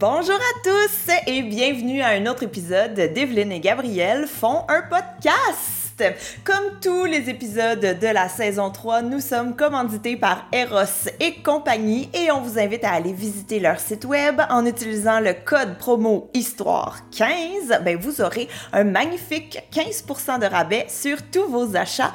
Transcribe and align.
Bonjour 0.00 0.36
à 0.36 0.60
tous 0.64 1.12
et 1.26 1.42
bienvenue 1.42 2.00
à 2.00 2.12
un 2.12 2.24
autre 2.24 2.44
épisode 2.44 2.94
d'Evelyne 2.94 3.52
et 3.52 3.60
Gabriel 3.60 4.26
font 4.26 4.64
un 4.66 4.80
podcast. 4.80 6.02
Comme 6.42 6.80
tous 6.80 7.04
les 7.04 7.28
épisodes 7.28 7.98
de 8.00 8.06
la 8.06 8.30
saison 8.30 8.70
3, 8.70 9.02
nous 9.02 9.20
sommes 9.20 9.54
commandités 9.54 10.16
par 10.16 10.46
Eros 10.52 11.10
et 11.20 11.42
compagnie 11.42 12.08
et 12.14 12.30
on 12.30 12.40
vous 12.40 12.58
invite 12.58 12.82
à 12.84 12.92
aller 12.92 13.12
visiter 13.12 13.60
leur 13.60 13.78
site 13.78 14.06
web 14.06 14.40
en 14.48 14.64
utilisant 14.64 15.20
le 15.20 15.34
code 15.34 15.76
promo 15.76 16.30
Histoire 16.32 17.00
15. 17.10 17.80
Ben, 17.84 17.98
vous 17.98 18.22
aurez 18.22 18.48
un 18.72 18.84
magnifique 18.84 19.62
15% 19.70 20.40
de 20.40 20.46
rabais 20.46 20.86
sur 20.88 21.18
tous 21.30 21.46
vos 21.46 21.76
achats 21.76 22.14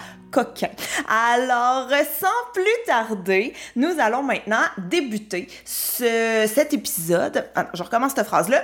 Alors, 1.08 1.90
sans 2.20 2.52
plus 2.54 2.66
tarder, 2.86 3.54
nous 3.76 3.96
allons 4.00 4.24
maintenant 4.24 4.64
débuter 4.78 5.48
ce, 5.64 6.50
cet 6.54 6.74
épisode. 6.74 7.46
Ah, 7.56 7.68
je 7.74 7.84
recommence 7.84 8.14
cette 8.16 8.28
phrase-là. 8.28 8.64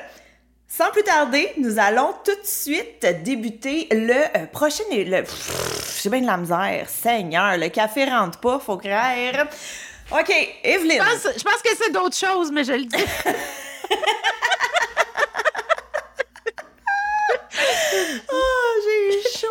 Sans 0.67 0.89
plus 0.91 1.03
tarder, 1.03 1.51
nous 1.57 1.79
allons 1.79 2.13
tout 2.23 2.31
de 2.31 2.45
suite 2.45 3.05
débuter 3.23 3.89
le 3.91 4.13
euh, 4.13 4.45
prochain... 4.51 4.83
Le, 4.89 5.23
j'ai 6.01 6.09
bien 6.09 6.21
de 6.21 6.25
la 6.25 6.37
misère. 6.37 6.87
Seigneur, 6.87 7.57
le 7.57 7.67
café 7.67 8.05
rentre 8.05 8.39
pas, 8.39 8.57
faut 8.57 8.77
croire. 8.77 9.47
OK, 10.11 10.33
Evelyne. 10.63 11.01
Je 11.01 11.23
pense, 11.27 11.37
je 11.37 11.43
pense 11.43 11.61
que 11.61 11.69
c'est 11.77 11.91
d'autres 11.91 12.17
choses, 12.17 12.51
mais 12.51 12.63
je 12.63 12.71
le 12.71 12.85
dis. 12.85 13.03
oh, 18.31 18.35
chaud. 19.35 19.47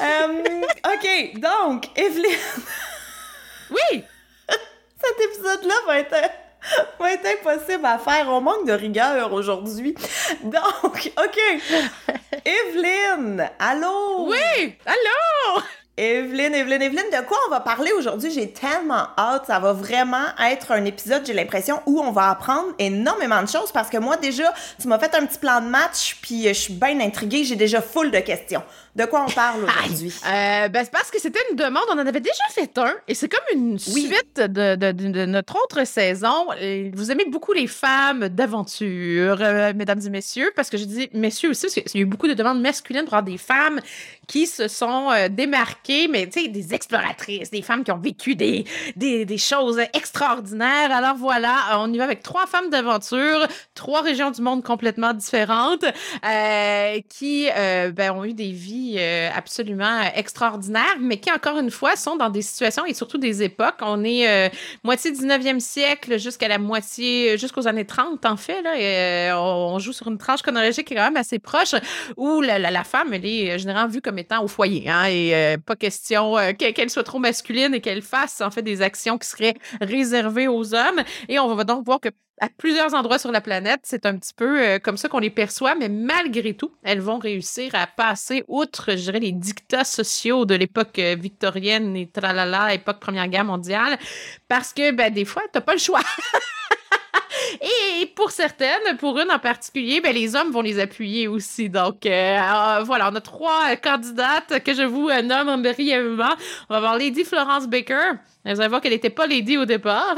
Euh, 0.00 0.62
OK, 0.94 1.40
donc, 1.40 1.88
Evelyne. 1.96 2.38
oui! 3.70 4.04
Cet 4.48 5.20
épisode-là 5.20 5.74
va 5.86 5.98
être 5.98 6.16
va 6.98 7.12
être 7.12 7.26
impossible 7.26 7.84
à 7.84 7.98
faire. 7.98 8.26
On 8.28 8.40
manque 8.40 8.66
de 8.66 8.72
rigueur 8.72 9.32
aujourd'hui. 9.32 9.94
Donc, 10.42 11.12
OK. 11.22 11.40
Evelyne, 12.44 13.50
allô? 13.58 14.26
Oui, 14.28 14.76
allô? 14.86 15.62
Evelyne, 15.96 16.54
Evelyne, 16.54 16.82
Evelyne, 16.82 17.10
de 17.12 17.24
quoi 17.24 17.38
on 17.46 17.50
va 17.50 17.60
parler 17.60 17.92
aujourd'hui? 17.92 18.32
J'ai 18.32 18.50
tellement 18.50 19.06
hâte. 19.16 19.44
Ça 19.46 19.60
va 19.60 19.72
vraiment 19.72 20.26
être 20.40 20.72
un 20.72 20.84
épisode, 20.86 21.24
j'ai 21.24 21.32
l'impression, 21.32 21.80
où 21.86 22.00
on 22.00 22.10
va 22.10 22.30
apprendre 22.30 22.74
énormément 22.80 23.40
de 23.40 23.48
choses 23.48 23.70
parce 23.70 23.90
que 23.90 23.98
moi, 23.98 24.16
déjà, 24.16 24.52
tu 24.80 24.88
m'as 24.88 24.98
fait 24.98 25.14
un 25.14 25.24
petit 25.24 25.38
plan 25.38 25.60
de 25.60 25.68
match, 25.68 26.18
puis 26.20 26.48
je 26.48 26.52
suis 26.52 26.74
bien 26.74 26.98
intriguée. 27.00 27.44
J'ai 27.44 27.54
déjà 27.54 27.80
full 27.80 28.10
de 28.10 28.18
questions. 28.18 28.62
De 28.96 29.06
quoi 29.06 29.26
on 29.28 29.32
parle 29.32 29.64
aujourd'hui? 29.64 30.12
Euh, 30.24 30.68
ben, 30.68 30.84
c'est 30.84 30.92
parce 30.92 31.10
que 31.10 31.20
c'était 31.20 31.40
une 31.50 31.56
demande. 31.56 31.82
On 31.90 31.94
en 31.94 32.06
avait 32.06 32.20
déjà 32.20 32.44
fait 32.50 32.78
un 32.78 32.94
et 33.08 33.14
c'est 33.14 33.28
comme 33.28 33.44
une 33.52 33.76
suite 33.76 34.38
de, 34.38 34.76
de, 34.76 34.92
de, 34.92 35.26
notre 35.26 35.56
autre 35.56 35.84
saison. 35.84 36.46
Vous 36.92 37.10
aimez 37.10 37.24
beaucoup 37.28 37.52
les 37.52 37.66
femmes 37.66 38.28
d'aventure, 38.28 39.38
euh, 39.40 39.72
mesdames 39.74 40.00
et 40.06 40.10
messieurs, 40.10 40.52
parce 40.54 40.70
que 40.70 40.76
je 40.76 40.84
dis 40.84 41.08
messieurs 41.12 41.50
aussi, 41.50 41.66
parce 41.66 41.74
qu'il 41.74 42.00
y 42.00 42.04
a 42.04 42.06
eu 42.06 42.08
beaucoup 42.08 42.28
de 42.28 42.34
demandes 42.34 42.60
masculines 42.60 43.04
pour 43.04 43.14
avoir 43.14 43.24
des 43.24 43.38
femmes 43.38 43.80
qui 44.28 44.46
se 44.46 44.68
sont 44.68 45.10
euh, 45.10 45.28
démarquées, 45.28 46.06
mais 46.06 46.28
tu 46.28 46.42
sais, 46.42 46.48
des 46.48 46.72
exploratrices, 46.72 47.50
des 47.50 47.62
femmes 47.62 47.82
qui 47.82 47.90
ont 47.90 47.98
vécu 47.98 48.36
des, 48.36 48.64
des, 48.94 49.24
des, 49.24 49.38
choses 49.38 49.80
extraordinaires. 49.92 50.92
Alors 50.92 51.16
voilà, 51.16 51.80
on 51.80 51.92
y 51.92 51.98
va 51.98 52.04
avec 52.04 52.22
trois 52.22 52.46
femmes 52.46 52.70
d'aventure, 52.70 53.46
trois 53.74 54.02
régions 54.02 54.30
du 54.30 54.40
monde 54.40 54.62
complètement 54.62 55.12
différentes, 55.12 55.84
euh, 55.84 57.00
qui 57.08 57.48
ben, 57.92 58.12
ont 58.12 58.24
eu 58.24 58.34
des 58.34 58.52
vies 58.52 58.83
euh, 58.96 59.30
absolument 59.34 60.00
extraordinaires, 60.14 60.96
mais 61.00 61.18
qui, 61.18 61.30
encore 61.30 61.58
une 61.58 61.70
fois, 61.70 61.96
sont 61.96 62.16
dans 62.16 62.30
des 62.30 62.42
situations 62.42 62.84
et 62.84 62.94
surtout 62.94 63.18
des 63.18 63.42
époques. 63.42 63.76
On 63.80 64.04
est 64.04 64.28
euh, 64.28 64.48
moitié 64.82 65.12
19e 65.12 65.60
siècle 65.60 66.18
jusqu'à 66.18 66.48
la 66.48 66.58
moitié, 66.58 67.38
jusqu'aux 67.38 67.66
années 67.66 67.84
30, 67.84 68.24
en 68.26 68.36
fait. 68.36 68.62
Là, 68.62 68.74
euh, 68.76 69.32
on 69.36 69.78
joue 69.78 69.92
sur 69.92 70.08
une 70.08 70.18
tranche 70.18 70.42
chronologique 70.42 70.86
qui 70.86 70.94
est 70.94 70.96
quand 70.96 71.04
même 71.04 71.16
assez 71.16 71.38
proche, 71.38 71.74
où 72.16 72.40
la, 72.40 72.58
la, 72.58 72.84
femme, 72.84 73.12
elle 73.12 73.26
est 73.26 73.58
généralement 73.58 73.92
vue 73.92 74.00
comme 74.00 74.18
étant 74.18 74.42
au 74.42 74.48
foyer. 74.48 74.88
Hein, 74.88 75.06
et 75.06 75.56
pas 75.64 75.76
question 75.76 76.36
qu'elle 76.58 76.90
soit 76.90 77.04
trop 77.04 77.18
masculine 77.18 77.74
et 77.74 77.80
qu'elle 77.80 78.02
fasse, 78.02 78.40
en 78.40 78.50
fait, 78.50 78.62
des 78.62 78.82
actions 78.82 79.18
qui 79.18 79.28
seraient 79.28 79.54
réservées 79.80 80.48
aux 80.48 80.74
hommes. 80.74 81.02
Et 81.28 81.38
on 81.38 81.54
va 81.54 81.64
donc 81.64 81.84
voir 81.84 82.00
que 82.00 82.10
à 82.40 82.48
plusieurs 82.48 82.94
endroits 82.94 83.18
sur 83.18 83.32
la 83.32 83.40
planète. 83.40 83.80
C'est 83.84 84.06
un 84.06 84.16
petit 84.16 84.34
peu 84.34 84.60
euh, 84.60 84.78
comme 84.78 84.96
ça 84.96 85.08
qu'on 85.08 85.18
les 85.18 85.30
perçoit, 85.30 85.74
mais 85.74 85.88
malgré 85.88 86.54
tout, 86.54 86.72
elles 86.82 87.00
vont 87.00 87.18
réussir 87.18 87.74
à 87.74 87.86
passer 87.86 88.44
outre, 88.48 88.90
je 88.90 88.96
dirais, 88.96 89.20
les 89.20 89.32
dictats 89.32 89.84
sociaux 89.84 90.44
de 90.44 90.54
l'époque 90.54 90.98
euh, 90.98 91.16
victorienne 91.18 91.96
et 91.96 92.06
tralala, 92.06 92.74
époque 92.74 93.00
Première 93.00 93.28
Guerre 93.28 93.44
mondiale, 93.44 93.98
parce 94.48 94.72
que, 94.72 94.90
ben, 94.92 95.12
des 95.12 95.24
fois, 95.24 95.42
t'as 95.52 95.60
pas 95.60 95.74
le 95.74 95.78
choix. 95.78 96.00
Et 98.00 98.06
pour 98.06 98.30
certaines, 98.30 98.96
pour 98.98 99.18
une 99.18 99.30
en 99.30 99.38
particulier, 99.38 100.00
ben, 100.00 100.14
les 100.14 100.34
hommes 100.34 100.50
vont 100.50 100.60
les 100.60 100.78
appuyer 100.78 101.28
aussi. 101.28 101.68
Donc, 101.68 102.06
euh, 102.06 102.82
voilà, 102.84 103.10
on 103.10 103.14
a 103.14 103.20
trois 103.20 103.76
candidates 103.76 104.62
que 104.64 104.74
je 104.74 104.82
vous 104.82 105.10
nomme 105.22 105.62
brièvement. 105.62 106.34
On 106.68 106.74
va 106.74 106.76
avoir 106.76 106.98
Lady 106.98 107.24
Florence 107.24 107.66
Baker. 107.66 108.12
Vous 108.44 108.60
allez 108.60 108.68
voir 108.68 108.82
qu'elle 108.82 108.92
n'était 108.92 109.10
pas 109.10 109.26
lady 109.26 109.56
au 109.56 109.64
départ. 109.64 110.16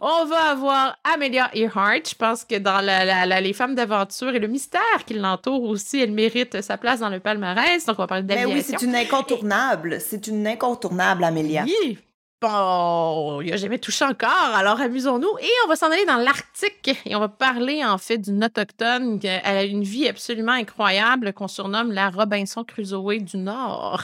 On 0.00 0.24
va 0.24 0.50
avoir 0.50 0.96
Amelia 1.04 1.50
Earhart. 1.54 2.08
Je 2.08 2.14
pense 2.14 2.44
que 2.44 2.56
dans 2.56 2.80
la, 2.80 3.40
les 3.40 3.52
femmes 3.52 3.74
d'aventure 3.74 4.34
et 4.34 4.38
le 4.38 4.48
mystère 4.48 4.80
qui 5.06 5.14
l'entoure 5.14 5.62
aussi, 5.62 6.00
elle 6.00 6.12
mérite 6.12 6.62
sa 6.62 6.78
place 6.78 7.00
dans 7.00 7.10
le 7.10 7.20
palmarès. 7.20 7.84
Donc, 7.84 7.96
on 7.98 8.02
va 8.02 8.06
parler 8.06 8.24
d'aviation. 8.24 8.54
Mais 8.54 8.60
oui, 8.60 8.64
c'est 8.66 8.86
une 8.86 8.94
incontournable. 8.94 9.98
C'est 10.00 10.26
une 10.26 10.46
incontournable, 10.46 11.24
Amelia. 11.24 11.64
Oui, 11.64 11.98
Bon, 12.42 13.40
il 13.40 13.50
a 13.50 13.56
jamais 13.56 13.78
touché 13.78 14.04
encore, 14.04 14.54
alors 14.54 14.78
amusons-nous. 14.78 15.38
Et 15.40 15.48
on 15.64 15.68
va 15.68 15.76
s'en 15.76 15.90
aller 15.90 16.04
dans 16.04 16.16
l'Arctique 16.16 16.94
et 17.06 17.16
on 17.16 17.20
va 17.20 17.28
parler 17.28 17.82
en 17.82 17.96
fait 17.96 18.18
d'une 18.18 18.44
autochtone. 18.44 19.18
Elle 19.22 19.56
a 19.56 19.64
une 19.64 19.82
vie 19.82 20.06
absolument 20.06 20.52
incroyable 20.52 21.32
qu'on 21.32 21.48
surnomme 21.48 21.92
la 21.92 22.10
Robinson 22.10 22.62
Crusoe 22.62 23.20
du 23.20 23.38
Nord, 23.38 24.02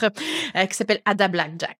euh, 0.55 0.65
qui 0.65 0.75
s'appelle 0.75 1.01
Ada 1.05 1.27
Blackjack. 1.27 1.77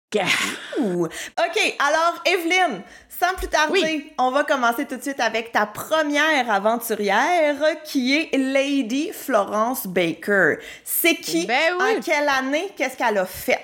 OK, 1.40 1.76
alors 1.80 2.22
Evelyne, 2.26 2.84
sans 3.10 3.34
plus 3.36 3.48
tarder, 3.48 4.14
on 4.20 4.30
va 4.30 4.44
commencer 4.44 4.86
tout 4.86 4.98
de 4.98 5.02
suite 5.02 5.20
avec 5.20 5.52
ta 5.54 5.66
première 5.66 6.52
aventurière 6.52 7.56
qui 7.84 8.16
est 8.16 8.38
Lady 8.38 9.12
Florence 9.12 9.88
Baker. 9.88 10.58
C'est 10.84 11.16
qui? 11.16 11.48
Ben 11.48 11.74
En 11.80 12.00
quelle 12.00 12.30
année? 12.30 12.70
Qu'est-ce 12.78 12.96
qu'elle 12.96 13.18
a 13.18 13.26
fait? 13.26 13.63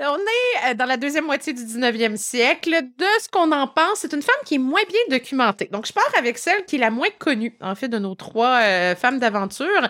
On 0.00 0.16
est 0.16 0.70
euh, 0.70 0.74
dans 0.74 0.84
la 0.84 0.96
deuxième 0.96 1.26
moitié 1.26 1.52
du 1.52 1.62
19e 1.62 2.16
siècle. 2.16 2.70
De 2.70 3.04
ce 3.20 3.28
qu'on 3.28 3.52
en 3.52 3.66
pense, 3.66 3.98
c'est 3.98 4.12
une 4.12 4.22
femme 4.22 4.34
qui 4.44 4.56
est 4.56 4.58
moins 4.58 4.82
bien 4.88 5.18
documentée. 5.18 5.68
Donc, 5.70 5.86
je 5.86 5.92
pars 5.92 6.10
avec 6.16 6.38
celle 6.38 6.64
qui 6.64 6.76
est 6.76 6.78
la 6.78 6.90
moins 6.90 7.08
connue, 7.18 7.56
en 7.60 7.74
fait, 7.74 7.88
de 7.88 7.98
nos 7.98 8.14
trois 8.14 8.60
euh, 8.62 8.94
femmes 8.94 9.18
d'aventure. 9.18 9.88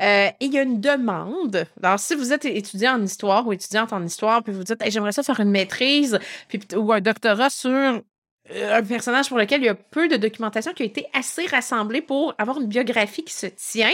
Euh, 0.00 0.28
et 0.28 0.44
il 0.44 0.52
y 0.52 0.58
a 0.58 0.62
une 0.62 0.80
demande. 0.80 1.66
Alors, 1.82 1.98
si 1.98 2.14
vous 2.14 2.32
êtes 2.32 2.44
étudiant 2.44 2.94
en 2.94 3.02
histoire 3.02 3.46
ou 3.46 3.52
étudiante 3.52 3.92
en 3.92 4.04
histoire, 4.04 4.42
puis 4.42 4.52
vous 4.52 4.64
dites, 4.64 4.82
j'aimerais 4.88 5.12
ça 5.12 5.22
faire 5.22 5.40
une 5.40 5.50
maîtrise 5.50 6.18
puis, 6.48 6.60
ou 6.76 6.92
un 6.92 7.00
doctorat 7.00 7.50
sur 7.50 8.02
un 8.50 8.82
personnage 8.82 9.28
pour 9.28 9.38
lequel 9.38 9.62
il 9.62 9.66
y 9.66 9.68
a 9.68 9.74
peu 9.74 10.08
de 10.08 10.16
documentation 10.16 10.72
qui 10.72 10.82
a 10.82 10.86
été 10.86 11.06
assez 11.14 11.46
rassemblée 11.46 12.02
pour 12.02 12.34
avoir 12.38 12.60
une 12.60 12.66
biographie 12.66 13.24
qui 13.24 13.34
se 13.34 13.46
tient 13.46 13.92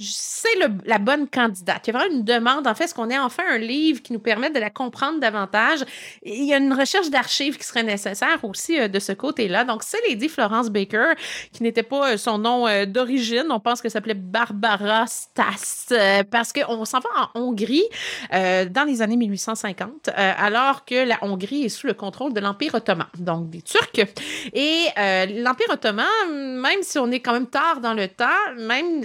c'est 0.00 0.48
la 0.84 0.98
bonne 0.98 1.28
candidate. 1.28 1.86
Il 1.86 1.92
y 1.92 1.96
a 1.96 1.98
vraiment 1.98 2.14
une 2.16 2.24
demande. 2.24 2.66
En 2.66 2.74
fait, 2.74 2.84
est-ce 2.84 2.94
qu'on 2.94 3.10
ait 3.10 3.18
enfin 3.18 3.44
un 3.48 3.58
livre 3.58 4.02
qui 4.02 4.12
nous 4.12 4.18
permette 4.18 4.54
de 4.54 4.60
la 4.60 4.70
comprendre 4.70 5.20
davantage? 5.20 5.84
il 6.22 6.44
y 6.44 6.54
a 6.54 6.58
une 6.58 6.72
recherche 6.72 7.10
d'archives 7.10 7.58
qui 7.58 7.64
serait 7.64 7.82
nécessaire 7.82 8.38
aussi 8.44 8.78
euh, 8.78 8.88
de 8.88 8.98
ce 8.98 9.12
côté-là. 9.12 9.64
Donc, 9.64 9.82
c'est 9.82 9.98
Lady 10.08 10.28
Florence 10.28 10.70
Baker, 10.70 11.12
qui 11.52 11.62
n'était 11.62 11.82
pas 11.82 12.12
euh, 12.12 12.16
son 12.16 12.38
nom 12.38 12.66
euh, 12.66 12.86
d'origine. 12.86 13.46
On 13.50 13.60
pense 13.60 13.80
que 13.80 13.88
s'appelait 13.88 14.14
Barbara 14.14 15.06
Stas, 15.06 15.92
parce 16.30 16.52
qu'on 16.52 16.84
s'en 16.84 17.00
va 17.00 17.08
en 17.34 17.40
Hongrie 17.40 17.84
dans 18.30 18.86
les 18.86 19.02
années 19.02 19.16
1850, 19.16 20.10
alors 20.14 20.84
que 20.84 21.06
la 21.06 21.18
Hongrie 21.22 21.64
est 21.64 21.68
sous 21.68 21.86
le 21.86 21.94
contrôle 21.94 22.32
de 22.32 22.40
l'Empire 22.40 22.74
ottoman, 22.74 23.06
donc 23.18 23.50
des 23.50 23.62
Turcs. 23.62 24.06
Et 24.52 24.84
l'Empire 24.96 25.68
ottoman, 25.70 26.06
même 26.30 26.82
si 26.82 26.98
on 26.98 27.10
est 27.10 27.20
quand 27.20 27.32
même 27.32 27.48
tard 27.48 27.80
dans 27.80 27.94
le 27.94 28.08
temps, 28.08 28.26
même 28.56 29.02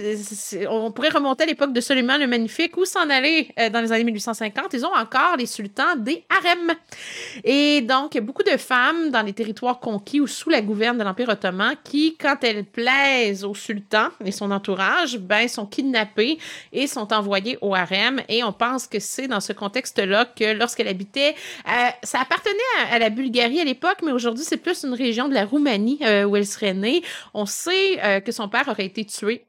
on 0.68 0.85
on 0.86 0.92
pourrait 0.92 1.08
remonter 1.08 1.42
à 1.42 1.46
l'époque 1.46 1.72
de 1.72 1.80
Soliman 1.80 2.16
le 2.16 2.28
Magnifique 2.28 2.76
ou 2.76 2.84
s'en 2.84 3.10
aller 3.10 3.48
euh, 3.58 3.70
dans 3.70 3.80
les 3.80 3.90
années 3.90 4.04
1850. 4.04 4.72
Ils 4.72 4.86
ont 4.86 4.94
encore 4.94 5.36
les 5.36 5.46
sultans 5.46 5.96
des 5.96 6.24
harems. 6.30 6.76
Et 7.42 7.80
donc, 7.80 8.16
beaucoup 8.18 8.44
de 8.44 8.56
femmes 8.56 9.10
dans 9.10 9.22
les 9.22 9.32
territoires 9.32 9.80
conquis 9.80 10.20
ou 10.20 10.28
sous 10.28 10.48
la 10.48 10.62
gouverne 10.62 10.96
de 10.96 11.02
l'Empire 11.02 11.28
ottoman 11.28 11.74
qui, 11.82 12.16
quand 12.16 12.36
elles 12.44 12.64
plaisent 12.64 13.44
au 13.44 13.54
sultan 13.54 14.08
et 14.24 14.30
son 14.30 14.52
entourage, 14.52 15.18
ben, 15.18 15.48
sont 15.48 15.66
kidnappées 15.66 16.38
et 16.72 16.86
sont 16.86 17.12
envoyées 17.12 17.58
au 17.60 17.74
harem. 17.74 18.22
Et 18.28 18.44
on 18.44 18.52
pense 18.52 18.86
que 18.86 19.00
c'est 19.00 19.26
dans 19.26 19.40
ce 19.40 19.52
contexte-là 19.52 20.24
que 20.24 20.52
lorsqu'elle 20.56 20.88
habitait, 20.88 21.34
euh, 21.66 21.88
ça 22.04 22.20
appartenait 22.20 22.54
à, 22.92 23.00
la 23.00 23.10
Bulgarie 23.10 23.60
à 23.60 23.64
l'époque, 23.64 23.98
mais 24.04 24.12
aujourd'hui, 24.12 24.44
c'est 24.44 24.56
plus 24.56 24.84
une 24.84 24.94
région 24.94 25.28
de 25.28 25.34
la 25.34 25.44
Roumanie 25.44 25.98
euh, 26.02 26.24
où 26.24 26.36
elle 26.36 26.46
serait 26.46 26.74
née. 26.74 27.02
On 27.34 27.44
sait 27.44 28.22
que 28.24 28.30
son 28.30 28.48
père 28.48 28.68
aurait 28.68 28.86
été 28.86 29.04
tué 29.04 29.46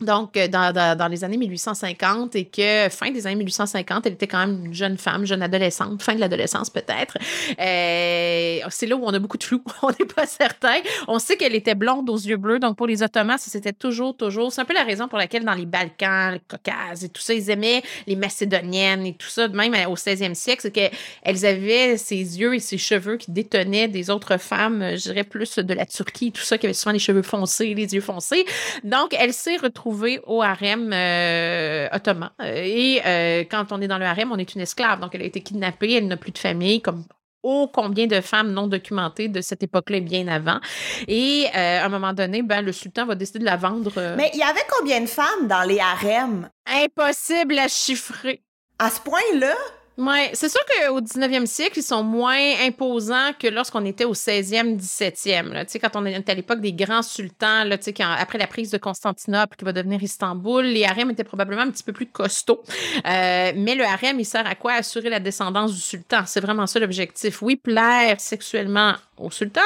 donc, 0.00 0.36
euh, 0.36 0.48
dans, 0.48 0.72
dans, 0.96 1.08
les 1.08 1.22
années 1.22 1.36
1850 1.36 2.34
et 2.34 2.46
que 2.46 2.88
fin 2.90 3.12
des 3.12 3.28
années 3.28 3.36
1850, 3.36 4.06
elle 4.06 4.14
était 4.14 4.26
quand 4.26 4.44
même 4.44 4.66
une 4.66 4.74
jeune 4.74 4.98
femme, 4.98 5.24
jeune 5.24 5.40
adolescente, 5.40 6.02
fin 6.02 6.16
de 6.16 6.20
l'adolescence 6.20 6.68
peut-être. 6.68 7.16
Euh, 7.60 8.58
c'est 8.70 8.86
là 8.86 8.96
où 8.96 9.04
on 9.04 9.14
a 9.14 9.18
beaucoup 9.20 9.38
de 9.38 9.44
flou, 9.44 9.62
on 9.82 9.90
n'est 9.90 10.06
pas 10.06 10.26
certain. 10.26 10.74
On 11.06 11.20
sait 11.20 11.36
qu'elle 11.36 11.54
était 11.54 11.76
blonde 11.76 12.10
aux 12.10 12.18
yeux 12.18 12.36
bleus, 12.36 12.58
donc 12.58 12.76
pour 12.76 12.88
les 12.88 13.04
Ottomans, 13.04 13.38
c'était 13.38 13.72
toujours, 13.72 14.16
toujours. 14.16 14.52
C'est 14.52 14.60
un 14.60 14.64
peu 14.64 14.74
la 14.74 14.82
raison 14.82 15.06
pour 15.06 15.16
laquelle 15.16 15.44
dans 15.44 15.54
les 15.54 15.66
Balkans, 15.66 16.32
le 16.32 16.40
Caucase 16.48 17.04
et 17.04 17.08
tout 17.08 17.22
ça, 17.22 17.32
ils 17.32 17.48
aimaient 17.50 17.82
les 18.08 18.16
Macédoniennes 18.16 19.06
et 19.06 19.14
tout 19.14 19.28
ça, 19.28 19.46
même 19.46 19.74
au 19.88 19.94
16e 19.94 20.34
siècle, 20.34 20.62
c'est 20.62 20.72
qu'elles 20.72 21.46
avaient 21.46 21.96
ces 21.98 22.40
yeux 22.40 22.56
et 22.56 22.60
ces 22.60 22.78
cheveux 22.78 23.16
qui 23.16 23.30
détonnaient 23.30 23.86
des 23.86 24.10
autres 24.10 24.38
femmes, 24.38 24.96
je 24.96 25.02
dirais 25.02 25.24
plus 25.24 25.56
de 25.56 25.74
la 25.74 25.86
Turquie, 25.86 26.32
tout 26.32 26.42
ça, 26.42 26.58
qui 26.58 26.66
avaient 26.66 26.74
souvent 26.74 26.92
les 26.92 26.98
cheveux 26.98 27.22
foncés, 27.22 27.74
les 27.74 27.94
yeux 27.94 28.00
foncés. 28.00 28.44
Donc, 28.82 29.14
elle 29.16 29.32
s'est 29.32 29.56
retrouvée 29.56 29.83
au 29.86 30.42
harem 30.42 30.92
euh, 30.92 31.88
ottoman. 31.92 32.30
Et 32.44 33.00
euh, 33.04 33.44
quand 33.50 33.72
on 33.72 33.80
est 33.80 33.88
dans 33.88 33.98
le 33.98 34.04
harem, 34.04 34.32
on 34.32 34.38
est 34.38 34.54
une 34.54 34.60
esclave. 34.60 35.00
Donc, 35.00 35.14
elle 35.14 35.22
a 35.22 35.26
été 35.26 35.40
kidnappée, 35.40 35.94
elle 35.94 36.08
n'a 36.08 36.16
plus 36.16 36.32
de 36.32 36.38
famille, 36.38 36.80
comme 36.80 37.04
oh 37.42 37.70
combien 37.72 38.06
de 38.06 38.20
femmes 38.20 38.52
non 38.52 38.66
documentées 38.66 39.28
de 39.28 39.40
cette 39.40 39.62
époque-là 39.62 40.00
bien 40.00 40.26
avant. 40.28 40.60
Et 41.06 41.46
euh, 41.54 41.82
à 41.82 41.84
un 41.84 41.88
moment 41.88 42.12
donné, 42.12 42.42
ben, 42.42 42.62
le 42.62 42.72
sultan 42.72 43.06
va 43.06 43.14
décider 43.14 43.40
de 43.40 43.44
la 43.44 43.56
vendre. 43.56 44.14
Mais 44.16 44.30
il 44.34 44.40
y 44.40 44.42
avait 44.42 44.64
combien 44.78 45.00
de 45.00 45.06
femmes 45.06 45.46
dans 45.46 45.62
les 45.62 45.78
harems? 45.78 46.48
Impossible 46.66 47.58
à 47.58 47.68
chiffrer. 47.68 48.42
À 48.78 48.90
ce 48.90 49.00
point-là? 49.00 49.54
Oui, 49.96 50.28
c'est 50.32 50.48
sûr 50.48 50.60
qu'au 50.64 51.00
19e 51.00 51.46
siècle, 51.46 51.78
ils 51.78 51.84
sont 51.84 52.02
moins 52.02 52.54
imposants 52.66 53.30
que 53.38 53.46
lorsqu'on 53.46 53.84
était 53.84 54.04
au 54.04 54.12
16e, 54.12 54.76
17e. 54.76 55.52
Là. 55.52 55.64
Quand 55.66 55.94
on 55.94 56.04
était 56.04 56.32
à 56.32 56.34
l'époque 56.34 56.60
des 56.60 56.72
grands 56.72 57.02
sultans, 57.02 57.62
là, 57.62 57.78
quand, 57.78 58.10
après 58.18 58.38
la 58.38 58.48
prise 58.48 58.72
de 58.72 58.78
Constantinople 58.78 59.56
qui 59.56 59.64
va 59.64 59.72
devenir 59.72 60.02
Istanbul, 60.02 60.64
les 60.64 60.84
harems 60.84 61.12
étaient 61.12 61.22
probablement 61.22 61.62
un 61.62 61.70
petit 61.70 61.84
peu 61.84 61.92
plus 61.92 62.06
costauds. 62.06 62.64
Euh, 63.06 63.52
mais 63.54 63.76
le 63.76 63.84
harem, 63.84 64.18
il 64.18 64.24
sert 64.24 64.46
à 64.48 64.56
quoi? 64.56 64.72
Assurer 64.72 65.10
la 65.10 65.20
descendance 65.20 65.72
du 65.72 65.80
sultan. 65.80 66.22
C'est 66.26 66.40
vraiment 66.40 66.66
ça 66.66 66.80
l'objectif. 66.80 67.40
Oui, 67.40 67.54
plaire 67.54 68.18
sexuellement 68.18 68.94
au 69.16 69.30
sultan, 69.30 69.60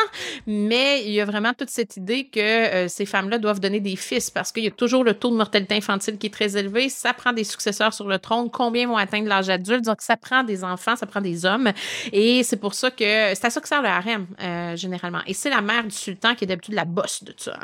mais 0.47 1.05
il 1.07 1.13
y 1.13 1.23
a 1.23 1.25
vraiment 1.25 1.55
toute 1.55 1.71
cette 1.71 1.97
idée 1.97 2.27
que 2.27 2.39
euh, 2.39 2.89
ces 2.89 3.07
femmes-là 3.07 3.39
doivent 3.39 3.61
donner 3.61 3.81
des 3.81 3.97
fils 3.97 4.31
parce 4.31 4.53
qu'il 4.53 4.63
y 4.63 4.67
a 4.67 4.71
toujours 4.71 5.05
le 5.05 5.15
taux 5.15 5.31
de 5.31 5.37
mortalité 5.37 5.75
infantile 5.75 6.19
qui 6.19 6.27
est 6.27 6.33
très 6.33 6.59
élevé. 6.59 6.91
Ça 6.91 7.15
prend 7.15 7.33
des 7.33 7.45
successeurs 7.45 7.95
sur 7.95 8.07
le 8.07 8.19
trône. 8.19 8.51
Combien 8.51 8.87
vont 8.89 8.99
atteindre 8.99 9.29
l'âge 9.29 9.49
adulte? 9.49 9.87
Donc, 9.87 10.03
ça 10.03 10.18
prend 10.21 10.43
des 10.45 10.65
enfants, 10.65 10.97
ça 10.97 11.07
prend 11.07 11.21
des 11.21 11.45
hommes. 11.45 11.73
Et 12.13 12.43
c'est 12.43 12.57
pour 12.57 12.75
ça 12.75 12.91
que 12.91 13.05
c'est 13.35 13.45
à 13.45 13.51
ça 13.51 13.61
que 13.61 13.69
sert 13.69 13.83
le 13.83 13.89
harem, 13.89 14.27
euh, 14.41 14.77
généralement. 14.77 15.21
Et 15.27 15.35
c'est 15.35 15.51
la 15.51 15.61
mère 15.61 15.85
du 15.85 15.95
sultan 15.95 16.35
qui 16.35 16.45
est 16.45 16.47
d'habitude 16.47 16.75
la 16.75 16.85
bosse 16.85 17.25
de 17.25 17.35
ça. 17.37 17.59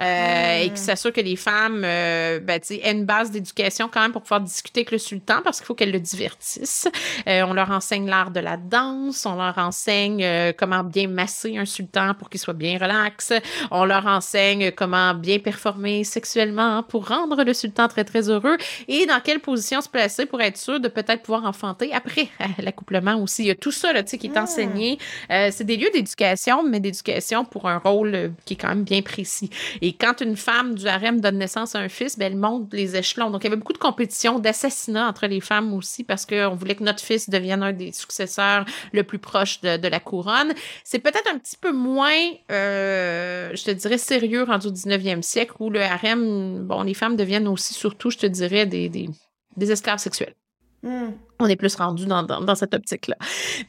Euh, 0.00 0.62
Et 0.62 0.66
qui 0.66 0.72
hmm. 0.72 0.76
s'assure 0.76 1.12
que 1.12 1.20
les 1.20 1.36
femmes 1.36 1.82
euh, 1.84 2.40
ben, 2.40 2.60
aient 2.70 2.92
une 2.92 3.04
base 3.04 3.30
d'éducation 3.30 3.88
quand 3.92 4.00
même 4.00 4.12
pour 4.12 4.22
pouvoir 4.22 4.40
discuter 4.40 4.80
avec 4.80 4.90
le 4.92 4.98
sultan 4.98 5.40
parce 5.42 5.58
qu'il 5.58 5.66
faut 5.66 5.74
qu'elles 5.74 5.92
le 5.92 6.00
divertissent. 6.00 6.88
on 7.26 7.52
leur 7.52 7.70
enseigne 7.70 8.08
l'art 8.08 8.30
de 8.30 8.40
la 8.40 8.56
danse, 8.56 9.26
on 9.26 9.36
leur 9.36 9.58
enseigne 9.58 10.52
comment 10.56 10.84
bien 10.84 11.08
un 11.18 11.64
sultan 11.64 12.14
pour 12.14 12.28
qu'il 12.28 12.40
soit 12.40 12.54
bien 12.54 12.78
relax. 12.78 13.32
On 13.70 13.84
leur 13.84 14.06
enseigne 14.06 14.72
comment 14.72 15.14
bien 15.14 15.38
performer 15.38 16.04
sexuellement 16.04 16.82
pour 16.82 17.08
rendre 17.08 17.42
le 17.44 17.54
sultan 17.54 17.88
très, 17.88 18.04
très 18.04 18.28
heureux 18.28 18.56
et 18.88 19.06
dans 19.06 19.20
quelle 19.20 19.40
position 19.40 19.80
se 19.80 19.88
placer 19.88 20.26
pour 20.26 20.40
être 20.40 20.56
sûr 20.56 20.80
de 20.80 20.88
peut-être 20.88 21.22
pouvoir 21.22 21.44
enfanter 21.44 21.93
après 21.94 22.28
l'accouplement 22.58 23.16
aussi. 23.22 23.44
Il 23.44 23.46
y 23.46 23.50
a 23.50 23.54
tout 23.54 23.72
ça 23.72 23.92
là, 23.92 24.02
qui 24.02 24.26
est 24.26 24.36
ah. 24.36 24.42
enseigné. 24.42 24.98
Euh, 25.30 25.48
c'est 25.52 25.64
des 25.64 25.76
lieux 25.76 25.90
d'éducation, 25.92 26.62
mais 26.62 26.80
d'éducation 26.80 27.44
pour 27.44 27.68
un 27.68 27.78
rôle 27.78 28.14
euh, 28.14 28.28
qui 28.44 28.54
est 28.54 28.56
quand 28.56 28.68
même 28.68 28.84
bien 28.84 29.02
précis. 29.02 29.50
Et 29.80 29.92
quand 29.94 30.20
une 30.20 30.36
femme 30.36 30.74
du 30.74 30.86
harem 30.86 31.20
donne 31.20 31.38
naissance 31.38 31.74
à 31.74 31.78
un 31.78 31.88
fils, 31.88 32.18
ben, 32.18 32.32
elle 32.32 32.38
monte 32.38 32.72
les 32.72 32.96
échelons. 32.96 33.30
Donc, 33.30 33.42
il 33.42 33.44
y 33.44 33.48
avait 33.48 33.56
beaucoup 33.56 33.72
de 33.72 33.78
compétitions, 33.78 34.38
d'assassinats 34.38 35.08
entre 35.08 35.26
les 35.26 35.40
femmes 35.40 35.72
aussi 35.74 36.04
parce 36.04 36.26
qu'on 36.26 36.54
voulait 36.54 36.74
que 36.74 36.84
notre 36.84 37.02
fils 37.02 37.30
devienne 37.30 37.62
un 37.62 37.72
des 37.72 37.92
successeurs 37.92 38.64
le 38.92 39.02
plus 39.02 39.18
proche 39.18 39.60
de, 39.60 39.76
de 39.76 39.88
la 39.88 40.00
couronne. 40.00 40.52
C'est 40.84 40.98
peut 40.98 41.10
peut-être 41.14 41.34
un 41.34 41.38
petit 41.38 41.56
peu 41.56 41.72
moins, 41.72 42.12
euh, 42.50 43.50
je 43.54 43.64
te 43.64 43.70
dirais, 43.70 43.98
sérieux 43.98 44.42
rendu 44.42 44.68
au 44.68 44.72
19e 44.72 45.22
siècle, 45.22 45.54
où 45.60 45.70
le 45.70 45.82
harem, 45.82 46.66
bon, 46.66 46.82
les 46.82 46.94
femmes 46.94 47.16
deviennent 47.16 47.48
aussi, 47.48 47.74
surtout, 47.74 48.10
je 48.10 48.18
te 48.18 48.26
dirais, 48.26 48.66
des, 48.66 48.88
des, 48.88 49.08
des 49.56 49.72
esclaves 49.72 49.98
sexuels. 49.98 50.34
Hmm 50.84 51.10
on 51.40 51.46
est 51.46 51.56
plus 51.56 51.74
rendu 51.74 52.06
dans, 52.06 52.22
dans, 52.22 52.54
cette 52.54 52.74
optique-là. 52.74 53.16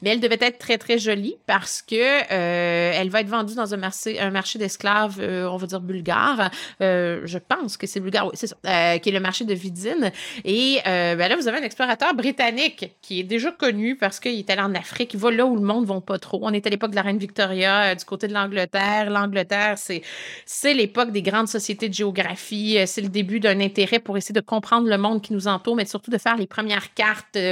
Mais 0.01 0.11
elle 0.11 0.19
devait 0.19 0.37
être 0.39 0.59
très, 0.59 0.77
très 0.77 0.99
jolie 0.99 1.35
parce 1.47 1.81
que 1.81 1.95
euh, 1.95 2.91
elle 2.93 3.09
va 3.09 3.21
être 3.21 3.27
vendue 3.27 3.55
dans 3.55 3.73
un 3.73 3.77
marché, 3.77 4.59
d'esclaves, 4.59 5.17
euh, 5.19 5.47
on 5.49 5.57
va 5.57 5.65
dire 5.65 5.81
bulgare. 5.81 6.51
Euh, 6.81 7.21
je 7.25 7.37
pense 7.39 7.77
que 7.77 7.87
c'est 7.87 7.99
bulgare, 7.99 8.27
oui, 8.27 8.33
c'est 8.35 8.47
ça, 8.47 8.99
qui 8.99 9.09
est 9.09 9.11
le 9.11 9.19
marché 9.19 9.45
de 9.45 9.53
Vidine. 9.53 10.11
Et 10.43 10.79
ben 10.85 11.17
là, 11.17 11.35
vous 11.35 11.47
avez 11.47 11.57
un 11.57 11.63
explorateur 11.63 12.13
britannique 12.13 12.95
qui 13.01 13.19
est 13.19 13.23
déjà 13.23 13.51
connu 13.51 13.95
parce 13.95 14.19
qu'il 14.19 14.37
est 14.37 14.49
allé 14.49 14.61
en 14.61 14.75
Afrique. 14.75 15.13
Il 15.13 15.19
va 15.19 15.31
là 15.31 15.45
où 15.45 15.55
le 15.55 15.61
monde 15.61 15.87
ne 15.87 15.93
va 15.93 16.01
pas 16.01 16.19
trop. 16.19 16.39
On 16.43 16.51
est 16.51 16.65
à 16.67 16.69
l'époque 16.69 16.91
de 16.91 16.95
la 16.95 17.01
reine 17.01 17.17
Victoria, 17.17 17.95
du 17.95 18.05
côté 18.05 18.27
de 18.27 18.33
l'Angleterre. 18.33 19.09
L'Angleterre, 19.09 19.77
c'est, 19.77 20.01
c'est 20.45 20.73
l'époque 20.73 21.11
des 21.11 21.21
grandes 21.21 21.47
sociétés 21.47 21.89
de 21.89 21.93
géographie. 21.93 22.77
C'est 22.85 23.01
le 23.01 23.09
début 23.09 23.39
d'un 23.39 23.59
intérêt 23.59 23.99
pour 23.99 24.17
essayer 24.17 24.33
de 24.33 24.45
comprendre 24.45 24.87
le 24.87 24.97
monde 24.97 25.21
qui 25.21 25.33
nous 25.33 25.47
entoure, 25.47 25.75
mais 25.75 25.85
surtout 25.85 26.11
de 26.11 26.17
faire 26.17 26.37
les 26.37 26.47
premières 26.47 26.93
cartes 26.93 27.04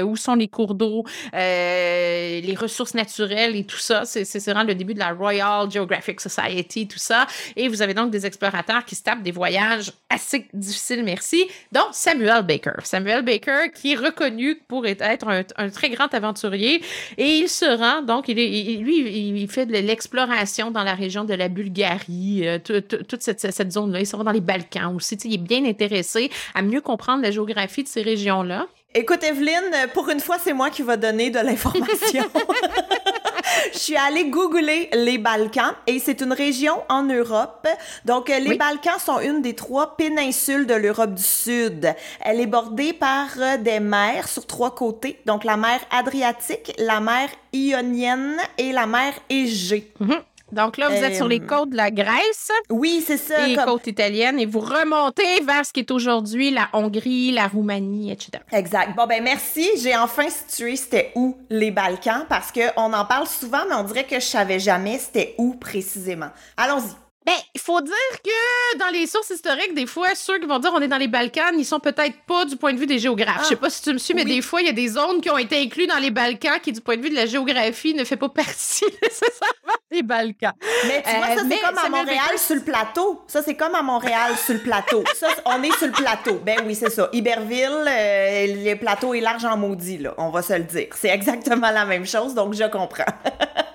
où 0.03 0.15
sont 0.15 0.35
les 0.35 0.47
cours 0.47 0.75
d'eau, 0.75 1.03
euh, 1.33 2.41
les 2.41 2.55
ressources 2.55 2.93
naturelles 2.93 3.55
et 3.55 3.65
tout 3.65 3.77
ça. 3.77 4.05
C'est 4.05 4.39
vraiment 4.45 4.63
le 4.63 4.75
début 4.75 4.93
de 4.93 4.99
la 4.99 5.11
Royal 5.11 5.69
Geographic 5.69 6.19
Society, 6.21 6.87
tout 6.87 6.99
ça. 6.99 7.27
Et 7.55 7.67
vous 7.67 7.81
avez 7.81 7.93
donc 7.93 8.11
des 8.11 8.25
explorateurs 8.25 8.85
qui 8.85 8.95
se 8.95 9.03
tapent 9.03 9.23
des 9.23 9.31
voyages 9.31 9.91
assez 10.09 10.47
difficiles, 10.53 11.03
merci, 11.03 11.45
dont 11.71 11.87
Samuel 11.91 12.43
Baker. 12.43 12.83
Samuel 12.83 13.23
Baker, 13.23 13.71
qui 13.73 13.93
est 13.93 13.95
reconnu 13.95 14.55
pour 14.67 14.85
être 14.85 15.27
un, 15.27 15.69
très 15.69 15.89
grand 15.89 16.13
aventurier. 16.13 16.81
Et 17.17 17.37
il 17.37 17.49
se 17.49 17.65
rend, 17.65 18.01
donc, 18.01 18.27
lui, 18.27 19.41
il 19.41 19.47
fait 19.49 19.65
de 19.65 19.73
l'exploration 19.73 20.71
dans 20.71 20.83
la 20.83 20.93
région 20.93 21.23
de 21.23 21.33
la 21.33 21.49
Bulgarie, 21.49 22.47
euh, 22.47 22.59
toute 22.59 23.21
cette, 23.21 23.51
cette 23.51 23.71
zone-là. 23.71 23.99
Il 23.99 24.07
se 24.07 24.15
rend 24.15 24.23
dans 24.23 24.31
les 24.31 24.41
Balkans 24.41 24.95
aussi. 24.95 25.15
Il 25.25 25.33
est 25.33 25.37
bien 25.37 25.65
intéressé 25.65 26.29
à 26.53 26.61
mieux 26.61 26.81
comprendre 26.81 27.23
la 27.23 27.31
géographie 27.31 27.83
de 27.83 27.87
ces 27.87 28.01
régions-là. 28.01 28.67
Écoute, 28.95 29.23
Evelyne, 29.23 29.73
pour 29.95 30.09
une 30.09 30.19
fois, 30.19 30.37
c'est 30.37 30.53
moi 30.53 30.69
qui 30.69 30.83
va 30.83 30.97
donner 30.97 31.31
de 31.31 31.39
l'information. 31.39 32.23
Je 33.73 33.77
suis 33.77 33.95
allée 33.97 34.25
googler 34.29 34.89
les 34.93 35.17
Balkans 35.17 35.73
et 35.87 35.97
c'est 35.97 36.21
une 36.21 36.31
région 36.31 36.83
en 36.89 37.01
Europe. 37.03 37.67
Donc, 38.05 38.29
les 38.29 38.55
Balkans 38.55 38.99
sont 39.03 39.19
une 39.19 39.41
des 39.41 39.55
trois 39.55 39.97
péninsules 39.97 40.67
de 40.67 40.75
l'Europe 40.75 41.15
du 41.15 41.23
Sud. 41.23 41.93
Elle 42.21 42.39
est 42.39 42.45
bordée 42.47 42.93
par 42.93 43.29
euh, 43.39 43.57
des 43.57 43.79
mers 43.79 44.27
sur 44.27 44.45
trois 44.45 44.75
côtés. 44.75 45.19
Donc, 45.25 45.43
la 45.43 45.57
mer 45.57 45.79
Adriatique, 45.89 46.73
la 46.77 46.99
mer 46.99 47.29
Ionienne 47.51 48.37
et 48.59 48.71
la 48.71 48.85
mer 48.85 49.13
Égée. 49.27 49.91
Mm-hmm. 49.99 50.19
Donc 50.53 50.77
là, 50.77 50.89
vous 50.89 51.03
êtes 51.03 51.15
sur 51.15 51.27
les 51.27 51.41
euh, 51.41 51.45
côtes 51.45 51.71
de 51.71 51.75
la 51.75 51.91
Grèce. 51.91 52.51
Oui, 52.69 53.03
c'est 53.05 53.17
ça. 53.17 53.45
Les 53.47 53.55
côtes 53.55 53.87
italiennes 53.87 54.39
et 54.39 54.45
vous 54.45 54.59
remontez 54.59 55.41
vers 55.45 55.65
ce 55.65 55.73
qui 55.73 55.81
est 55.81 55.91
aujourd'hui 55.91 56.51
la 56.51 56.69
Hongrie, 56.73 57.31
la 57.31 57.47
Roumanie, 57.47 58.11
etc. 58.11 58.43
Exact. 58.51 58.95
Bon, 58.95 59.05
ben 59.07 59.23
merci. 59.23 59.67
J'ai 59.81 59.95
enfin 59.95 60.29
situé 60.29 60.75
c'était 60.75 61.11
où 61.15 61.37
les 61.49 61.71
Balkans 61.71 62.25
parce 62.29 62.51
qu'on 62.51 62.93
en 62.93 63.05
parle 63.05 63.27
souvent, 63.27 63.65
mais 63.67 63.75
on 63.75 63.83
dirait 63.83 64.05
que 64.05 64.15
je 64.15 64.25
savais 64.25 64.59
jamais 64.59 64.97
c'était 64.99 65.35
où 65.37 65.55
précisément. 65.55 66.29
Allons-y. 66.57 67.02
Ben, 67.25 67.33
il 67.53 67.61
faut 67.61 67.79
dire 67.79 67.93
que 68.23 68.77
dans 68.77 68.89
les 68.89 69.07
sources 69.07 69.29
historiques, 69.29 69.73
des 69.73 69.85
fois, 69.85 70.13
ceux 70.13 70.39
qui 70.39 70.45
vont 70.45 70.59
dire 70.59 70.71
on 70.73 70.81
est 70.81 70.87
dans 70.87 70.97
les 70.97 71.07
Balkans, 71.07 71.53
ils 71.57 71.65
sont 71.65 71.79
peut-être 71.79 72.17
pas 72.27 72.43
du 72.45 72.57
point 72.57 72.73
de 72.73 72.79
vue 72.79 72.85
des 72.85 72.99
géographes. 72.99 73.43
Je 73.43 73.49
sais 73.49 73.55
ah, 73.57 73.61
pas 73.61 73.69
si 73.69 73.81
tu 73.81 73.93
me 73.93 73.97
suis, 73.97 74.13
mais 74.13 74.25
des 74.25 74.41
fois, 74.41 74.61
il 74.61 74.67
y 74.67 74.69
a 74.69 74.73
des 74.73 74.89
zones 74.89 75.21
qui 75.21 75.29
ont 75.29 75.37
été 75.37 75.61
incluses 75.61 75.87
dans 75.87 75.99
les 75.99 76.11
Balkans 76.11 76.59
qui, 76.61 76.73
du 76.73 76.81
point 76.81 76.97
de 76.97 77.01
vue 77.01 77.09
de 77.09 77.15
la 77.15 77.25
géographie, 77.25 77.93
ne 77.93 78.03
fait 78.03 78.17
pas 78.17 78.29
partie 78.29 78.85
nécessairement 79.01 79.79
des 79.91 80.03
Balkans. 80.03 80.53
Mais 80.87 81.01
tu 81.01 81.15
vois, 81.15 81.27
ça, 81.27 81.43
c'est 81.47 81.53
euh, 81.53 81.67
comme 81.67 81.77
à 81.77 81.89
Montréal 81.89 82.37
sur 82.37 82.55
le 82.55 82.61
plateau. 82.61 83.21
Ça, 83.27 83.41
c'est 83.41 83.55
comme 83.55 83.75
à 83.75 83.81
Montréal 83.81 84.37
sur 84.45 84.55
le 84.55 84.59
plateau. 84.59 85.03
Ça, 85.15 85.27
on 85.45 85.63
est 85.63 85.77
sur 85.77 85.87
le 85.87 85.93
plateau. 85.93 86.41
Ben 86.43 86.57
oui, 86.65 86.75
c'est 86.75 86.89
ça. 86.89 87.09
Iberville, 87.13 87.85
euh, 87.87 88.47
le 88.47 88.75
plateau 88.75 89.13
est 89.13 89.21
large 89.21 89.45
en 89.45 89.55
maudit, 89.55 89.99
là. 89.99 90.13
On 90.17 90.29
va 90.29 90.41
se 90.41 90.53
le 90.53 90.63
dire. 90.63 90.87
C'est 90.95 91.09
exactement 91.09 91.71
la 91.71 91.85
même 91.85 92.05
chose, 92.05 92.33
donc 92.33 92.53
je 92.53 92.65
comprends. 92.65 93.05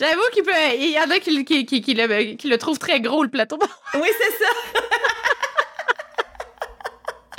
J'avoue 0.00 0.22
qu'il 0.32 0.42
peut. 0.42 0.52
Il 0.78 0.90
y 0.90 0.98
en 0.98 1.10
a 1.10 1.18
qui, 1.18 1.44
qui, 1.44 1.66
qui, 1.66 1.82
qui, 1.82 1.92
le, 1.94 2.34
qui 2.34 2.48
le 2.48 2.56
trouvent 2.56 2.78
très 2.78 3.00
gros, 3.00 3.22
le 3.22 3.28
plateau. 3.28 3.58
oui, 3.94 4.08
c'est 4.18 4.32
ça. 4.32 4.50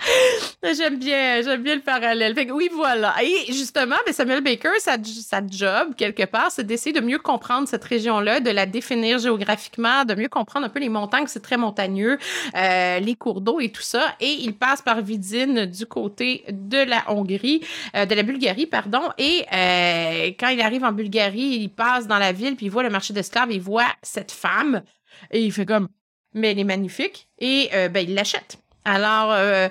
J'aime 0.64 0.98
bien, 0.98 1.42
j'aime 1.42 1.64
bien 1.64 1.76
le 1.76 1.82
parallèle. 1.82 2.34
Fait 2.36 2.46
que 2.46 2.52
oui, 2.52 2.70
voilà. 2.74 3.16
Et 3.24 3.52
justement, 3.52 3.96
mais 4.06 4.14
Samuel 4.14 4.42
Baker, 4.42 4.70
sa, 4.80 4.98
sa 5.04 5.42
job, 5.46 5.96
quelque 5.96 6.24
part, 6.26 6.52
c'est 6.52 6.66
d'essayer 6.66 6.94
de 6.94 7.06
mieux 7.06 7.20
comprendre 7.20 7.68
cette 7.68 7.84
région-là, 7.84 8.40
de 8.40 8.50
la 8.50 8.66
définir 8.66 9.20
géographiquement, 9.20 10.06
de 10.06 10.16
mieux 10.16 10.30
comprendre 10.30 10.66
un 10.66 10.70
peu 10.70 10.80
les 10.80 10.90
montagnes, 10.90 11.26
c'est 11.28 11.42
très 11.42 11.58
montagneux, 11.58 12.18
euh, 12.56 13.00
les 13.00 13.16
cours 13.16 13.42
d'eau 13.42 13.60
et 13.60 13.70
tout 13.70 13.82
ça. 13.82 14.16
Et 14.20 14.32
il 14.32 14.56
passe 14.56 14.82
par 14.82 15.02
Vidine 15.02 15.66
du 15.66 15.86
côté 15.86 16.44
de 16.50 16.78
la 16.78 17.04
Hongrie, 17.12 17.62
euh, 17.96 18.06
de 18.06 18.16
la 18.16 18.24
Bulgarie, 18.24 18.66
pardon. 18.66 19.02
Et 19.18 19.46
euh, 19.54 20.32
quand 20.40 20.50
il 20.50 20.62
arrive 20.62 20.84
en 20.84 20.92
Bulgarie, 20.92 21.58
il 21.60 21.70
passe 21.70 22.08
dans 22.08 22.20
la 22.20 22.32
ville, 22.32 22.56
puis 22.56 22.68
il 22.68 22.72
voit 22.72 22.84
le 22.84 22.90
marché 22.90 23.14
d'esclaves, 23.14 23.52
il 23.52 23.62
voit 23.62 23.92
cette 24.02 24.32
femme, 24.32 24.84
et 25.32 25.42
il 25.42 25.52
fait 25.52 25.66
comme 25.66 25.88
mais 26.34 26.52
elle 26.52 26.60
est 26.60 26.64
magnifique 26.64 27.28
et 27.40 27.70
ben, 27.90 28.08
il 28.08 28.14
l'achète. 28.14 28.61
Alors, 28.86 29.30
là, 29.30 29.70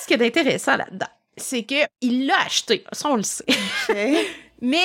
ce 0.00 0.06
qui 0.06 0.14
est 0.14 0.26
intéressant 0.26 0.76
là-dedans, 0.76 1.06
c'est 1.36 1.62
qu'il 1.62 2.26
l'a 2.26 2.40
acheté. 2.40 2.84
Ça, 2.92 3.08
on 3.08 3.16
le 3.16 3.22
sait. 3.22 3.46
mais 4.60 4.84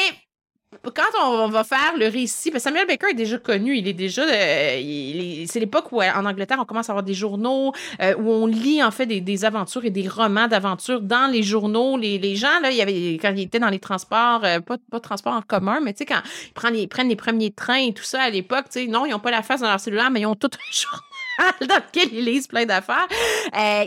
quand 0.83 1.03
on 1.23 1.47
va 1.47 1.63
faire 1.63 1.93
le 1.97 2.07
récit, 2.07 2.51
parce 2.51 2.63
que 2.63 2.69
Samuel 2.69 2.87
Baker 2.87 3.07
est 3.11 3.15
déjà 3.15 3.37
connu, 3.37 3.77
il 3.77 3.87
est 3.87 3.93
déjà, 3.93 4.23
euh, 4.23 5.45
c'est 5.47 5.59
l'époque 5.59 5.91
où 5.91 6.01
en 6.01 6.25
Angleterre 6.25 6.57
on 6.59 6.65
commence 6.65 6.89
à 6.89 6.93
avoir 6.93 7.03
des 7.03 7.13
journaux 7.13 7.73
euh, 8.01 8.15
où 8.17 8.29
on 8.29 8.45
lit 8.45 8.83
en 8.83 8.91
fait 8.91 9.05
des, 9.05 9.45
aventures 9.45 9.85
et 9.85 9.89
des 9.89 10.07
romans 10.07 10.47
d'aventures 10.47 11.01
dans 11.01 11.31
les 11.31 11.43
journaux. 11.43 11.97
Les, 11.97 12.35
gens 12.35 12.59
là, 12.61 12.71
il 12.71 12.77
y 12.77 12.81
avait 12.81 13.13
quand 13.21 13.33
ils 13.35 13.43
étaient 13.43 13.59
dans 13.59 13.69
les 13.69 13.79
transports, 13.79 14.43
euh, 14.43 14.59
pas 14.59 14.77
pas 14.91 14.97
de 14.97 15.03
transport 15.03 15.33
en 15.33 15.41
commun, 15.41 15.79
mais 15.81 15.93
tu 15.93 15.99
sais 15.99 16.05
quand 16.05 16.21
ils 16.23 16.53
prennent 16.53 16.73
les, 16.73 16.87
prennent 16.87 17.09
les 17.09 17.15
premiers 17.15 17.51
trains 17.51 17.87
et 17.87 17.93
tout 17.93 18.03
ça 18.03 18.21
à 18.23 18.29
l'époque, 18.29 18.65
tu 18.71 18.81
sais, 18.81 18.87
non, 18.87 19.05
ils 19.05 19.11
n'ont 19.11 19.19
pas 19.19 19.31
la 19.31 19.41
face 19.41 19.61
dans 19.61 19.69
leur 19.69 19.79
cellulaire, 19.79 20.11
mais 20.11 20.21
ils 20.21 20.25
ont 20.25 20.35
tout 20.35 20.49
un 20.53 20.71
journal 20.71 21.14
dans 21.61 21.75
lequel 21.75 22.13
ils 22.13 22.25
lisent 22.25 22.47
plein 22.47 22.65
d'affaires. 22.65 23.07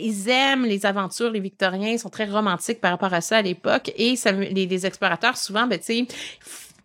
ils 0.01 0.29
aiment 0.29 0.65
les 0.65 0.87
aventures, 0.87 1.31
les 1.31 1.41
Victoriens, 1.41 1.91
ils 1.91 1.99
sont 1.99 2.09
très 2.09 2.27
romantiques 2.27 2.81
par 2.81 2.91
rapport 2.91 3.13
à 3.13 3.21
ça 3.21 3.39
à 3.39 3.43
l'époque. 3.43 3.93
Et 3.97 4.15
les, 4.53 4.67
les, 4.67 4.87
explorateurs, 4.87 5.37
souvent, 5.37 5.67
ben, 5.67 5.79
tu 5.79 5.85
sais, 5.85 6.07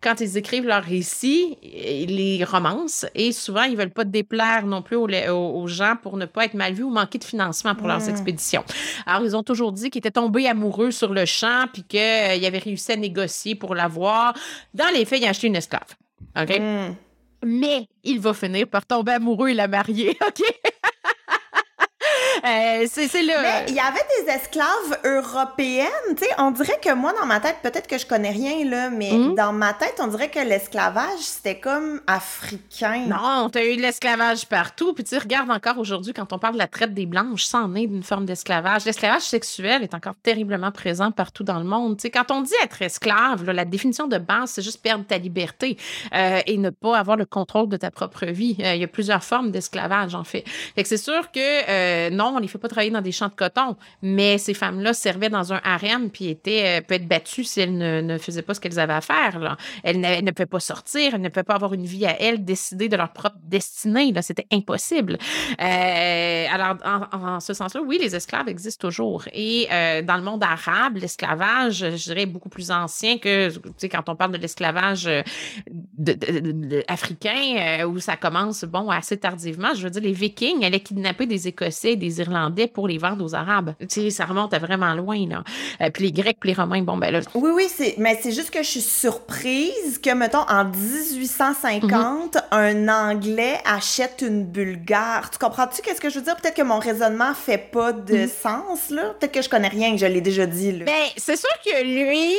quand 0.04 0.20
ils 0.20 0.36
écrivent 0.36 0.66
leurs 0.66 0.84
récits, 0.84 1.56
ils 1.62 2.14
les 2.14 2.44
romancent 2.44 3.06
et 3.14 3.32
souvent, 3.32 3.62
ils 3.62 3.76
veulent 3.76 3.90
pas 3.90 4.04
déplaire 4.04 4.66
non 4.66 4.82
plus 4.82 4.96
aux, 4.96 5.66
gens 5.66 5.94
pour 6.00 6.18
ne 6.18 6.26
pas 6.26 6.44
être 6.44 6.52
mal 6.52 6.74
vus 6.74 6.82
ou 6.82 6.90
manquer 6.90 7.18
de 7.18 7.24
financement 7.24 7.74
pour 7.74 7.88
leurs 7.88 8.06
expéditions. 8.08 8.64
Alors, 9.06 9.24
ils 9.24 9.34
ont 9.34 9.42
toujours 9.42 9.72
dit 9.72 9.88
qu'ils 9.88 10.00
étaient 10.00 10.10
tombés 10.10 10.46
amoureux 10.46 10.90
sur 10.90 11.14
le 11.14 11.24
champ 11.24 11.64
puis 11.72 11.82
qu'ils 11.84 12.00
euh, 12.00 12.46
avaient 12.46 12.58
réussi 12.58 12.92
à 12.92 12.96
négocier 12.96 13.54
pour 13.54 13.74
l'avoir. 13.74 14.34
Dans 14.74 14.92
les 14.92 15.06
faits, 15.06 15.20
il 15.20 15.26
a 15.26 15.30
acheté 15.30 15.46
une 15.46 15.56
esclave. 15.56 15.96
OK? 16.38 16.60
Hmm. 16.60 16.94
Mais 17.44 17.88
il 18.02 18.20
va 18.20 18.34
finir 18.34 18.66
par 18.68 18.86
tomber 18.86 19.12
amoureux 19.12 19.48
et 19.48 19.54
la 19.54 19.68
marier. 19.68 20.16
OK? 20.26 20.42
Euh, 22.44 22.86
c'est 22.90 23.22
là. 23.22 23.40
Mais 23.42 23.64
il 23.68 23.74
y 23.74 23.80
avait 23.80 24.04
des 24.20 24.30
esclaves 24.30 24.98
européennes, 25.04 25.88
tu 26.16 26.24
sais. 26.24 26.30
On 26.38 26.50
dirait 26.50 26.78
que 26.82 26.92
moi, 26.92 27.12
dans 27.18 27.26
ma 27.26 27.40
tête, 27.40 27.56
peut-être 27.62 27.86
que 27.86 27.96
je 27.96 28.06
connais 28.06 28.30
rien, 28.30 28.64
là, 28.64 28.90
mais 28.90 29.12
hmm? 29.12 29.34
dans 29.34 29.52
ma 29.52 29.72
tête, 29.72 29.94
on 29.98 30.08
dirait 30.08 30.30
que 30.30 30.40
l'esclavage, 30.40 31.20
c'était 31.20 31.58
comme 31.58 32.00
africain. 32.06 33.04
Non, 33.06 33.48
t'as 33.50 33.64
eu 33.64 33.76
de 33.76 33.82
l'esclavage 33.82 34.46
partout. 34.46 34.92
Puis 34.92 35.04
tu 35.04 35.16
regardes 35.16 35.50
encore 35.50 35.78
aujourd'hui, 35.78 36.12
quand 36.12 36.32
on 36.32 36.38
parle 36.38 36.54
de 36.54 36.58
la 36.58 36.66
traite 36.66 36.92
des 36.92 37.06
blanches, 37.06 37.44
ça 37.44 37.58
en 37.58 37.74
est 37.74 37.86
d'une 37.86 38.02
forme 38.02 38.26
d'esclavage. 38.26 38.84
L'esclavage 38.84 39.22
sexuel 39.22 39.82
est 39.82 39.94
encore 39.94 40.14
terriblement 40.22 40.72
présent 40.72 41.10
partout 41.10 41.44
dans 41.44 41.58
le 41.58 41.64
monde. 41.64 41.96
Tu 41.96 42.02
sais, 42.02 42.10
quand 42.10 42.30
on 42.30 42.42
dit 42.42 42.54
être 42.62 42.82
esclave, 42.82 43.50
la 43.50 43.64
définition 43.64 44.06
de 44.06 44.18
base, 44.18 44.50
c'est 44.50 44.62
juste 44.62 44.82
perdre 44.82 45.04
ta 45.04 45.18
liberté 45.18 45.76
euh, 46.14 46.40
et 46.46 46.58
ne 46.58 46.70
pas 46.70 46.98
avoir 46.98 47.16
le 47.16 47.26
contrôle 47.26 47.68
de 47.68 47.76
ta 47.76 47.90
propre 47.90 48.26
vie. 48.26 48.56
Euh, 48.60 48.74
il 48.74 48.80
y 48.80 48.84
a 48.84 48.88
plusieurs 48.88 49.24
formes 49.24 49.50
d'esclavage, 49.50 50.14
en 50.14 50.24
fait. 50.24 50.44
Fait 50.74 50.82
que 50.82 50.88
c'est 50.88 50.96
sûr 50.96 51.30
que 51.32 52.10
non, 52.10 52.23
on 52.32 52.38
les 52.38 52.48
fait 52.48 52.58
pas 52.58 52.68
travailler 52.68 52.90
dans 52.90 53.00
des 53.00 53.12
champs 53.12 53.28
de 53.28 53.34
coton, 53.34 53.76
mais 54.02 54.38
ces 54.38 54.54
femmes-là 54.54 54.92
servaient 54.92 55.30
dans 55.30 55.52
un 55.52 55.60
harem 55.64 56.10
puis 56.10 56.28
étaient 56.28 56.78
euh, 56.78 56.80
peut 56.80 56.94
être 56.94 57.08
battues 57.08 57.44
si 57.44 57.60
elles 57.60 57.76
ne, 57.76 58.00
ne 58.00 58.18
faisaient 58.18 58.42
pas 58.42 58.54
ce 58.54 58.60
qu'elles 58.60 58.78
avaient 58.78 58.94
à 58.94 59.00
faire. 59.00 59.38
Là. 59.38 59.56
Elles, 59.82 60.00
ne, 60.00 60.20
ne 60.20 60.30
pouvaient 60.30 60.46
pas 60.46 60.60
sortir, 60.60 61.14
elles 61.14 61.20
ne 61.20 61.28
pouvaient 61.28 61.44
pas 61.44 61.54
avoir 61.54 61.74
une 61.74 61.84
vie 61.84 62.06
à 62.06 62.20
elles, 62.20 62.44
décider 62.44 62.88
de 62.88 62.96
leur 62.96 63.12
propre 63.12 63.36
destinée. 63.42 64.12
C'était 64.22 64.46
impossible. 64.52 65.18
Euh, 65.60 66.46
alors, 66.50 66.76
en, 67.12 67.40
ce 67.40 67.52
sens-là, 67.52 67.82
oui, 67.82 67.98
les 68.00 68.14
esclaves 68.14 68.48
existent 68.48 68.88
toujours. 68.88 69.24
Et 69.32 69.66
euh, 69.70 70.02
dans 70.02 70.16
le 70.16 70.22
monde 70.22 70.42
arabe, 70.42 70.96
l'esclavage, 70.96 71.78
je 71.78 72.04
dirais, 72.04 72.26
beaucoup 72.26 72.48
plus 72.48 72.70
ancien 72.70 73.18
que, 73.18 73.50
tu 73.50 73.60
sais, 73.76 73.88
quand 73.88 74.08
on 74.08 74.16
parle 74.16 74.32
de 74.32 74.38
l'esclavage 74.38 75.08
africain, 76.88 77.84
où 77.86 77.98
ça 77.98 78.16
commence, 78.16 78.64
bon, 78.64 78.90
assez 78.90 79.16
tardivement. 79.16 79.74
Je 79.74 79.82
veux 79.82 79.90
dire, 79.90 80.02
les 80.02 80.12
Vikings 80.12 80.64
allaient 80.64 80.80
kidnapper 80.80 81.26
des 81.26 81.48
Écossais, 81.48 81.96
des 81.96 82.13
Irlandais 82.18 82.66
pour 82.66 82.88
les 82.88 82.98
vendre 82.98 83.24
aux 83.24 83.34
Arabes. 83.34 83.74
Tu 83.80 83.86
sais, 83.88 84.10
ça 84.10 84.24
remonte 84.24 84.54
à 84.54 84.58
vraiment 84.58 84.94
loin, 84.94 85.26
là. 85.28 85.44
Euh, 85.80 85.90
puis 85.90 86.04
les 86.04 86.12
Grecs, 86.12 86.38
puis 86.40 86.50
les 86.50 86.54
Romains, 86.54 86.82
bon, 86.82 86.96
ben 86.96 87.10
là. 87.10 87.20
Oui, 87.34 87.50
oui, 87.54 87.66
c'est, 87.74 87.94
mais 87.98 88.18
c'est 88.20 88.32
juste 88.32 88.50
que 88.50 88.62
je 88.62 88.68
suis 88.68 88.80
surprise 88.80 89.98
que, 90.02 90.14
mettons, 90.14 90.46
en 90.48 90.64
1850, 90.64 92.34
mhm. 92.34 92.42
un 92.52 92.88
Anglais 92.88 93.58
achète 93.64 94.24
une 94.26 94.44
Bulgare. 94.44 95.30
Tu 95.30 95.38
comprends-tu 95.38 95.82
qu'est-ce 95.82 96.00
que 96.00 96.10
je 96.10 96.18
veux 96.18 96.24
dire? 96.24 96.36
Peut-être 96.36 96.56
que 96.56 96.62
mon 96.62 96.78
raisonnement 96.78 97.34
fait 97.34 97.58
pas 97.58 97.92
de 97.92 98.22
mhm. 98.22 98.28
sens, 98.28 98.90
là. 98.90 99.14
Peut-être 99.18 99.32
que 99.32 99.42
je 99.42 99.48
connais 99.48 99.68
rien, 99.68 99.92
que 99.92 99.98
je 99.98 100.06
l'ai 100.06 100.20
déjà 100.20 100.46
dit, 100.46 100.72
là. 100.72 100.84
Ben, 100.84 101.06
c'est 101.16 101.36
sûr 101.36 101.50
que 101.64 101.82
lui, 101.84 102.34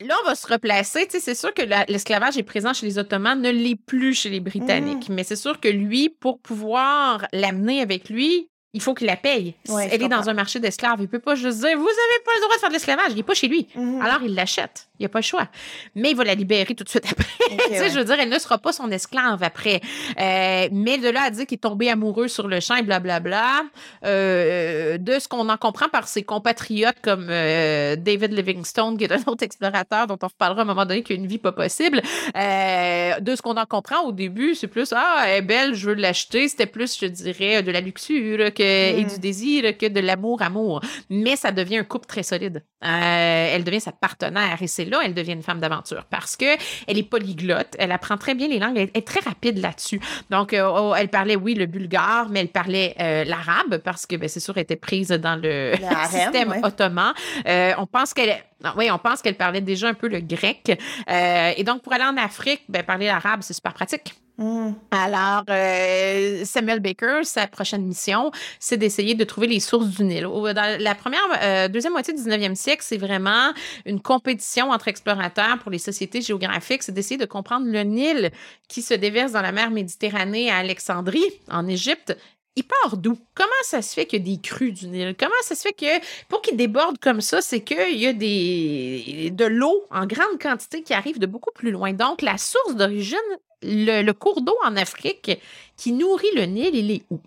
Là, 0.00 0.16
on 0.22 0.26
va 0.26 0.34
se 0.34 0.46
replacer. 0.46 1.06
C'est 1.08 1.34
sûr 1.34 1.54
que 1.54 1.62
l'esclavage 1.90 2.36
est 2.36 2.42
présent 2.42 2.72
chez 2.72 2.86
les 2.86 2.98
Ottomans, 2.98 3.40
ne 3.40 3.50
l'est 3.50 3.76
plus 3.76 4.14
chez 4.14 4.28
les 4.28 4.40
Britanniques. 4.40 5.08
Mhm. 5.08 5.14
Mais 5.14 5.24
c'est 5.24 5.36
sûr 5.36 5.60
que 5.60 5.68
lui, 5.68 6.08
pour 6.08 6.40
pouvoir 6.40 7.26
l'amener 7.32 7.80
avec 7.80 8.08
lui, 8.08 8.48
il 8.74 8.82
faut 8.82 8.92
qu'il 8.92 9.06
la 9.06 9.16
paye. 9.16 9.54
Elle 9.80 10.02
est 10.02 10.08
dans 10.08 10.28
un 10.28 10.34
marché 10.34 10.58
d'esclaves. 10.58 10.98
Il 11.00 11.08
peut 11.08 11.20
pas 11.20 11.36
juste 11.36 11.60
dire, 11.60 11.78
vous 11.78 11.84
avez 11.84 12.24
pas 12.24 12.32
le 12.36 12.40
droit 12.42 12.54
de 12.56 12.60
faire 12.60 12.68
de 12.68 12.74
l'esclavage. 12.74 13.12
Il 13.12 13.18
est 13.20 13.22
pas 13.22 13.34
chez 13.34 13.48
lui. 13.48 13.68
Mhm. 13.76 14.02
Alors, 14.02 14.18
il 14.22 14.34
l'achète. 14.34 14.88
Il 15.00 15.02
n'y 15.02 15.06
a 15.06 15.08
pas 15.08 15.18
le 15.18 15.24
choix. 15.24 15.48
Mais 15.96 16.10
il 16.12 16.16
va 16.16 16.22
la 16.22 16.36
libérer 16.36 16.72
tout 16.76 16.84
de 16.84 16.88
suite 16.88 17.04
après. 17.10 17.26
Je 17.90 17.98
veux 17.98 18.04
dire, 18.04 18.20
elle 18.20 18.28
ne 18.28 18.38
sera 18.38 18.58
pas 18.58 18.72
son 18.72 18.88
esclave 18.92 19.42
après. 19.42 19.80
Euh, 20.20 20.68
mais 20.70 20.98
de 20.98 21.08
là 21.08 21.22
à 21.24 21.30
dire 21.30 21.46
qu'il 21.46 21.56
est 21.56 21.58
tombé 21.58 21.90
amoureux 21.90 22.28
sur 22.28 22.46
le 22.46 22.60
champ 22.60 22.76
et 22.76 22.82
blablabla, 22.82 23.62
euh, 24.04 24.96
de 24.98 25.18
ce 25.18 25.26
qu'on 25.26 25.48
en 25.48 25.56
comprend 25.56 25.88
par 25.88 26.06
ses 26.06 26.22
compatriotes 26.22 27.00
comme 27.02 27.26
euh, 27.28 27.96
David 27.96 28.32
Livingstone, 28.34 28.96
qui 28.96 29.04
est 29.04 29.12
un 29.12 29.22
autre 29.26 29.42
explorateur 29.42 30.06
dont 30.06 30.18
on 30.22 30.28
reparlera 30.28 30.60
à 30.60 30.62
un 30.62 30.66
moment 30.66 30.86
donné 30.86 31.02
qui 31.02 31.12
a 31.12 31.16
une 31.16 31.26
vie 31.26 31.38
pas 31.38 31.52
possible, 31.52 32.00
de 32.34 33.36
ce 33.36 33.42
qu'on 33.42 33.56
en 33.56 33.66
comprend 33.66 34.02
au 34.02 34.12
début, 34.12 34.54
c'est 34.54 34.68
plus, 34.68 34.92
ah, 34.92 35.24
elle 35.26 35.38
est 35.38 35.42
belle, 35.42 35.74
je 35.74 35.88
veux 35.88 35.94
l'acheter. 35.94 36.48
C'était 36.48 36.66
plus, 36.66 36.96
je 37.00 37.06
dirais, 37.06 37.64
de 37.64 37.72
la 37.72 37.80
luxure 37.80 38.54
que 38.54 38.62
et 38.62 39.04
du 39.04 39.16
mm. 39.16 39.18
désir 39.18 39.76
que 39.76 39.86
de 39.86 40.00
l'amour-amour. 40.00 40.80
Mais 41.10 41.34
ça 41.34 41.50
devient 41.50 41.78
un 41.78 41.84
couple 41.84 42.06
très 42.06 42.22
solide. 42.22 42.62
Euh, 42.84 43.48
elle 43.54 43.64
devient 43.64 43.80
sa 43.80 43.92
partenaire 43.92 44.58
et 44.60 44.66
c'est 44.66 44.84
là 44.84 44.98
elle 45.02 45.14
devient 45.14 45.32
une 45.32 45.42
femme 45.42 45.58
d'aventure 45.58 46.04
parce 46.10 46.36
que 46.36 46.44
elle 46.86 46.98
est 46.98 47.02
polyglotte, 47.02 47.74
elle 47.78 47.92
apprend 47.92 48.18
très 48.18 48.34
bien 48.34 48.46
les 48.48 48.58
langues, 48.58 48.76
elle 48.76 48.90
est 48.92 49.06
très 49.06 49.20
rapide 49.20 49.58
là-dessus. 49.58 50.00
Donc, 50.30 50.52
euh, 50.52 50.68
oh, 50.68 50.94
elle 50.96 51.08
parlait, 51.08 51.36
oui, 51.36 51.54
le 51.54 51.66
bulgare, 51.66 52.28
mais 52.28 52.40
elle 52.40 52.48
parlait 52.48 52.94
euh, 53.00 53.24
l'arabe 53.24 53.78
parce 53.78 54.06
que, 54.06 54.16
ben, 54.16 54.28
c'est 54.28 54.40
sûr, 54.40 54.54
elle 54.56 54.64
était 54.64 54.76
prise 54.76 55.08
dans 55.08 55.40
le, 55.40 55.72
système 56.10 56.54
ottoman. 56.62 57.14
on 57.46 57.86
pense 57.86 58.12
qu'elle 58.12 58.36
oui, 58.76 58.90
on 58.90 58.98
pense 58.98 59.22
qu'elle 59.22 59.36
parlait 59.36 59.60
déjà 59.60 59.88
un 59.88 59.94
peu 59.94 60.08
le 60.08 60.20
grec. 60.20 60.80
et 61.08 61.64
donc, 61.64 61.82
pour 61.82 61.92
aller 61.92 62.04
en 62.04 62.16
Afrique, 62.16 62.62
ben, 62.68 62.82
parler 62.82 63.06
l'arabe, 63.06 63.40
c'est 63.42 63.54
super 63.54 63.74
pratique. 63.74 64.14
Mm. 64.36 64.72
Alors, 64.90 65.44
euh, 65.48 66.44
Samuel 66.44 66.80
Baker, 66.80 67.20
sa 67.22 67.46
prochaine 67.46 67.84
mission, 67.84 68.32
c'est 68.58 68.76
d'essayer 68.76 69.14
de 69.14 69.24
trouver 69.24 69.46
les 69.46 69.60
sources 69.60 69.88
du 69.88 70.04
Nil. 70.04 70.24
Dans 70.24 70.80
la 70.80 70.94
première, 70.94 71.20
euh, 71.42 71.68
deuxième 71.68 71.92
moitié 71.92 72.14
du 72.14 72.20
19e 72.20 72.54
siècle, 72.54 72.82
c'est 72.84 72.96
vraiment 72.96 73.52
une 73.86 74.00
compétition 74.00 74.70
entre 74.70 74.88
explorateurs 74.88 75.58
pour 75.60 75.70
les 75.70 75.78
sociétés 75.78 76.20
géographiques. 76.20 76.82
C'est 76.82 76.92
d'essayer 76.92 77.18
de 77.18 77.26
comprendre 77.26 77.66
le 77.66 77.82
Nil 77.82 78.30
qui 78.68 78.82
se 78.82 78.94
déverse 78.94 79.32
dans 79.32 79.42
la 79.42 79.52
mer 79.52 79.70
Méditerranée 79.70 80.50
à 80.50 80.56
Alexandrie, 80.56 81.22
en 81.48 81.66
Égypte, 81.68 82.16
il 82.56 82.64
part 82.64 82.96
d'où? 82.96 83.18
Comment 83.34 83.50
ça 83.62 83.82
se 83.82 83.94
fait 83.94 84.06
qu'il 84.06 84.20
y 84.20 84.22
a 84.32 84.36
des 84.36 84.40
crues 84.40 84.72
du 84.72 84.86
Nil? 84.86 85.16
Comment 85.18 85.32
ça 85.42 85.54
se 85.54 85.62
fait 85.62 85.72
que 85.72 86.26
pour 86.28 86.40
qu'il 86.40 86.56
déborde 86.56 86.98
comme 86.98 87.20
ça, 87.20 87.42
c'est 87.42 87.60
qu'il 87.60 87.98
y 87.98 88.06
a 88.06 88.12
des, 88.12 89.30
de 89.32 89.44
l'eau 89.44 89.84
en 89.90 90.06
grande 90.06 90.40
quantité 90.40 90.82
qui 90.82 90.94
arrive 90.94 91.18
de 91.18 91.26
beaucoup 91.26 91.52
plus 91.52 91.70
loin. 91.70 91.92
Donc, 91.92 92.22
la 92.22 92.38
source 92.38 92.76
d'origine 92.76 93.18
le, 93.62 94.12
cours 94.12 94.42
d'eau 94.42 94.56
en 94.64 94.76
Afrique 94.76 95.38
qui 95.76 95.92
nourrit 95.92 96.34
le 96.34 96.44
Nil, 96.44 96.74
il 96.74 96.90
est 96.90 97.02
où? 97.10 97.20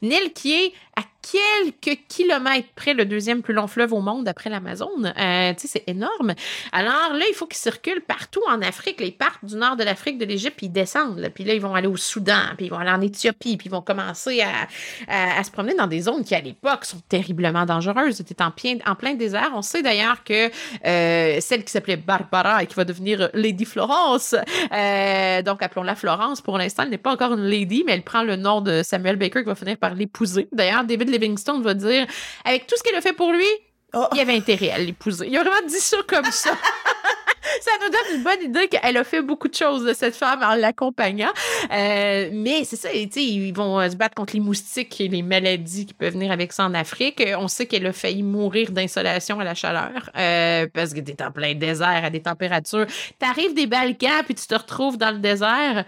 Nil 0.00 0.32
qui 0.32 0.52
est 0.54 0.72
à 0.96 1.02
quelques 1.22 2.00
kilomètres 2.08 2.68
près 2.74 2.94
le 2.94 3.04
deuxième 3.04 3.42
plus 3.42 3.54
long 3.54 3.66
fleuve 3.66 3.92
au 3.92 4.00
monde 4.00 4.26
après 4.28 4.50
l'Amazone. 4.50 5.14
Euh, 5.18 5.54
tu 5.54 5.66
sais, 5.66 5.68
c'est 5.68 5.84
énorme. 5.90 6.34
Alors 6.72 7.14
là, 7.14 7.24
il 7.28 7.34
faut 7.34 7.46
qu'ils 7.46 7.58
circulent 7.58 8.02
partout 8.02 8.42
en 8.48 8.60
Afrique. 8.60 8.96
ils 9.00 9.16
partent 9.16 9.44
du 9.44 9.56
nord 9.56 9.76
de 9.76 9.84
l'Afrique, 9.84 10.18
de 10.18 10.24
l'Égypte, 10.24 10.56
puis 10.56 10.66
ils 10.66 10.72
descendent. 10.72 11.30
Puis 11.34 11.44
là, 11.44 11.54
ils 11.54 11.60
vont 11.60 11.74
aller 11.74 11.86
au 11.86 11.96
Soudan, 11.96 12.54
puis 12.56 12.66
ils 12.66 12.68
vont 12.68 12.78
aller 12.78 12.90
en 12.90 13.00
Éthiopie, 13.00 13.56
puis 13.56 13.68
ils 13.68 13.72
vont 13.72 13.80
commencer 13.82 14.42
à, 14.42 15.38
à, 15.38 15.42
se 15.44 15.50
promener 15.50 15.74
dans 15.74 15.86
des 15.86 16.02
zones 16.02 16.24
qui, 16.24 16.34
à 16.34 16.40
l'époque, 16.40 16.84
sont 16.84 17.00
terriblement 17.08 17.64
dangereuses. 17.64 18.16
C'était 18.16 18.42
en, 18.42 18.50
plein, 18.50 18.76
en 18.86 18.94
plein 18.94 19.14
désert. 19.14 19.52
On 19.54 19.62
sait 19.62 19.82
d'ailleurs 19.82 20.24
que 20.24 20.50
euh, 20.84 21.40
celle 21.40 21.64
qui 21.64 21.72
s'appelait 21.72 21.96
Barbara 21.96 22.62
et 22.62 22.66
qui 22.66 22.74
va 22.74 22.84
devenir 22.84 23.30
Lady 23.32 23.64
Florence, 23.64 24.34
euh, 24.72 25.42
donc 25.42 25.62
appelons-la 25.62 25.94
Florence, 25.94 26.40
pour 26.40 26.58
l'instant, 26.58 26.82
elle 26.82 26.90
n'est 26.90 26.98
pas 26.98 27.12
encore 27.12 27.32
une 27.32 27.44
lady, 27.44 27.84
mais 27.86 27.92
elle 27.92 28.02
prend 28.02 28.22
le 28.22 28.36
nom 28.36 28.60
de 28.60 28.82
Samuel 28.82 29.16
Baker 29.16 29.40
qui 29.40 29.46
va 29.46 29.54
finir 29.54 29.76
par 29.76 29.94
l'épouser. 29.94 30.48
D'ailleurs, 30.52 30.81
David 30.84 31.08
Livingstone 31.08 31.62
va 31.62 31.74
dire, 31.74 32.06
avec 32.44 32.66
tout 32.66 32.76
ce 32.76 32.82
qu'elle 32.82 32.94
a 32.94 33.00
fait 33.00 33.12
pour 33.12 33.32
lui, 33.32 33.46
oh. 33.94 34.06
il 34.14 34.20
avait 34.20 34.36
intérêt 34.36 34.70
à 34.70 34.78
l'épouser. 34.78 35.26
Il 35.28 35.36
a 35.36 35.42
vraiment 35.42 35.66
dit 35.66 35.80
ça 35.80 35.98
comme 36.06 36.30
ça. 36.30 36.56
ça 37.60 37.70
nous 37.80 37.90
donne 37.90 38.16
une 38.16 38.22
bonne 38.22 38.42
idée 38.42 38.68
qu'elle 38.68 38.96
a 38.96 39.04
fait 39.04 39.22
beaucoup 39.22 39.48
de 39.48 39.54
choses 39.54 39.84
de 39.84 39.92
cette 39.92 40.14
femme 40.14 40.42
en 40.42 40.54
l'accompagnant. 40.54 41.32
Euh, 41.72 42.30
mais 42.32 42.64
c'est 42.64 42.76
ça, 42.76 42.88
ils 42.92 43.52
vont 43.52 43.80
euh, 43.80 43.90
se 43.90 43.96
battre 43.96 44.14
contre 44.14 44.34
les 44.34 44.40
moustiques 44.40 45.00
et 45.00 45.08
les 45.08 45.22
maladies 45.22 45.86
qui 45.86 45.94
peuvent 45.94 46.12
venir 46.12 46.32
avec 46.32 46.52
ça 46.52 46.64
en 46.64 46.74
Afrique. 46.74 47.22
On 47.38 47.48
sait 47.48 47.66
qu'elle 47.66 47.86
a 47.86 47.92
failli 47.92 48.22
mourir 48.22 48.70
d'insolation 48.70 49.40
à 49.40 49.44
la 49.44 49.54
chaleur 49.54 50.10
euh, 50.16 50.66
parce 50.72 50.94
que 50.94 51.00
t'es 51.00 51.22
en 51.22 51.30
plein 51.30 51.54
désert 51.54 52.02
à 52.04 52.10
des 52.10 52.22
températures. 52.22 52.86
T'arrives 53.18 53.54
des 53.54 53.66
Balkans 53.66 54.22
puis 54.24 54.34
tu 54.34 54.46
te 54.46 54.54
retrouves 54.54 54.96
dans 54.96 55.10
le 55.10 55.18
désert 55.18 55.84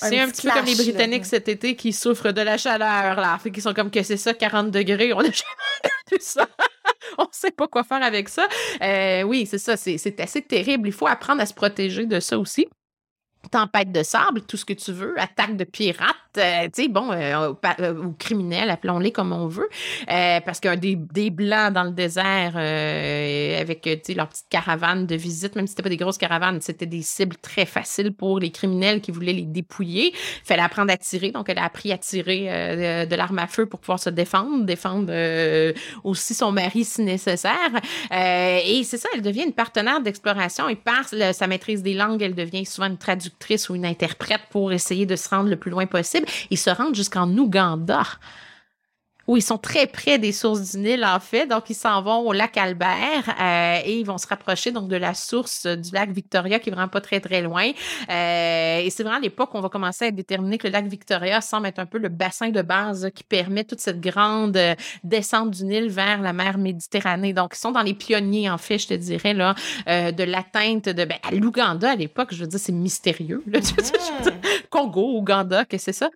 C'est 0.00 0.18
un, 0.18 0.28
petit 0.28 0.46
peu 0.46 0.52
comme 0.52 0.64
les 0.64 0.74
Britanniques 0.74 1.26
cet 1.26 1.48
été 1.48 1.74
qui 1.74 1.92
souffrent 1.92 2.32
de 2.32 2.40
la 2.40 2.56
chaleur, 2.56 3.16
là. 3.16 3.38
Fait 3.38 3.50
qu'ils 3.50 3.62
sont 3.62 3.74
comme 3.74 3.90
que 3.90 4.02
c'est 4.02 4.16
ça, 4.16 4.32
40 4.32 4.70
degrés. 4.70 5.12
On 5.12 5.18
a 5.18 5.24
jamais 5.24 5.92
vu 6.10 6.18
ça. 6.20 6.48
on 7.18 7.26
sait 7.32 7.50
pas 7.50 7.66
quoi 7.66 7.82
faire 7.82 8.02
avec 8.02 8.28
ça. 8.28 8.46
Euh, 8.80 9.22
oui, 9.22 9.46
c'est 9.46 9.58
ça. 9.58 9.76
C'est 9.76 10.20
assez 10.20 10.42
terrible. 10.42 10.88
Il 10.88 10.92
faut 10.92 11.08
apprendre 11.08 11.42
à 11.42 11.46
se 11.46 11.54
protéger 11.54 12.06
de 12.06 12.20
ça 12.20 12.38
aussi 12.38 12.68
tempête 13.50 13.92
de 13.92 14.02
sable, 14.02 14.42
tout 14.42 14.56
ce 14.56 14.64
que 14.64 14.72
tu 14.72 14.92
veux, 14.92 15.18
attaque 15.18 15.56
de 15.56 15.64
pirates, 15.64 16.16
euh, 16.36 16.64
tu 16.66 16.82
sais, 16.82 16.88
bon, 16.88 17.10
euh, 17.12 17.52
euh, 17.80 17.94
ou 17.94 18.12
criminels, 18.12 18.70
appelons-les 18.70 19.10
comme 19.10 19.32
on 19.32 19.46
veut, 19.46 19.68
parce 20.06 20.60
qu'il 20.60 20.78
des, 20.78 20.96
des, 20.96 21.30
blancs 21.30 21.72
dans 21.72 21.84
le 21.84 21.90
désert 21.90 22.56
avec, 22.56 23.82
tu 23.82 23.98
sais, 24.02 24.14
leur 24.14 24.28
petite 24.28 24.48
caravane 24.50 25.06
de 25.06 25.14
visite, 25.14 25.56
même 25.56 25.66
si 25.66 25.70
c'était 25.70 25.82
pas 25.82 25.88
des 25.88 25.96
grosses 25.96 26.18
caravanes, 26.18 26.60
c'était 26.60 26.86
des 26.86 27.02
cibles 27.02 27.36
très 27.36 27.64
faciles 27.64 28.12
pour 28.12 28.38
les 28.38 28.50
criminels 28.50 29.00
qui 29.00 29.10
voulaient 29.10 29.32
les 29.32 29.42
dépouiller. 29.42 30.12
Il 30.12 30.46
fallait 30.46 30.62
apprendre 30.62 30.92
à 30.92 30.96
tirer, 30.96 31.30
donc 31.30 31.48
elle 31.48 31.58
a 31.58 31.64
appris 31.64 31.92
à 31.92 31.98
tirer 31.98 33.06
de, 33.06 33.14
l'arme 33.14 33.38
à 33.38 33.46
feu 33.46 33.66
pour 33.66 33.80
pouvoir 33.80 33.98
se 33.98 34.10
défendre, 34.10 34.64
défendre 34.64 35.12
aussi 36.04 36.34
son 36.34 36.52
mari 36.52 36.84
si 36.84 37.02
nécessaire. 37.02 37.52
et 38.10 38.82
c'est 38.84 38.98
ça, 38.98 39.08
elle 39.14 39.22
devient 39.22 39.44
une 39.44 39.52
partenaire 39.52 40.00
d'exploration 40.00 40.68
et 40.68 40.76
par 40.76 41.08
sa 41.08 41.46
maîtrise 41.46 41.82
des 41.82 41.94
langues, 41.94 42.22
elle 42.22 42.34
devient 42.34 42.64
souvent 42.64 42.88
une 42.88 42.98
traductrice 42.98 43.27
ou 43.68 43.74
une 43.74 43.86
interprète 43.86 44.42
pour 44.50 44.72
essayer 44.72 45.06
de 45.06 45.16
se 45.16 45.28
rendre 45.28 45.48
le 45.48 45.56
plus 45.56 45.70
loin 45.70 45.86
possible. 45.86 46.26
Ils 46.50 46.58
se 46.58 46.70
rendent 46.70 46.94
jusqu'en 46.94 47.28
Ouganda 47.36 48.02
où 49.28 49.36
ils 49.36 49.42
sont 49.42 49.58
très 49.58 49.86
près 49.86 50.18
des 50.18 50.32
sources 50.32 50.72
du 50.72 50.78
Nil, 50.78 51.04
en 51.04 51.20
fait. 51.20 51.46
Donc, 51.46 51.68
ils 51.68 51.74
s'en 51.74 52.02
vont 52.02 52.26
au 52.26 52.32
lac 52.32 52.56
Albert 52.56 53.36
euh, 53.40 53.78
et 53.84 53.98
ils 53.98 54.04
vont 54.04 54.16
se 54.16 54.26
rapprocher 54.26 54.72
donc 54.72 54.88
de 54.88 54.96
la 54.96 55.12
source 55.12 55.66
du 55.66 55.90
lac 55.92 56.10
Victoria, 56.10 56.58
qui 56.58 56.70
est 56.70 56.72
vraiment 56.72 56.88
pas 56.88 57.02
très, 57.02 57.20
très 57.20 57.42
loin. 57.42 57.70
Euh, 58.10 58.78
et 58.78 58.88
c'est 58.88 59.02
vraiment 59.02 59.18
à 59.18 59.20
l'époque 59.20 59.52
où 59.52 59.58
on 59.58 59.60
va 59.60 59.68
commencer 59.68 60.06
à 60.06 60.10
déterminer 60.10 60.56
que 60.56 60.66
le 60.66 60.72
lac 60.72 60.86
Victoria 60.86 61.42
semble 61.42 61.66
être 61.66 61.78
un 61.78 61.84
peu 61.84 61.98
le 61.98 62.08
bassin 62.08 62.48
de 62.48 62.62
base 62.62 63.10
qui 63.14 63.22
permet 63.22 63.64
toute 63.64 63.80
cette 63.80 64.00
grande 64.00 64.56
euh, 64.56 64.74
descente 65.04 65.50
du 65.50 65.64
Nil 65.64 65.90
vers 65.90 66.22
la 66.22 66.32
mer 66.32 66.56
Méditerranée. 66.56 67.34
Donc, 67.34 67.52
ils 67.54 67.60
sont 67.60 67.72
dans 67.72 67.82
les 67.82 67.94
pionniers, 67.94 68.48
en 68.48 68.58
fait, 68.58 68.78
je 68.78 68.88
te 68.88 68.94
dirais, 68.94 69.34
là, 69.34 69.54
de 69.86 70.24
l'atteinte 70.24 70.88
de... 70.88 71.04
Ben, 71.04 71.18
à 71.22 71.34
l'Ouganda, 71.34 71.90
à 71.90 71.96
l'époque, 71.96 72.28
je 72.32 72.40
veux 72.40 72.46
dire, 72.46 72.58
c'est 72.58 72.72
mystérieux. 72.72 73.42
Là, 73.46 73.60
Congo, 74.70 75.18
Ouganda, 75.18 75.66
que 75.66 75.76
c'est 75.76 75.92
ça? 75.92 76.08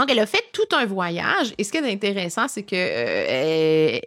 Donc, 0.00 0.10
elle 0.10 0.18
a 0.20 0.24
fait 0.24 0.44
tout 0.54 0.74
un 0.74 0.86
voyage. 0.86 1.52
Et 1.58 1.64
ce 1.64 1.70
qui 1.70 1.76
est 1.76 1.92
intéressant, 1.92 2.48
c'est 2.48 2.62
que 2.62 2.74
euh, 2.74 3.98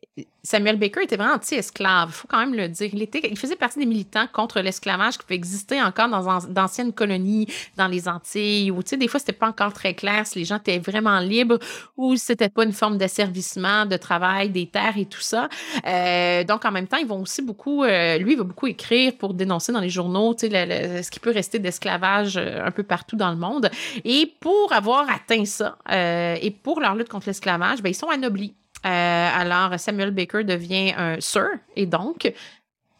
Samuel 0.45 0.77
Baker 0.77 1.03
était 1.03 1.15
vraiment 1.15 1.35
anti-esclave, 1.35 2.09
il 2.09 2.13
faut 2.13 2.27
quand 2.27 2.39
même 2.39 2.53
le 2.53 2.67
dire. 2.67 2.89
Il, 2.91 3.01
était, 3.01 3.21
il 3.29 3.37
faisait 3.37 3.55
partie 3.55 3.79
des 3.79 3.85
militants 3.85 4.27
contre 4.33 4.59
l'esclavage 4.59 5.17
qui 5.17 5.25
peut 5.25 5.35
exister 5.35 5.81
encore 5.81 6.09
dans 6.09 6.39
d'anciennes 6.49 6.91
colonies, 6.91 7.47
dans 7.77 7.87
les 7.87 8.09
Antilles, 8.09 8.69
où, 8.69 8.83
tu 8.83 8.89
sais, 8.89 8.97
des 8.97 9.07
fois, 9.07 9.21
c'était 9.21 9.31
pas 9.31 9.47
encore 9.47 9.71
très 9.71 9.93
clair 9.93 10.27
si 10.27 10.39
les 10.39 10.45
gens 10.45 10.57
étaient 10.57 10.79
vraiment 10.79 11.19
libres 11.19 11.59
ou 11.95 12.17
si 12.17 12.25
c'était 12.25 12.49
pas 12.49 12.65
une 12.65 12.73
forme 12.73 12.97
d'asservissement, 12.97 13.85
de 13.85 13.95
travail, 13.95 14.49
des 14.49 14.65
terres 14.65 14.97
et 14.97 15.05
tout 15.05 15.21
ça. 15.21 15.47
Euh, 15.87 16.43
donc, 16.43 16.65
en 16.65 16.71
même 16.71 16.87
temps, 16.87 16.97
ils 16.97 17.07
vont 17.07 17.21
aussi 17.21 17.41
beaucoup, 17.41 17.85
euh, 17.85 18.17
lui, 18.17 18.33
il 18.33 18.37
va 18.37 18.43
beaucoup 18.43 18.67
écrire 18.67 19.13
pour 19.17 19.33
dénoncer 19.33 19.71
dans 19.71 19.79
les 19.79 19.89
journaux, 19.89 20.33
tu 20.33 20.49
sais, 20.49 21.03
ce 21.03 21.09
qui 21.09 21.21
peut 21.21 21.31
rester 21.31 21.59
d'esclavage 21.59 22.35
un 22.35 22.71
peu 22.71 22.83
partout 22.83 23.15
dans 23.15 23.29
le 23.29 23.37
monde. 23.37 23.69
Et 24.03 24.33
pour 24.41 24.73
avoir 24.73 25.09
atteint 25.09 25.45
ça, 25.45 25.77
et 25.89 26.51
pour 26.63 26.79
leur 26.79 26.95
lutte 26.95 27.09
contre 27.09 27.27
l'esclavage, 27.27 27.81
ben, 27.81 27.89
ils 27.89 27.95
sont 27.95 28.09
anoblis. 28.09 28.55
Euh, 28.85 29.29
alors, 29.33 29.79
Samuel 29.79 30.11
Baker 30.11 30.43
devient 30.43 30.93
un 30.97 31.19
sir 31.21 31.47
et 31.75 31.85
donc 31.85 32.31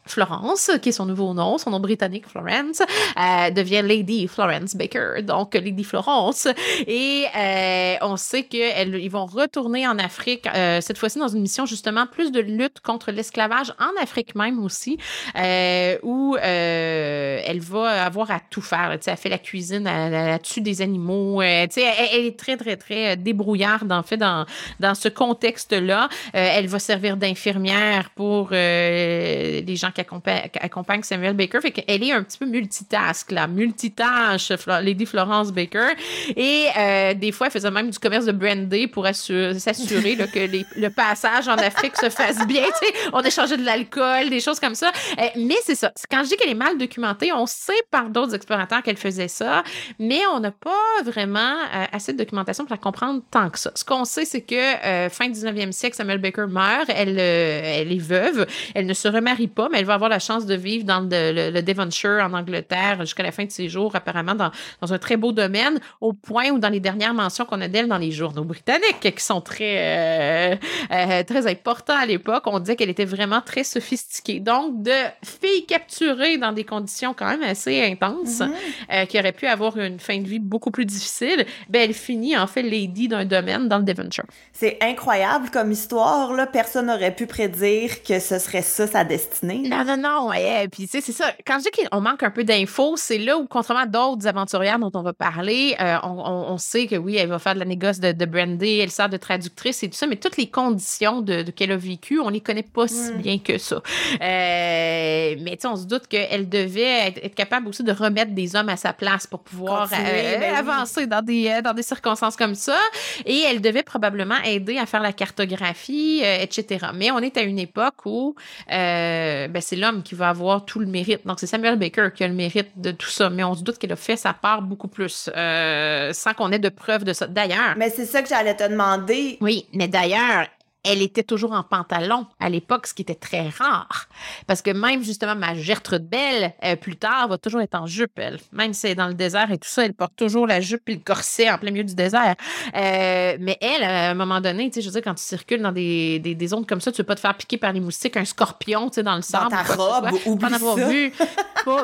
Florence, 0.05 0.72
qui 0.81 0.89
est 0.89 0.93
son 0.93 1.05
nouveau 1.05 1.33
nom, 1.33 1.57
son 1.57 1.72
nom 1.72 1.79
britannique 1.79 2.27
Florence, 2.27 2.81
euh, 2.81 3.50
devient 3.51 3.81
Lady 3.83 4.27
Florence 4.27 4.75
Baker, 4.75 5.22
donc 5.24 5.53
Lady 5.55 5.83
Florence. 5.83 6.48
Et 6.88 7.25
euh, 7.36 7.95
on 8.01 8.17
sait 8.17 8.43
qu'ils 8.43 9.10
vont 9.10 9.25
retourner 9.25 9.88
en 9.88 9.98
Afrique, 9.98 10.48
euh, 10.53 10.81
cette 10.81 10.98
fois-ci 10.98 11.19
dans 11.19 11.27
une 11.27 11.41
mission 11.41 11.65
justement 11.65 12.05
plus 12.05 12.31
de 12.31 12.39
lutte 12.39 12.79
contre 12.81 13.12
l'esclavage 13.12 13.74
en 13.79 14.01
Afrique 14.01 14.36
même 14.36 14.63
aussi, 14.63 14.98
euh, 15.38 15.98
où 16.03 16.36
euh, 16.36 17.39
elle 17.45 17.60
va 17.62 18.03
avoir 18.03 18.31
à 18.31 18.39
tout 18.39 18.62
faire. 18.62 18.98
sais, 19.00 19.12
elle 19.12 19.17
fait 19.17 19.29
la 19.29 19.38
cuisine, 19.38 19.88
elle, 19.88 20.13
elle 20.13 20.42
tue 20.42 20.61
des 20.61 20.81
animaux. 20.81 21.42
Elle, 21.42 21.70
elle, 21.77 22.25
est 22.25 22.37
très, 22.37 22.57
très, 22.57 22.75
très 22.75 23.16
débrouillarde 23.16 23.92
en 23.92 24.03
fait 24.03 24.18
dans, 24.18 24.46
dans 24.79 24.96
ce 24.96 25.07
contexte-là. 25.07 26.09
elle 26.33 26.68
va 26.68 26.79
servir 26.79 27.18
d'infirmière 27.18 28.09
pour 28.11 28.50
les 28.51 29.75
gens 29.75 29.92
qui 29.94 30.01
accompagne, 30.01 31.03
Samuel 31.03 31.36
Baker. 31.36 31.62
Fait 31.62 31.72
qu'elle 31.72 32.03
est 32.03 32.12
un 32.12 32.24
petit 32.24 32.38
peu 32.38 32.46
multitask, 32.46 33.32
là, 33.32 33.48
multitâche, 33.48 34.51
Lady 34.82 35.06
Florence 35.06 35.51
Baker. 35.51 35.90
Et 36.36 36.68
euh, 36.77 37.14
des 37.14 37.32
fois, 37.32 37.48
elle 37.48 37.53
faisait 37.53 37.72
même 37.72 37.90
du 37.90 38.00
commerce 38.00 38.25
de 38.25 38.32
brandy 38.32 38.88
pour 38.88 39.06
s'assurer 39.06 40.16
que 40.16 40.79
le 40.79 40.90
passage 40.90 41.48
en 41.48 41.56
Afrique 41.56 41.96
se 41.98 42.10
fasse 42.10 42.46
bien. 42.48 42.66
on 43.14 43.22
échangeait 43.22 43.58
de 43.58 43.66
l'alcool, 43.66 44.29
des 44.29 44.40
choses 44.40 44.60
comme 44.60 44.75
ça. 44.75 44.92
Euh, 45.20 45.27
mais 45.38 45.56
c'est 45.64 45.75
ça. 45.75 45.92
Quand 46.10 46.24
je 46.24 46.29
dis 46.29 46.38
qu'elle 46.38 46.50
est 46.50 46.56
mal 46.56 46.77
documentée, 46.77 47.32
on 47.34 47.46
sait 47.46 47.74
par 47.92 48.10
d'autres 48.10 48.36
explorateurs 48.36 48.82
qu'elle 48.84 48.98
faisait 48.98 49.27
ça, 49.27 49.64
mais 50.00 50.22
on 50.34 50.40
n'a 50.40 50.51
pas 50.51 50.72
vraiment 51.03 51.40
euh, 51.40 51.86
assez 51.92 52.14
de 52.14 52.18
documentation 52.18 52.66
pour 52.66 52.74
la 52.74 52.82
comprendre 52.82 53.22
tant 53.32 53.50
que 53.50 53.60
ça. 53.60 53.72
Ce 53.75 53.86
qu'on 53.86 54.06
sait, 54.06 54.25
c'est 54.25 54.42
que 54.42 55.10
fin 55.10 55.29
19e 55.29 55.72
siècle, 55.72 55.96
Samuel 55.96 56.20
Baker 56.20 56.46
meurt. 56.48 56.90
Elle, 56.90 57.20
elle 57.20 57.92
est 57.92 58.01
veuve. 58.01 58.46
Elle 58.74 58.86
ne 58.86 58.94
se 58.94 59.08
remarie 59.08 59.48
pas, 59.48 59.70
mais 59.70 59.79
elle 59.79 59.82
va 59.83 59.96
avoir 59.96 60.09
la 60.09 60.19
chance 60.19 60.46
de 60.46 60.55
vivre 60.55 60.85
dans 60.85 61.01
le, 61.01 61.61
Devonshire 61.61 62.25
en 62.29 62.33
Angleterre 62.33 62.98
jusqu'à 63.01 63.24
la 63.24 63.31
fin 63.31 63.46
de 63.46 63.51
ses 63.51 63.69
jours, 63.69 63.96
apparemment 63.96 64.35
dans, 64.35 64.51
un 64.93 64.98
très 64.98 65.17
beau 65.17 65.31
domaine, 65.31 65.79
au 66.01 66.13
point 66.13 66.50
où 66.50 66.59
dans 66.59 66.69
les 66.69 66.79
dernières 66.79 67.13
mentions 67.13 67.46
qu'on 67.46 67.61
a 67.61 67.67
d'elle 67.67 67.87
dans 67.87 67.98
les 67.98 68.11
journaux 68.11 68.43
britanniques, 68.43 69.00
qui 69.00 69.24
sont 69.24 69.41
très, 69.41 69.77
euh, 69.77 70.55
euh, 70.91 71.24
très 71.24 71.48
importants 71.48 71.98
à 71.98 72.05
l'époque, 72.05 72.43
on 72.46 72.59
disait 72.59 72.75
qu'elle 72.75 72.89
était 72.89 73.05
vraiment 73.05 73.41
très 73.41 73.63
sophistiquée. 73.63 74.39
Donc, 74.39 74.83
de 74.83 74.91
fille 75.24 75.65
capturée 75.65 76.37
dans 76.37 76.51
des 76.51 76.63
conditions 76.63 77.13
quand 77.13 77.27
même 77.27 77.43
assez 77.43 77.81
intenses, 77.81 78.39
mm-hmm. 78.39 78.51
euh, 78.91 79.05
qui 79.05 79.19
aurait 79.19 79.31
pu 79.31 79.48
avoir 79.48 79.77
une 79.77 80.00
fin 80.00 80.19
de 80.19 80.27
vie 80.27 80.39
beaucoup 80.39 80.72
plus 80.72 80.85
difficile, 80.85 81.46
ben, 81.69 81.81
elle 81.81 81.93
finit 81.93 82.37
en 82.37 82.48
fait 82.48 82.61
lady 82.61 83.07
d'un 83.07 83.25
domaine 83.25 83.67
dans 83.67 83.77
le 83.77 83.83
Devonshire. 83.83 84.25
C'est 84.51 84.77
incroyable 84.81 85.50
comme 85.50 85.72
histoire, 85.72 86.33
là. 86.33 86.48
Personne 86.48 86.87
n'aurait 86.87 87.15
pu 87.15 87.27
prédire 87.27 88.03
que 88.03 88.19
ce 88.19 88.39
serait 88.39 88.61
ça 88.61 88.87
sa 88.87 89.03
destinée. 89.03 89.63
Non, 89.74 89.83
non, 89.86 89.98
non. 89.98 90.29
Ouais. 90.29 90.68
Puis, 90.70 90.83
tu 90.83 90.92
sais, 90.92 91.01
c'est 91.01 91.12
ça. 91.12 91.33
Quand 91.46 91.57
je 91.59 91.64
dis 91.64 91.88
qu'on 91.90 92.01
manque 92.01 92.24
un 92.24 92.31
peu 92.31 92.44
d'infos, 92.44 92.96
c'est 92.98 93.18
là 93.18 93.38
où, 93.38 93.48
contrairement 93.48 93.83
à 93.83 93.88
d'autres 93.88 94.27
aventurières 94.27 94.79
dont 94.79 94.92
on 94.94 95.01
va 95.01 95.14
parler, 95.14 95.75
euh, 95.79 95.98
on, 96.03 96.57
sait 96.57 96.88
que 96.88 96.96
oui, 96.96 97.16
elle 97.16 97.29
va 97.29 97.40
faire 97.40 97.55
de 97.55 97.59
la 97.59 97.66
négoce 97.66 98.00
de, 98.00 98.12
de 98.12 98.25
Brandy, 98.25 98.79
elle 98.79 98.92
sert 98.92 99.09
de 99.09 99.18
traductrice 99.18 99.83
et 99.83 99.90
tout 99.90 99.96
ça, 99.96 100.07
mais 100.07 100.16
toutes 100.16 100.38
les 100.38 100.48
conditions 100.50 101.22
de, 101.22 101.44
qu'elle 101.44 101.72
a 101.72 101.77
vécues, 101.77 102.20
on 102.20 102.29
les 102.29 102.42
connaît 102.42 102.64
pas 102.64 102.88
si 102.88 103.12
bien 103.14 103.40
que 103.40 103.57
ça. 103.57 103.77
Euh, 103.77 105.36
mais, 105.42 105.51
tu 105.51 105.62
sais, 105.62 105.68
on 105.68 105.75
se 105.75 105.86
doute 105.86 106.07
qu'elle 106.07 106.48
devait 106.50 107.07
être, 107.07 107.33
capable 107.36 107.68
aussi 107.68 107.83
de 107.83 107.92
remettre 107.92 108.31
des 108.31 108.55
hommes 108.55 108.70
à 108.70 108.77
sa 108.77 108.94
place 108.94 109.25
pour 109.25 109.40
pouvoir 109.40 109.90
euh, 109.92 110.40
ben 110.40 110.55
avancer 110.55 111.07
dans, 111.07 111.22
des, 111.22 111.62
dans 111.64 111.74
des 111.74 111.81
circonstances 111.81 112.36
comme 112.36 112.55
ça. 112.55 112.77
Et 113.25 113.42
elle 113.48 113.59
devait 113.59 113.83
probablement 113.83 114.38
aider 114.46 114.77
à 114.77 114.86
faire 114.86 115.01
la 115.01 115.14
cartographie, 115.14 116.22
etc. 116.24 116.88
Mais 116.94 117.09
on 117.12 117.20
est 117.20 117.38
à 117.38 117.42
une 117.42 117.59
époque 117.59 118.05
où 118.05 118.36
ben, 118.68 119.62
c'est 119.63 119.75
l'homme 119.75 120.03
qui 120.03 120.13
va 120.13 120.29
avoir 120.29 120.65
tout 120.65 120.79
le 120.79 120.85
mérite. 120.85 121.25
Donc, 121.25 121.39
c'est 121.39 121.47
Samuel 121.47 121.77
Baker 121.79 122.09
qui 122.15 122.23
a 122.23 122.27
le 122.27 122.33
mérite 122.33 122.69
de 122.75 122.91
tout 122.91 123.09
ça. 123.09 123.29
Mais 123.29 123.43
on 123.43 123.55
se 123.55 123.63
doute 123.63 123.79
qu'elle 123.79 123.91
a 123.91 123.95
fait 123.95 124.15
sa 124.15 124.33
part 124.33 124.61
beaucoup 124.61 124.87
plus, 124.87 125.29
euh, 125.35 126.13
sans 126.13 126.33
qu'on 126.33 126.51
ait 126.51 126.59
de 126.59 126.69
preuves 126.69 127.03
de 127.03 127.13
ça. 127.13 127.27
D'ailleurs. 127.27 127.75
Mais 127.77 127.89
c'est 127.89 128.05
ça 128.05 128.21
que 128.21 128.29
j'allais 128.29 128.55
te 128.55 128.67
demander. 128.69 129.37
Oui, 129.41 129.65
mais 129.73 129.87
d'ailleurs, 129.87 130.47
elle 130.83 131.01
était 131.01 131.24
toujours 131.24 131.53
en 131.53 131.63
pantalon 131.63 132.27
à 132.39 132.50
l'époque, 132.50 132.87
ce 132.87 132.93
qui 132.93 133.03
était 133.03 133.15
très 133.15 133.50
rare. 133.50 134.07
Parce 134.48 134.61
que 134.61 134.72
même 134.72 135.03
justement 135.03 135.35
ma 135.35 135.55
Gertrude 135.55 136.07
Belle, 136.07 136.53
euh, 136.63 136.75
plus 136.75 136.98
tard, 136.98 137.27
va 137.29 137.37
toujours 137.37 137.61
être 137.61 137.75
en 137.75 137.87
jupe, 137.87 138.11
elle. 138.17 138.39
Même 138.51 138.74
si 138.74 138.81
c'est 138.81 138.96
dans 138.96 139.07
le 139.07 139.13
désert 139.13 139.50
et 139.51 139.57
tout 139.57 139.69
ça, 139.69 139.85
elle 139.85 139.93
porte 139.93 140.15
toujours 140.15 140.46
la 140.46 140.59
jupe 140.59 140.87
et 140.89 140.96
le 140.96 141.00
corset 141.00 141.50
en 141.50 141.57
plein 141.57 141.72
milieu 141.72 141.85
du 141.85 141.96
désert. 141.96 142.35
Euh, 142.75 143.37
mais 143.39 143.57
elle, 143.61 143.83
à 143.83 144.09
un 144.09 144.13
moment 144.13 144.41
donné, 144.41 144.69
tu 144.69 144.75
sais, 144.75 144.81
je 144.81 144.87
veux 144.87 144.93
dire, 144.93 145.01
quand 145.03 145.15
tu 145.15 145.24
circules 145.24 145.61
dans 145.61 145.72
des, 145.72 146.19
des, 146.19 146.48
zones 146.48 146.65
comme 146.65 146.81
ça, 146.81 146.91
tu 146.91 146.98
veux 146.98 147.05
pas 147.05 147.15
te 147.15 147.22
faire 147.22 147.35
piquer 147.35 147.57
par 147.57 147.72
les 147.72 147.79
moustiques, 147.79 148.17
un 148.17 148.25
scorpion, 148.25 148.89
tu 148.89 148.96
sais, 148.96 149.03
dans 149.03 149.15
le 149.15 149.22
sable. 149.22 149.51
Dans 149.51 149.63
ta 149.63 149.63
robe, 149.63 150.09
pour 150.19 150.43
avoir 150.43 150.75
vu, 150.75 151.13
pour, 151.63 151.79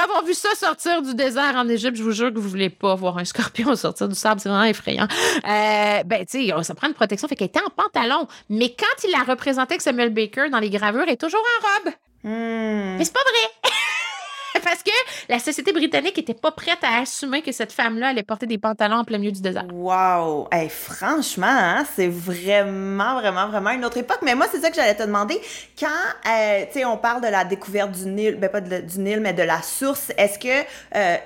avoir 0.00 0.24
vu 0.26 0.34
ça 0.34 0.48
sortir 0.56 1.02
du 1.02 1.14
désert 1.14 1.54
en 1.54 1.68
Égypte, 1.68 1.96
je 1.96 2.02
vous 2.02 2.12
jure 2.12 2.32
que 2.32 2.38
vous 2.38 2.48
voulez 2.48 2.70
pas 2.70 2.96
voir 2.96 3.18
un 3.18 3.24
scorpion 3.24 3.76
sortir 3.84 4.08
du 4.08 4.16
sable, 4.16 4.40
c'est 4.40 4.48
vraiment 4.48 4.64
effrayant. 4.64 5.06
Euh, 5.46 6.02
ben, 6.04 6.24
tu 6.26 6.48
sais, 6.48 6.62
ça 6.62 6.74
prend 6.74 6.88
une 6.88 6.94
protection, 6.94 7.28
fait 7.28 7.36
qu'elle 7.36 7.46
était 7.46 7.60
en 7.60 7.70
pantalon. 7.70 8.23
Mais 8.48 8.70
quand 8.70 9.04
il 9.04 9.10
la 9.10 9.22
représentait 9.24 9.74
avec 9.74 9.82
Samuel 9.82 10.10
Baker 10.10 10.50
dans 10.50 10.58
les 10.58 10.70
gravures, 10.70 11.02
elle 11.06 11.14
est 11.14 11.20
toujours 11.20 11.40
en 11.40 11.66
robe. 11.66 11.94
Hmm. 12.24 12.96
Mais 12.98 13.04
c'est 13.04 13.12
pas 13.12 13.20
vrai. 13.20 13.70
Parce 14.62 14.82
que 14.82 14.90
la 15.28 15.38
société 15.38 15.72
britannique 15.72 16.16
était 16.18 16.34
pas 16.34 16.50
prête 16.50 16.78
à 16.82 17.00
assumer 17.00 17.42
que 17.42 17.52
cette 17.52 17.72
femme-là 17.72 18.08
allait 18.08 18.22
porter 18.22 18.46
des 18.46 18.58
pantalons 18.58 18.96
en 18.96 19.04
plein 19.04 19.18
milieu 19.18 19.32
du 19.32 19.40
désert. 19.40 19.66
Wow! 19.72 20.48
Hey, 20.52 20.68
franchement, 20.68 21.46
hein, 21.46 21.84
c'est 21.94 22.08
vraiment, 22.08 23.20
vraiment, 23.20 23.48
vraiment 23.48 23.70
une 23.70 23.84
autre 23.84 23.98
époque. 23.98 24.20
Mais 24.22 24.34
moi, 24.34 24.46
c'est 24.50 24.60
ça 24.60 24.70
que 24.70 24.76
j'allais 24.76 24.94
te 24.94 25.02
demander. 25.02 25.40
Quand, 25.78 25.88
euh, 26.30 26.64
tu 26.66 26.78
sais, 26.78 26.84
on 26.84 26.96
parle 26.96 27.22
de 27.22 27.28
la 27.28 27.44
découverte 27.44 27.92
du 27.92 28.06
Nil, 28.06 28.36
ben 28.36 28.48
pas 28.48 28.60
du 28.60 28.98
Nil, 29.00 29.20
mais 29.20 29.32
de 29.32 29.42
la 29.42 29.60
source, 29.62 30.10
est-ce 30.16 30.38
que... 30.38 30.60
Euh, 30.94 31.16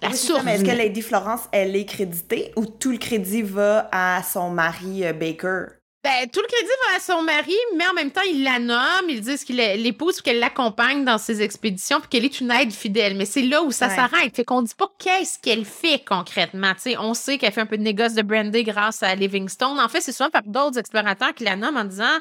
La 0.00 0.08
oui, 0.08 0.32
mais 0.44 0.54
est-ce 0.54 0.64
que 0.64 0.76
Lady 0.76 1.02
Florence, 1.02 1.42
elle 1.52 1.76
est 1.76 1.84
créditée 1.84 2.52
ou 2.56 2.66
tout 2.66 2.90
le 2.90 2.98
crédit 2.98 3.42
va 3.42 3.88
à 3.92 4.22
son 4.22 4.50
mari 4.50 5.04
euh, 5.04 5.12
Baker? 5.12 5.77
Ben, 6.04 6.30
tout 6.32 6.40
le 6.40 6.46
crédit 6.46 6.70
va 6.86 6.96
à 6.96 7.00
son 7.00 7.22
mari, 7.22 7.56
mais 7.76 7.84
en 7.90 7.92
même 7.92 8.12
temps, 8.12 8.22
il 8.24 8.44
la 8.44 8.60
nomme, 8.60 9.08
ils 9.08 9.20
disent 9.20 9.42
qu'il 9.42 9.56
l'épouse, 9.56 10.20
qu'elle 10.20 10.38
l'accompagne 10.38 11.04
dans 11.04 11.18
ses 11.18 11.42
expéditions, 11.42 11.98
puis 11.98 12.08
qu'elle 12.08 12.24
est 12.24 12.40
une 12.40 12.52
aide 12.52 12.70
fidèle. 12.70 13.16
Mais 13.16 13.24
c'est 13.24 13.42
là 13.42 13.64
où 13.64 13.72
ça 13.72 13.88
s'arrête. 13.88 14.36
Fait 14.36 14.44
qu'on 14.44 14.62
dit 14.62 14.76
pas 14.76 14.88
qu'est-ce 14.96 15.40
qu'elle 15.40 15.64
fait 15.64 16.04
concrètement. 16.06 16.72
on 17.00 17.14
sait 17.14 17.36
qu'elle 17.36 17.52
fait 17.52 17.62
un 17.62 17.66
peu 17.66 17.76
de 17.76 17.82
négoce 17.82 18.14
de 18.14 18.22
brandy 18.22 18.62
grâce 18.62 19.02
à 19.02 19.16
Livingstone. 19.16 19.80
En 19.80 19.88
fait, 19.88 20.00
c'est 20.00 20.12
souvent 20.12 20.30
par 20.30 20.44
d'autres 20.44 20.78
explorateurs 20.78 21.34
qui 21.34 21.42
la 21.42 21.56
nomment 21.56 21.78
en 21.78 21.84
disant 21.84 22.18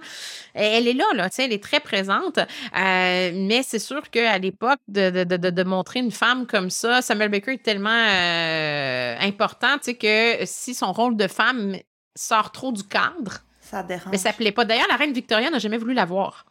elle 0.55 0.87
est 0.87 0.93
là, 0.93 1.05
là, 1.13 1.29
elle 1.37 1.53
est 1.53 1.63
très 1.63 1.79
présente. 1.79 2.39
Euh, 2.39 3.31
mais 3.35 3.61
c'est 3.61 3.79
sûr 3.79 4.09
qu'à 4.09 4.39
l'époque, 4.39 4.79
de, 4.87 5.23
de, 5.23 5.37
de, 5.37 5.49
de, 5.51 5.63
montrer 5.63 5.99
une 5.99 6.11
femme 6.11 6.47
comme 6.47 6.71
ça, 6.71 7.03
Samuel 7.03 7.29
Baker 7.29 7.53
est 7.53 7.63
tellement 7.63 7.89
euh, 7.91 9.15
important 9.19 9.77
que 9.77 10.37
si 10.45 10.73
son 10.73 10.91
rôle 10.91 11.15
de 11.15 11.27
femme 11.27 11.75
sort 12.15 12.51
trop 12.51 12.71
du 12.71 12.83
cadre, 12.83 13.43
Mais 14.11 14.17
ça 14.17 14.33
plaît 14.33 14.51
pas. 14.51 14.65
D'ailleurs, 14.65 14.87
la 14.89 14.95
reine 14.95 15.13
Victoria 15.13 15.49
n'a 15.49 15.59
jamais 15.59 15.77
voulu 15.77 15.93
la 15.93 16.05
voir. 16.05 16.45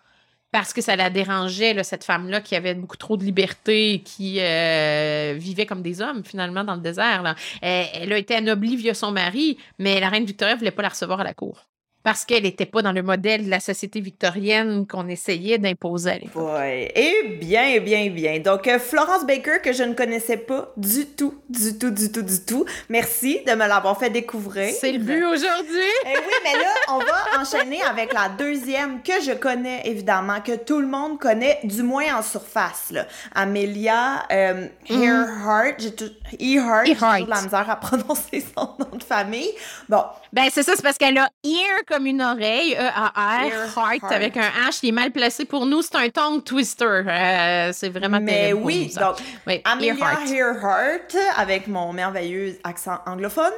Parce 0.53 0.73
que 0.73 0.81
ça 0.81 0.97
la 0.97 1.11
dérangeait, 1.11 1.83
cette 1.83 2.05
femme-là, 2.05 2.41
qui 2.41 2.55
avait 2.55 2.75
beaucoup 2.75 2.97
trop 2.97 3.17
de 3.17 3.25
liberté 3.25 4.03
qui 4.05 4.39
euh, 4.41 5.35
vivait 5.37 5.67
comme 5.67 5.83
des 5.83 6.01
hommes, 6.01 6.25
finalement, 6.25 6.65
dans 6.65 6.77
le 6.77 6.81
désert. 6.81 7.35
Elle, 7.61 8.13
a 8.13 8.19
été 8.19 8.37
anoblie 8.37 8.77
via 8.77 8.95
son 8.95 9.11
mari, 9.11 9.59
mais 9.79 10.01
la 10.01 10.09
reine 10.09 10.25
Victoria 10.25 10.55
ne 10.55 10.59
voulait 10.59 10.71
pas 10.71 10.83
la 10.83 10.89
recevoir 10.91 11.21
à 11.21 11.25
la 11.25 11.35
cour 11.35 11.67
parce 12.07 12.25
qu'elle 12.25 12.45
n'était 12.45 12.67
pas 12.67 12.83
dans 12.83 12.93
le 12.93 13.03
modèle 13.03 13.47
de 13.47 13.51
la 13.51 13.59
société 13.59 14.01
victorienne 14.01 14.87
qu'on 14.87 15.09
essayait 15.09 15.59
d'imposer 15.59 16.11
à 16.13 16.19
l'époque. 16.19 16.53
Oui, 16.57 16.89
et 16.95 17.37
bien, 17.41 17.81
bien, 17.81 18.11
bien. 18.11 18.39
Donc, 18.39 18.69
euh, 18.69 18.79
Florence 18.79 19.27
Baker, 19.27 19.59
que 19.61 19.73
je 19.73 19.83
ne 19.83 19.93
connaissais 19.93 20.37
pas 20.37 20.73
du 20.77 21.07
tout, 21.07 21.35
du 21.49 21.77
tout, 21.77 21.91
du 21.91 22.13
tout, 22.13 22.23
du 22.23 22.45
tout. 22.45 22.65
Merci 22.91 23.41
de 23.45 23.55
me 23.55 23.67
l'avoir 23.67 23.99
fait 23.99 24.11
découvrir. 24.11 24.73
C'est 24.81 24.93
le 24.93 25.01
but 25.01 25.25
aujourd'hui. 25.25 25.91
Eh 26.05 26.17
oui, 26.17 26.35
mais 26.45 26.53
là, 26.53 26.75
on 26.91 26.99
va 26.99 27.41
enchaîner 27.41 27.83
avec 27.83 28.13
la 28.13 28.29
deuxième 28.29 29.03
que 29.03 29.21
je 29.27 29.33
connais, 29.33 29.83
évidemment, 29.85 30.41
que 30.41 30.55
tout 30.55 30.79
le 30.79 30.87
monde 30.87 31.19
connaît, 31.19 31.59
du 31.65 31.83
moins 31.83 32.19
en 32.19 32.23
surface. 32.23 32.93
Là. 32.93 33.07
Amelia 33.35 34.23
euh, 34.31 34.69
Earhart. 34.89 35.75
J'ai 35.79 35.97
tout... 35.97 36.13
Earhart. 36.39 36.87
J'ai 36.87 36.95
de 36.95 37.31
la 37.31 37.43
misère 37.43 37.69
à 37.69 37.75
prononcer 37.81 38.45
son 38.57 38.77
nom 38.79 38.97
de 38.97 39.03
famille. 39.03 39.51
Bon. 39.89 40.05
Ben, 40.33 40.49
c'est 40.53 40.63
ça, 40.63 40.75
c'est 40.77 40.83
parce 40.83 40.99
qu'elle 40.99 41.19
a 41.19 41.29
ear 41.43 41.96
comme 41.97 42.07
une 42.07 42.21
oreille, 42.21 42.75
E-A-R, 42.75 43.75
heart, 43.75 44.13
avec 44.13 44.37
un 44.37 44.51
H 44.69 44.81
qui 44.81 44.89
est 44.89 44.93
mal 44.93 45.11
placé 45.11 45.47
pour 45.47 45.65
nous. 45.65 45.81
C'est 45.81 45.97
un 45.97 46.11
tongue 46.11 46.45
twister. 46.45 46.85
Euh, 46.85 47.71
c'est 47.73 47.89
vraiment 47.89 48.21
Mais 48.21 48.53
oui, 48.53 48.93
donc, 49.01 49.17
oui, 49.47 49.63
Amelia 49.65 49.95
Earhart, 50.29 51.17
avec 51.39 51.69
mon 51.69 51.95
merveilleux 51.95 52.59
accent 52.65 52.99
anglophone, 53.07 53.53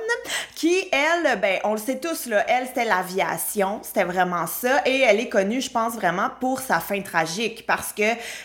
qui, 0.54 0.88
elle, 0.92 1.40
ben, 1.40 1.58
on 1.64 1.72
le 1.72 1.78
sait 1.78 1.98
tous, 1.98 2.26
là, 2.26 2.44
elle, 2.48 2.68
c'était 2.68 2.84
l'aviation. 2.84 3.80
C'était 3.82 4.04
vraiment 4.04 4.46
ça. 4.46 4.82
Et 4.86 5.00
elle 5.00 5.18
est 5.18 5.28
connue, 5.28 5.60
je 5.60 5.70
pense, 5.70 5.94
vraiment 5.94 6.28
pour 6.38 6.60
sa 6.60 6.78
fin 6.78 7.00
tragique 7.00 7.66
parce 7.66 7.92
que 7.92 8.02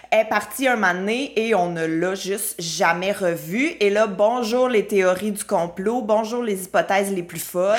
elle 0.10 0.22
est 0.22 0.26
partie 0.26 0.68
un 0.68 0.76
moment 0.76 0.96
donné 0.96 1.34
et 1.36 1.54
on 1.54 1.70
ne 1.70 1.86
l'a 1.86 2.16
juste 2.16 2.56
jamais 2.60 3.12
revue. 3.12 3.74
Et 3.80 3.92
là, 3.92 4.08
bonjour 4.08 4.70
les 4.70 4.88
théories 4.88 5.34
du 5.34 5.44
complot, 5.44 6.02
bonjour 6.02 6.42
les 6.42 6.64
hypothèses 6.64 7.12
les 7.12 7.24
plus 7.24 7.44
folles. 7.44 7.78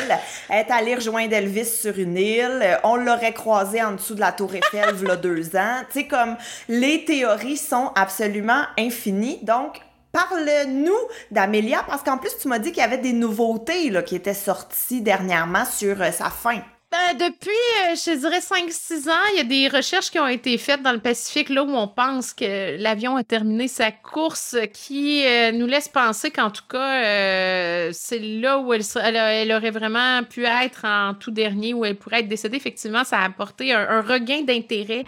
Elle 0.49 0.65
est 0.65 0.71
allée 0.71 0.95
rejoindre 0.95 1.35
Elvis 1.35 1.65
sur 1.65 1.99
une 1.99 2.04
Euh, 2.07 2.77
on 2.85 2.97
l'aurait 2.97 3.33
croisé 3.33 3.83
en 3.83 3.93
dessous 3.93 4.15
de 4.15 4.21
la 4.21 4.33
Tour 4.33 4.55
Eiffel, 4.55 4.95
il 5.01 5.09
y 5.09 5.11
a 5.11 5.17
deux 5.17 5.57
ans. 5.57 5.81
Tu 5.91 6.01
sais, 6.01 6.07
comme 6.07 6.37
les 6.69 7.05
théories 7.05 7.57
sont 7.57 7.93
absolument 7.95 8.63
infinies. 8.79 9.39
Donc, 9.43 9.81
Parle-nous 10.15 10.95
d'Amélia, 11.33 11.85
parce 11.89 12.05
qu'en 12.05 12.19
plus, 12.19 12.31
tu 12.41 12.47
m'as 12.47 12.61
dit 12.61 12.71
qu'il 12.71 12.81
y 12.81 12.87
avait 12.87 12.99
des 12.99 13.13
nouveautés 13.13 13.91
là, 13.91 14.01
qui 14.01 14.15
étaient 14.15 14.33
sorties 14.33 15.01
dernièrement 15.01 15.65
sur 15.65 16.01
euh, 16.01 16.13
sa 16.13 16.31
fin. 16.31 16.61
Ben, 16.95 17.19
depuis, 17.19 17.51
euh, 17.51 17.97
je 17.97 18.17
dirais 18.21 18.39
5-6 18.39 19.11
ans, 19.11 19.15
il 19.33 19.39
y 19.39 19.41
a 19.41 19.45
des 19.45 19.67
recherches 19.67 20.13
qui 20.13 20.21
ont 20.21 20.29
été 20.29 20.57
faites 20.59 20.81
dans 20.81 20.93
le 20.93 21.01
Pacifique, 21.01 21.49
là 21.49 21.65
où 21.65 21.71
on 21.71 21.89
pense 21.89 22.33
que 22.33 22.81
l'avion 22.81 23.17
a 23.17 23.25
terminé 23.25 23.67
sa 23.67 23.91
course, 23.91 24.57
qui 24.73 25.27
euh, 25.27 25.51
nous 25.51 25.67
laisse 25.67 25.89
penser 25.89 26.31
qu'en 26.31 26.51
tout 26.51 26.63
cas, 26.69 27.03
euh, 27.05 27.91
c'est 27.93 28.21
là 28.21 28.61
où 28.61 28.73
elle, 28.73 29.53
aurait 29.53 29.73
vraiment 29.73 30.23
pu 30.23 30.45
être 30.45 30.85
en 30.85 31.15
tout 31.15 31.33
dernier, 31.33 31.75
où 31.75 31.85
elle 31.85 31.97
pourrait 31.97 32.21
être 32.21 32.29
décédée. 32.29 32.59
Effectivement, 32.59 33.03
ça 33.03 33.19
a 33.19 33.25
apporté 33.25 33.73
un, 33.73 34.01
regain 34.01 34.43
d'intérêt 34.43 35.05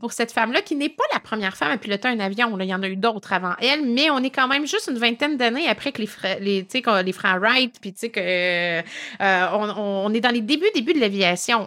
pour 0.00 0.12
cette 0.12 0.32
femme-là, 0.32 0.60
qui 0.60 0.74
n'est 0.76 0.90
pas 0.90 1.04
la 1.14 1.20
première 1.20 1.56
femme 1.56 1.70
à 1.70 1.78
piloter 1.78 2.08
un 2.08 2.20
avion. 2.20 2.58
Il 2.60 2.66
y 2.66 2.74
en 2.74 2.82
a 2.82 2.88
eu 2.88 2.96
d'autres 2.96 3.32
avant 3.32 3.54
elle, 3.60 3.86
mais 3.86 4.10
on 4.10 4.18
est 4.18 4.30
quand 4.30 4.48
même 4.48 4.66
juste 4.66 4.90
une 4.90 4.98
vingtaine 4.98 5.38
d'années 5.38 5.68
après 5.68 5.92
que 5.92 6.02
les, 6.02 6.08
les, 6.40 6.66
les 7.04 7.12
frères 7.12 7.38
Wright, 7.40 7.74
puis 7.80 7.94
tu 7.94 8.10
sais 8.14 8.84
on, 9.20 10.06
on, 10.06 10.12
est 10.12 10.20
dans 10.20 10.30
les 10.30 10.40
débuts, 10.42 10.66
débuts 10.74 10.92
de 10.92 11.00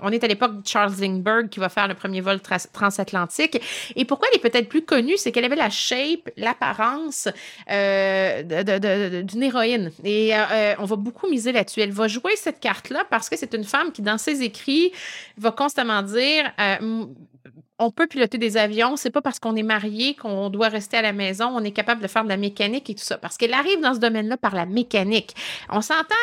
on 0.04 0.12
est 0.12 0.24
à 0.24 0.28
l'époque 0.28 0.62
de 0.62 0.68
Charles 0.68 0.94
Lindbergh 1.00 1.50
qui 1.50 1.60
va 1.60 1.70
faire 1.70 1.88
le 1.88 1.94
premier 1.94 2.22
vol 2.22 2.40
transatlantique. 2.74 3.62
Et 3.96 4.06
pourquoi 4.06 4.28
elle 4.32 4.40
est 4.40 4.42
peut-être 4.42 4.70
plus 4.70 4.84
connue, 4.84 5.18
c'est 5.18 5.32
qu'elle 5.32 5.46
avait 5.46 5.56
la 5.56 5.70
shape, 5.70 6.30
l'apparence 6.38 7.28
euh, 7.70 9.24
d'une 9.24 9.44
héroïne. 9.44 9.92
Et 10.04 10.36
euh, 10.36 10.40
euh, 10.52 10.76
on 10.80 10.86
va 10.86 10.96
beaucoup 10.96 11.30
miser 11.30 11.52
là-dessus. 11.52 11.82
Elle 11.82 11.92
va 11.92 12.08
jouer 12.08 12.36
cette 12.36 12.60
carte-là 12.60 13.06
parce 13.10 13.30
que 13.30 13.38
c'est 13.38 13.54
une 13.54 13.64
femme 13.64 13.92
qui, 13.92 14.02
dans 14.02 14.18
ses 14.18 14.42
écrits, 14.42 14.92
va 15.38 15.52
constamment 15.52 16.02
dire 16.02 16.52
on 17.78 17.92
peut 17.92 18.08
piloter 18.08 18.38
des 18.38 18.58
avions. 18.58 18.96
C'est 18.96 19.10
pas 19.10 19.22
parce 19.22 19.40
qu'on 19.40 19.56
est 19.56 19.64
marié 19.64 20.16
qu'on 20.16 20.50
doit 20.50 20.70
rester 20.70 20.98
à 20.98 21.02
la 21.02 21.12
maison. 21.12 21.48
On 21.54 21.64
est 21.64 21.72
capable 21.72 22.02
de 22.02 22.08
faire 22.08 22.24
de 22.24 22.30
la 22.30 22.38
mécanique 22.38 22.90
et 22.90 22.96
tout 22.96 23.04
ça. 23.04 23.18
Parce 23.18 23.38
qu'elle 23.38 23.54
arrive 23.54 23.82
dans 23.82 23.94
ce 23.94 24.00
domaine-là 24.00 24.38
par 24.38 24.56
la 24.56 24.66
mécanique. 24.66 25.36
On 25.70 25.82
s'entend, 25.82 26.16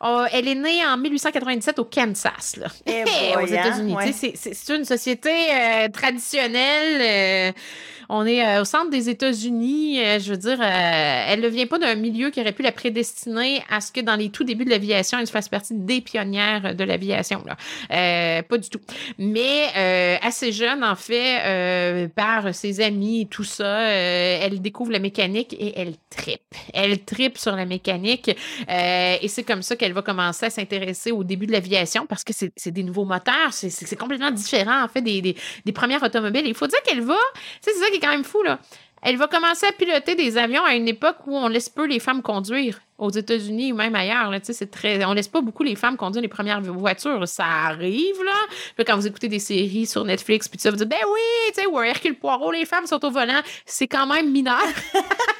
là. 0.00 0.28
Elle 0.32 0.48
est 0.48 0.54
née 0.54 0.84
en 0.86 0.96
1897 0.96 1.78
au 1.78 1.84
Kansas, 1.84 2.56
là. 2.56 2.68
Eh 2.86 3.04
aux 3.42 3.46
États-Unis. 3.46 3.96
C'est 4.12 4.74
une 4.74 4.84
société 4.84 5.30
euh, 5.52 5.88
traditionnelle. 5.88 7.52
Euh, 7.54 7.60
on 8.08 8.26
est 8.26 8.44
euh, 8.44 8.62
au 8.62 8.64
centre 8.64 8.90
des 8.90 9.08
États-Unis. 9.08 10.00
Euh, 10.00 10.18
je 10.18 10.30
veux 10.30 10.38
dire, 10.38 10.58
euh, 10.60 11.24
elle 11.28 11.40
ne 11.40 11.48
vient 11.48 11.66
pas 11.66 11.78
d'un 11.78 11.94
milieu 11.94 12.30
qui 12.30 12.40
aurait 12.40 12.52
pu 12.52 12.62
la 12.62 12.72
prédestiner 12.72 13.62
à 13.70 13.80
ce 13.80 13.92
que 13.92 14.00
dans 14.00 14.16
les 14.16 14.30
tout 14.30 14.44
débuts 14.44 14.64
de 14.64 14.70
l'aviation, 14.70 15.18
elle 15.18 15.26
fasse 15.26 15.48
partie 15.48 15.74
des 15.74 16.00
pionnières 16.00 16.74
de 16.74 16.84
l'aviation. 16.84 17.44
pas 17.88 18.58
du 18.58 18.70
tout. 18.70 18.80
Mais 19.18 20.18
assez 20.22 20.52
jeune, 20.52 20.82
en 20.84 20.96
fait, 20.96 22.08
par 22.14 22.54
ses 22.54 22.80
amis 22.80 23.22
et 23.22 23.26
tout 23.26 23.44
ça, 23.44 23.80
elle 23.80 24.60
découvre 24.60 24.92
la 24.92 24.98
mécanique 24.98 25.54
et 25.58 25.78
elle 25.78 25.94
tripe. 26.10 26.40
Elle 26.72 27.04
tripe 27.04 27.38
sur 27.38 27.56
la 27.56 27.66
mécanique. 27.66 28.30
et 28.68 29.28
c'est 29.28 29.44
comme 29.44 29.62
ça 29.62 29.76
qu'elle 29.76 29.92
va 29.92 30.02
commencer 30.02 30.46
à 30.46 30.50
s'intéresser 30.50 31.12
au 31.12 31.24
début 31.24 31.46
de 31.46 31.52
l'aviation 31.52 32.06
parce 32.06 32.24
que 32.24 32.32
c'est 32.32 32.70
des 32.70 32.82
nouveaux 32.82 33.04
moteurs. 33.04 33.52
C'est 33.52 33.96
complètement 33.96 34.30
différent, 34.30 34.84
en 34.84 34.88
fait, 34.88 35.02
des, 35.02 35.34
premières 35.72 36.02
automobiles. 36.02 36.46
il 36.46 36.54
faut 36.54 36.66
dire 36.66 36.82
qu'elle 36.82 37.02
va, 37.02 37.18
c'est 37.60 37.72
ça 37.72 37.86
qui 37.98 38.06
quand 38.06 38.12
même 38.12 38.24
fou, 38.24 38.42
là. 38.42 38.58
Elle 39.02 39.16
va 39.16 39.28
commencer 39.28 39.66
à 39.66 39.72
piloter 39.72 40.16
des 40.16 40.36
avions 40.38 40.64
à 40.64 40.74
une 40.74 40.88
époque 40.88 41.18
où 41.26 41.36
on 41.36 41.48
laisse 41.48 41.68
peu 41.68 41.86
les 41.86 42.00
femmes 42.00 42.20
conduire 42.20 42.80
aux 42.98 43.10
États-Unis 43.10 43.72
ou 43.72 43.76
même 43.76 43.94
ailleurs. 43.94 44.30
Là, 44.30 44.40
c'est 44.42 44.68
on 45.06 45.12
laisse 45.12 45.28
pas 45.28 45.40
beaucoup 45.40 45.62
les 45.62 45.76
femmes 45.76 45.96
conduire 45.96 46.20
les 46.22 46.28
premières 46.28 46.60
voitures. 46.60 47.28
Ça 47.28 47.44
arrive, 47.44 48.16
là. 48.24 48.84
quand 48.84 48.96
vous 48.96 49.06
écoutez 49.06 49.28
des 49.28 49.38
séries 49.38 49.86
sur 49.86 50.04
Netflix, 50.04 50.48
puis 50.48 50.58
ça, 50.58 50.70
vous 50.70 50.76
dites, 50.76 50.88
ben 50.88 50.98
oui, 51.06 51.52
tu 51.54 51.62
sais, 51.62 51.66
où 51.66 51.80
Hercule 51.80 52.16
Poirot, 52.16 52.50
les 52.50 52.64
femmes 52.64 52.86
sont 52.86 53.04
au 53.04 53.10
volant. 53.10 53.40
C'est 53.64 53.86
quand 53.86 54.06
même 54.06 54.32
mineur. 54.32 54.58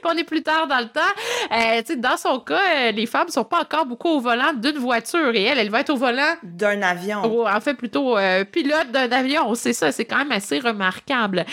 puis 0.00 0.12
on 0.12 0.16
est 0.16 0.24
plus 0.24 0.42
tard 0.42 0.66
dans 0.66 0.78
le 0.78 0.88
temps. 0.88 1.00
Euh, 1.52 1.96
dans 1.96 2.16
son 2.16 2.40
cas, 2.40 2.60
euh, 2.76 2.92
les 2.92 3.06
femmes 3.06 3.28
sont 3.28 3.44
pas 3.44 3.60
encore 3.60 3.86
beaucoup 3.86 4.08
au 4.08 4.20
volant 4.20 4.52
d'une 4.52 4.78
voiture 4.78 5.34
et 5.34 5.42
elle, 5.42 5.58
elle 5.58 5.70
va 5.70 5.80
être 5.80 5.90
au 5.90 5.96
volant 5.96 6.34
d'un 6.42 6.82
avion. 6.82 7.22
Oh, 7.24 7.46
en 7.46 7.60
fait, 7.60 7.74
plutôt 7.74 8.16
euh, 8.16 8.44
pilote 8.44 8.90
d'un 8.92 9.10
avion. 9.10 9.54
C'est 9.54 9.72
ça, 9.72 9.92
c'est 9.92 10.04
quand 10.04 10.18
même 10.18 10.32
assez 10.32 10.58
remarquable. 10.58 11.44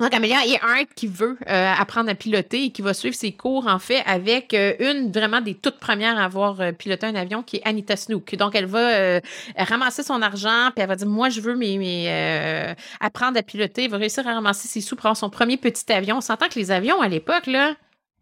Donc, 0.00 0.14
Amélia 0.14 0.46
Earhart 0.46 0.86
qui 0.94 1.08
veut 1.08 1.36
euh, 1.48 1.74
apprendre 1.76 2.08
à 2.08 2.14
piloter 2.14 2.66
et 2.66 2.70
qui 2.70 2.82
va 2.82 2.94
suivre 2.94 3.16
ses 3.16 3.32
cours, 3.32 3.66
en 3.66 3.80
fait, 3.80 4.00
avec 4.06 4.54
euh, 4.54 4.74
une 4.78 5.10
vraiment 5.10 5.40
des 5.40 5.54
toutes 5.54 5.80
premières 5.80 6.16
à 6.18 6.24
avoir 6.24 6.60
euh, 6.60 6.70
piloté 6.70 7.06
un 7.06 7.16
avion, 7.16 7.42
qui 7.42 7.56
est 7.56 7.62
Anita 7.64 7.96
Snook. 7.96 8.36
Donc, 8.36 8.54
elle 8.54 8.66
va 8.66 9.20
ramasser 9.56 10.04
son 10.04 10.22
argent, 10.22 10.70
puis 10.74 10.82
elle 10.82 10.88
va 10.88 10.94
dire, 10.94 11.08
moi, 11.08 11.30
je 11.30 11.40
veux 11.40 11.56
mes, 11.56 11.78
mes 11.78 12.76
apprendre 13.00 13.38
à 13.38 13.42
piloter. 13.42 13.84
Elle 13.84 13.90
va 13.90 13.96
réussir 13.96 14.26
à 14.26 14.34
ramasser 14.34 14.68
ses 14.68 14.80
sous 14.80 14.94
pour 14.94 15.06
avoir 15.06 15.16
son 15.16 15.30
premier 15.30 15.56
petit 15.56 15.92
avion. 15.92 16.18
On 16.18 16.20
s'entend 16.20 16.48
que 16.48 16.58
les 16.58 16.70
avions, 16.70 17.00
à 17.00 17.08
l'époque, 17.08 17.46
là, 17.46 17.74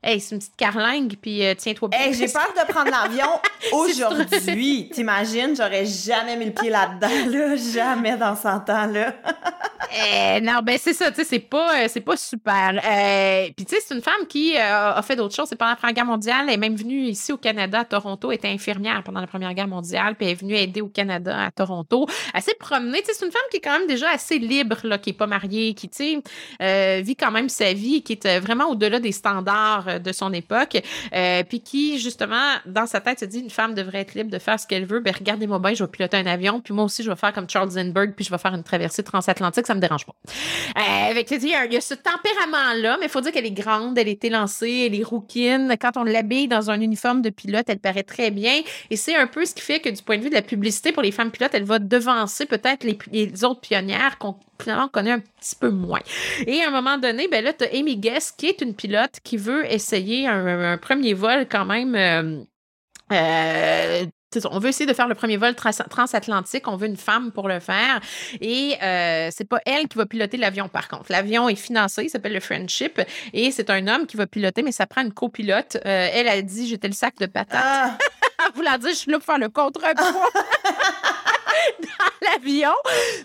Hey, 0.03 0.21
c'est 0.21 0.37
une 0.37 0.39
petite 0.39 0.57
carlingue, 0.57 1.17
puis 1.21 1.43
tiens-toi 1.59 1.89
bien. 1.89 1.99
Hey, 1.99 2.15
j'ai 2.15 2.29
peur 2.29 2.47
de 2.55 2.73
prendre 2.73 2.91
l'avion 2.91 3.27
aujourd'hui. 3.73 4.89
T'imagines, 4.93 5.57
j'aurais 5.57 5.85
jamais 5.85 6.37
mis 6.37 6.45
le 6.45 6.53
pied 6.53 6.71
là-dedans, 6.71 7.31
là. 7.31 7.57
Jamais 7.57 8.17
dans 8.17 8.37
100 8.37 8.71
ans, 8.71 8.87
là. 8.87 9.15
Euh, 9.93 10.41
non, 10.41 10.61
ben 10.63 10.79
c'est 10.81 10.93
ça, 10.93 11.11
tu 11.11 11.17
sais, 11.17 11.25
c'est 11.25 11.39
pas, 11.39 11.85
euh, 11.85 11.87
c'est 11.89 12.01
pas 12.01 12.17
super. 12.17 12.81
Euh, 12.85 13.49
Puis 13.57 13.65
tu 13.65 13.75
sais, 13.75 13.83
c'est 13.85 13.95
une 13.95 14.03
femme 14.03 14.27
qui 14.29 14.57
euh, 14.57 14.93
a 14.95 15.03
fait 15.03 15.17
d'autres 15.17 15.35
choses. 15.35 15.49
C'est 15.49 15.57
pendant 15.57 15.71
la 15.71 15.77
Première 15.77 15.95
Guerre 15.95 16.07
mondiale, 16.07 16.47
elle 16.49 16.55
est 16.55 16.59
même 16.59 16.77
venue 16.77 17.05
ici 17.05 17.33
au 17.33 17.37
Canada, 17.37 17.81
à 17.81 17.85
Toronto, 17.85 18.33
était 18.33 18.49
infirmière 18.49 19.03
pendant 19.05 19.21
la 19.21 19.27
Première 19.27 19.55
Guerre 19.55 19.69
mondiale, 19.69 20.15
puis 20.17 20.27
elle 20.27 20.33
est 20.33 20.41
venue 20.41 20.55
aider 20.55 20.81
au 20.81 20.89
Canada, 20.89 21.47
à 21.47 21.51
Toronto. 21.51 22.07
Elle 22.35 22.43
s'est 22.43 22.57
promenée, 22.59 23.01
tu 23.01 23.07
sais, 23.07 23.13
c'est 23.15 23.27
une 23.27 23.33
femme 23.33 23.43
qui 23.51 23.59
est 23.59 23.61
quand 23.61 23.79
même 23.79 23.87
déjà 23.87 24.11
assez 24.11 24.39
libre, 24.39 24.77
là, 24.85 24.99
qui 24.99 25.11
est 25.11 25.15
pas 25.15 25.27
mariée, 25.27 25.75
qui, 25.75 25.89
tu 25.89 26.23
sais, 26.61 27.03
vit 27.03 27.17
quand 27.17 27.31
même 27.31 27.49
sa 27.49 27.73
vie, 27.73 28.03
qui 28.03 28.15
est 28.15 28.41
vraiment 28.41 28.67
au-delà 28.67 29.01
des 29.01 29.13
standards 29.13 30.01
de 30.01 30.13
son 30.13 30.33
époque, 30.33 30.79
puis 31.49 31.61
qui, 31.61 31.99
justement, 31.99 32.55
dans 32.67 32.87
sa 32.87 33.01
tête, 33.01 33.21
se 33.21 33.25
dit, 33.25 33.41
une 33.41 33.51
femme 33.51 33.75
devrait 33.75 34.01
être 34.01 34.15
libre 34.15 34.31
de 34.31 34.39
faire 34.39 34.59
ce 34.59 34.67
qu'elle 34.67 34.85
veut. 34.85 35.01
Ben 35.01 35.15
regardez-moi 35.17 35.59
bien, 35.59 35.75
je 35.75 35.85
vais 35.85 35.91
piloter 35.91 36.17
un 36.17 36.27
avion, 36.27 36.61
puis 36.61 36.75
moi 36.75 36.85
aussi, 36.85 37.03
je 37.03 37.11
vais 37.11 37.17
faire 37.17 37.33
comme 37.33 37.49
Charles 37.49 37.75
Lindbergh, 37.75 38.15
puis 38.15 38.25
je 38.25 38.31
vais 38.31 38.39
faire 38.39 38.55
une 38.55 38.65
traversée 38.65 39.03
transatlantique, 39.03 39.67
me 39.77 39.81
dérange 39.81 40.07
pas. 40.07 40.15
Euh, 40.77 41.11
avec, 41.11 41.31
il, 41.31 41.49
y 41.49 41.55
a, 41.55 41.65
il 41.67 41.73
y 41.73 41.77
a 41.77 41.81
ce 41.81 41.95
tempérament-là, 41.95 42.97
mais 42.99 43.07
il 43.07 43.09
faut 43.09 43.21
dire 43.21 43.33
qu'elle 43.33 43.47
est 43.47 43.51
grande, 43.51 43.97
elle 43.99 44.09
est 44.09 44.25
élancée, 44.25 44.87
elle 44.87 44.99
est 44.99 45.05
rouquine. 45.05 45.75
Quand 45.81 45.97
on 45.97 46.05
l'habille 46.05 46.49
dans 46.49 46.71
un 46.71 46.81
uniforme 46.81 47.23
de 47.23 47.31
pilote, 47.31 47.67
elle 47.69 47.79
paraît 47.79 48.03
très 48.03 48.31
bien. 48.31 48.63
Et 48.91 48.97
c'est 48.97 49.15
un 49.15 49.27
peu 49.27 49.45
ce 49.45 49.55
qui 49.55 49.63
fait 49.63 49.81
que 49.81 49.89
du 49.89 50.03
point 50.03 50.19
de 50.19 50.23
vue 50.23 50.31
de 50.31 50.35
la 50.35 50.43
publicité 50.43 50.93
pour 50.93 51.03
les 51.03 51.13
femmes 51.13 51.31
pilotes, 51.31 51.55
elle 51.55 51.65
va 51.65 51.79
devancer 51.79 52.47
peut-être 52.47 52.85
les, 52.85 53.45
autres 53.45 53.61
pionnières 53.61 54.19
qu'on 54.19 54.37
finalement 54.61 54.89
connaît 54.89 55.13
un 55.13 55.21
petit 55.21 55.55
peu 55.55 55.71
moins. 55.71 56.01
Et 56.47 56.63
à 56.63 56.69
un 56.69 56.71
moment 56.71 56.99
donné, 56.99 57.29
ben 57.29 57.45
là, 57.45 57.53
tu 57.53 57.65
as 57.65 57.69
Amy 57.75 57.97
Guest, 57.97 58.35
qui 58.39 58.47
est 58.47 58.61
une 58.61 58.75
pilote 58.75 59.21
qui 59.23 59.37
veut 59.37 59.71
essayer 59.71 60.27
un, 60.27 60.73
un 60.73 60.79
premier 60.79 61.15
vol 61.15 61.47
quand 61.49 61.67
même. 61.67 61.95
Euh, 61.95 62.43
euh, 63.13 64.07
on 64.51 64.59
veut 64.59 64.69
essayer 64.69 64.87
de 64.87 64.95
faire 64.95 65.09
le 65.09 65.15
premier 65.15 65.37
vol 65.37 65.55
transatlantique, 65.55 66.69
on 66.69 66.77
veut 66.77 66.87
une 66.87 66.97
femme 66.97 67.33
pour 67.33 67.49
le 67.49 67.61
faire. 67.61 68.01
Et 68.41 68.77
euh, 68.83 69.29
c'est 69.33 69.49
pas 69.49 69.61
elle 69.65 69.89
qui 69.89 69.99
va 69.99 70.07
piloter 70.07 70.37
l'avion, 70.37 70.69
par 70.69 70.89
contre. 70.89 71.07
L'avion 71.11 71.49
est 71.49 71.57
financé, 71.57 72.05
il 72.05 72.11
s'appelle 72.11 72.35
le 72.35 72.41
Friendship, 72.41 73.01
et 73.33 73.51
c'est 73.51 73.71
un 73.71 73.87
homme 73.89 74.07
qui 74.07 74.17
va 74.17 74.27
piloter, 74.27 74.63
mais 74.63 74.73
ça 74.73 74.87
prend 74.87 75.03
une 75.03 75.13
copilote. 75.13 75.77
Euh, 75.85 76.09
elle 76.13 76.29
a 76.29 76.41
dit 76.43 76.69
J'étais 76.69 76.89
le 76.89 76.95
sac 76.95 77.17
de 77.19 77.27
patates. 77.27 77.61
Ah. 77.63 77.99
Voulant 78.55 78.77
dire, 78.79 78.91
je 78.91 78.97
suis 78.97 79.11
là 79.11 79.19
pour 79.19 79.27
faire 79.27 79.39
le 79.39 79.49
contrepoids. 79.49 79.95
dans 81.81 82.29
l'avion. 82.29 82.75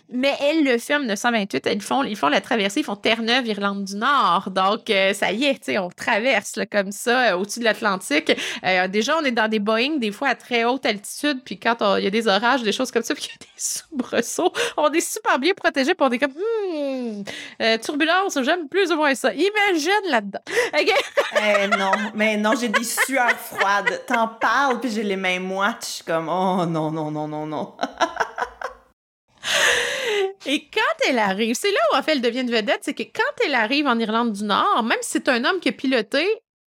Mais 0.10 0.34
elle 0.42 0.64
le 0.64 0.78
fait 0.78 0.96
en 0.96 1.00
1928. 1.00 1.70
Ils 1.74 1.82
font, 1.82 2.04
ils 2.04 2.16
font 2.16 2.30
la 2.30 2.42
traversée, 2.42 2.82
ils 2.82 2.84
font 2.84 2.96
Terre-Neuve, 2.96 3.48
Irlande 3.48 3.86
du 3.86 3.96
Nord. 3.96 4.50
Donc, 4.52 4.90
euh, 4.90 5.14
ça 5.14 5.32
y 5.32 5.46
est, 5.46 5.78
on 5.78 5.90
traverse 5.90 6.60
comme 6.72 6.92
ça 6.92 7.32
euh, 7.32 7.38
au-dessus 7.38 7.60
de 7.60 7.66
l'Atlantique. 7.66 8.32
Euh, 8.66 8.88
déjà, 8.88 9.18
on 9.18 9.24
est 9.24 9.32
dans 9.32 9.48
des 9.48 9.60
Boeing, 9.60 9.98
des 9.98 10.12
fois 10.12 10.30
à 10.30 10.36
très 10.36 10.66
haute 10.66 10.86
altitude. 10.86 11.42
Puis 11.44 11.60
quand 11.60 11.78
il 11.98 12.04
y 12.04 12.08
a 12.08 12.10
des 12.10 12.28
orages, 12.28 12.64
des 12.64 12.72
choses 12.72 12.92
comme 12.92 13.04
ça, 13.04 13.14
puis 13.16 13.26
il 13.26 13.32
y 13.32 13.34
a 13.34 13.38
des 13.40 13.52
soubresauts, 13.58 14.54
on 14.78 14.92
est 14.92 15.02
super 15.02 15.40
bien 15.40 15.54
protégés. 15.54 15.96
Puis 15.96 16.08
on 16.08 16.12
est 16.12 16.20
comme, 16.20 16.34
hmm, 16.34 17.24
turbulence, 17.82 18.38
j'aime 18.42 18.68
plus 18.68 18.92
ou 18.92 18.96
moins 18.96 19.16
ça. 19.16 19.34
Imagine 19.34 20.10
là-dedans. 20.10 20.42
Eh, 21.44 21.68
non, 21.68 21.92
mais 22.14 22.36
non, 22.38 22.52
j'ai 22.60 22.68
des 22.68 22.84
sueurs 22.84 23.32
froides. 23.32 24.04
T'en 24.06 24.28
parles, 24.28 24.80
puis 24.80 24.92
j'ai 24.92 25.04
les 25.04 25.16
mains 25.16 25.40
moites. 25.40 25.86
Je 25.86 25.94
suis 25.96 26.04
comme, 26.04 26.28
oh 26.28 26.66
non, 26.66 26.92
non, 26.92 27.10
non, 27.10 27.28
non, 27.28 27.46
non. 27.46 27.74
Et 30.46 30.68
quand 30.74 31.08
elle 31.08 31.20
arrive, 31.20 31.56
c'est 31.56 31.72
là 31.72 31.80
où 31.92 31.98
en 31.98 32.04
fait 32.04 32.14
elle 32.14 32.22
devient 32.22 32.44
vedette, 32.44 32.82
c'est 32.82 32.94
que 32.94 33.04
quand 33.04 33.46
elle 33.46 33.54
arrive 33.54 33.88
en 33.88 33.98
Irlande 34.00 34.34
du 34.34 34.44
Nord, 34.44 34.84
même 34.84 34.98
si 35.02 35.12
c'est 35.12 35.30
un 35.30 35.46
homme 35.46 35.60
qui 35.60 35.70
a 35.70 35.72
piloté, 35.72 36.26